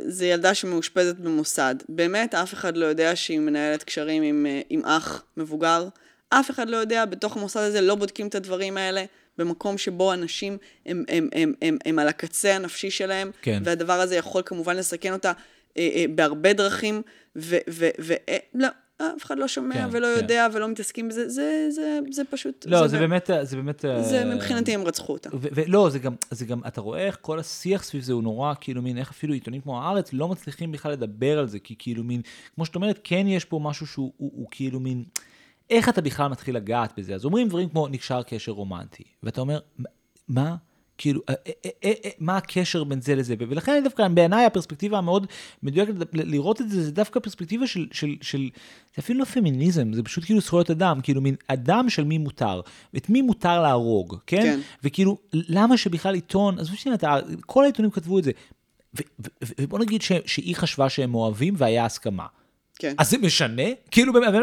[0.07, 1.75] זו ילדה שמאושפזת במוסד.
[1.89, 5.87] באמת, אף אחד לא יודע שהיא מנהלת קשרים עם, אה, עם אח מבוגר.
[6.29, 9.05] אף אחד לא יודע, בתוך המוסד הזה לא בודקים את הדברים האלה.
[9.39, 13.61] במקום שבו אנשים הם, הם, הם, הם, הם על הקצה הנפשי שלהם, כן.
[13.65, 15.31] והדבר הזה יכול כמובן לסכן אותה
[15.77, 17.01] אה, אה, בהרבה דרכים,
[17.35, 18.67] ולא,
[19.01, 20.21] אף אחד לא שומע כן, ולא כן.
[20.21, 22.65] יודע ולא מתעסקים בזה, זה, זה, זה פשוט...
[22.69, 23.85] לא, זה ב- באמת, זה באמת...
[24.01, 25.29] זה אה, מבחינתי הם רצחו אותה.
[25.33, 28.81] ולא, זה גם, זה גם, אתה רואה איך כל השיח סביב זה הוא נורא, כאילו
[28.81, 32.21] מין, איך אפילו עיתונים כמו הארץ לא מצליחים בכלל לדבר על זה, כי כאילו מין,
[32.55, 35.03] כמו שאת אומרת, כן יש פה משהו שהוא הוא, הוא כאילו מין,
[35.69, 37.15] איך אתה בכלל מתחיל לגעת בזה?
[37.15, 39.59] אז אומרים דברים כמו נקשר קשר רומנטי, ואתה אומר,
[40.27, 40.55] מה?
[40.99, 41.33] כאילו, אה,
[41.65, 43.35] אה, אה, מה הקשר בין זה לזה?
[43.39, 45.27] ולכן דווקא בעיניי הפרספקטיבה המאוד
[45.63, 48.49] מדויקת לראות את זה, זה דווקא פרספקטיבה של, של, של,
[48.95, 52.61] זה אפילו לא פמיניזם, זה פשוט כאילו זכויות אדם, כאילו מין אדם של מי מותר,
[52.97, 54.41] את מי מותר להרוג, כן?
[54.41, 54.59] כן.
[54.83, 56.97] וכאילו, למה שבכלל עיתון, עזבו שנייה,
[57.45, 58.31] כל העיתונים כתבו את זה,
[59.59, 62.25] ובוא נגיד ש- שהיא חשבה שהם אוהבים והיה הסכמה.
[62.79, 62.95] כן.
[62.97, 63.63] אז זה משנה?
[63.91, 64.37] כאילו, אני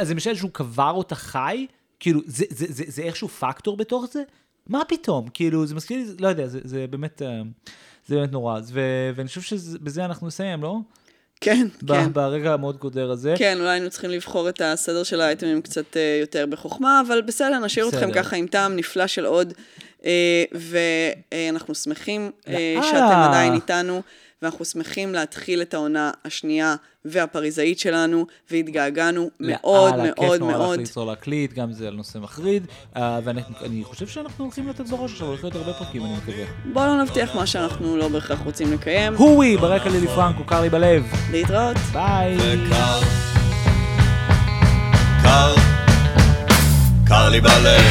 [0.00, 1.66] אז זה משנה שהוא קבר אותה חי?
[2.00, 4.22] כאילו, זה, זה, זה, זה איכשהו פקטור בתוך זה?
[4.68, 5.28] מה פתאום?
[5.34, 7.42] כאילו, זה מזכיר לי, לא יודע, זה, זה באמת, אה,
[8.06, 8.60] זה באמת נורא.
[8.72, 8.80] ו,
[9.14, 10.76] ואני חושב שבזה אנחנו נסיים, לא?
[11.40, 12.12] כן, ב- כן.
[12.12, 13.34] ברגע המאוד קודר הזה.
[13.38, 17.58] כן, אולי היינו צריכים לבחור את הסדר של האייטמים קצת אה, יותר בחוכמה, אבל בסדר,
[17.58, 18.22] נשאיר אתכם בסדר.
[18.22, 19.52] ככה עם טעם נפלא של עוד,
[20.04, 22.80] אה, ואנחנו שמחים אה.
[22.82, 24.02] שאתם עדיין איתנו,
[24.42, 26.74] ואנחנו שמחים להתחיל את העונה השנייה
[27.04, 30.60] והפריזאית שלנו, והתגעגענו מאוד לאללה, מאוד כיף נורא מאוד.
[30.60, 32.66] להחליט ליצור להקליט, גם זה על נושא מחריד,
[32.96, 36.44] אה, ואני אני חושב שאנחנו הולכים לתת בראש עכשיו, הולך להיות הרבה פרקים, אני מקווה.
[36.72, 39.14] בואו לא נבטיח מה שאנחנו לא בהכרח רוצים לקיים.
[39.14, 41.04] הואי, ברקע לילי פרנקו, קר לי בלב.
[41.30, 41.76] להתראות.
[41.92, 42.36] ביי.
[42.36, 43.00] וקר,
[45.22, 45.54] קר,
[47.06, 47.82] קר לי בלב.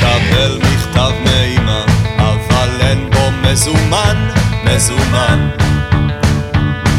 [0.00, 1.89] מקבל מכתב מאמא,
[2.70, 4.28] אבל אין בו מזומן,
[4.64, 5.50] מזומן.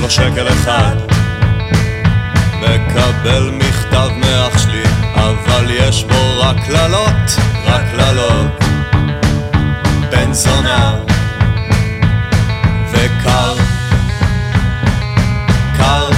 [0.01, 0.95] לא שקל אחד.
[2.61, 4.83] מקבל מכתב מאח שלי,
[5.15, 8.63] אבל יש בו רק קללות, רק קללות.
[10.11, 10.95] בן זונה.
[12.91, 13.53] וקר,
[15.77, 16.09] קר,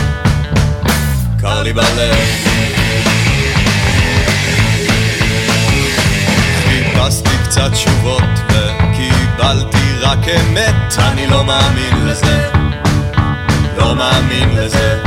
[1.41, 2.16] קר לי בלב.
[6.64, 8.24] חיפשתי קצת תשובות
[9.34, 12.49] וקיבלתי רק אמת, אני לא מאמין לזה,
[13.77, 15.03] לא מאמין לזה.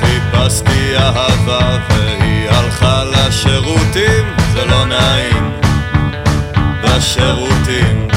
[0.00, 5.52] חיפשתי אהבה והיא הלכה לשירותים, זה לא נעים,
[6.82, 8.15] בשירותים.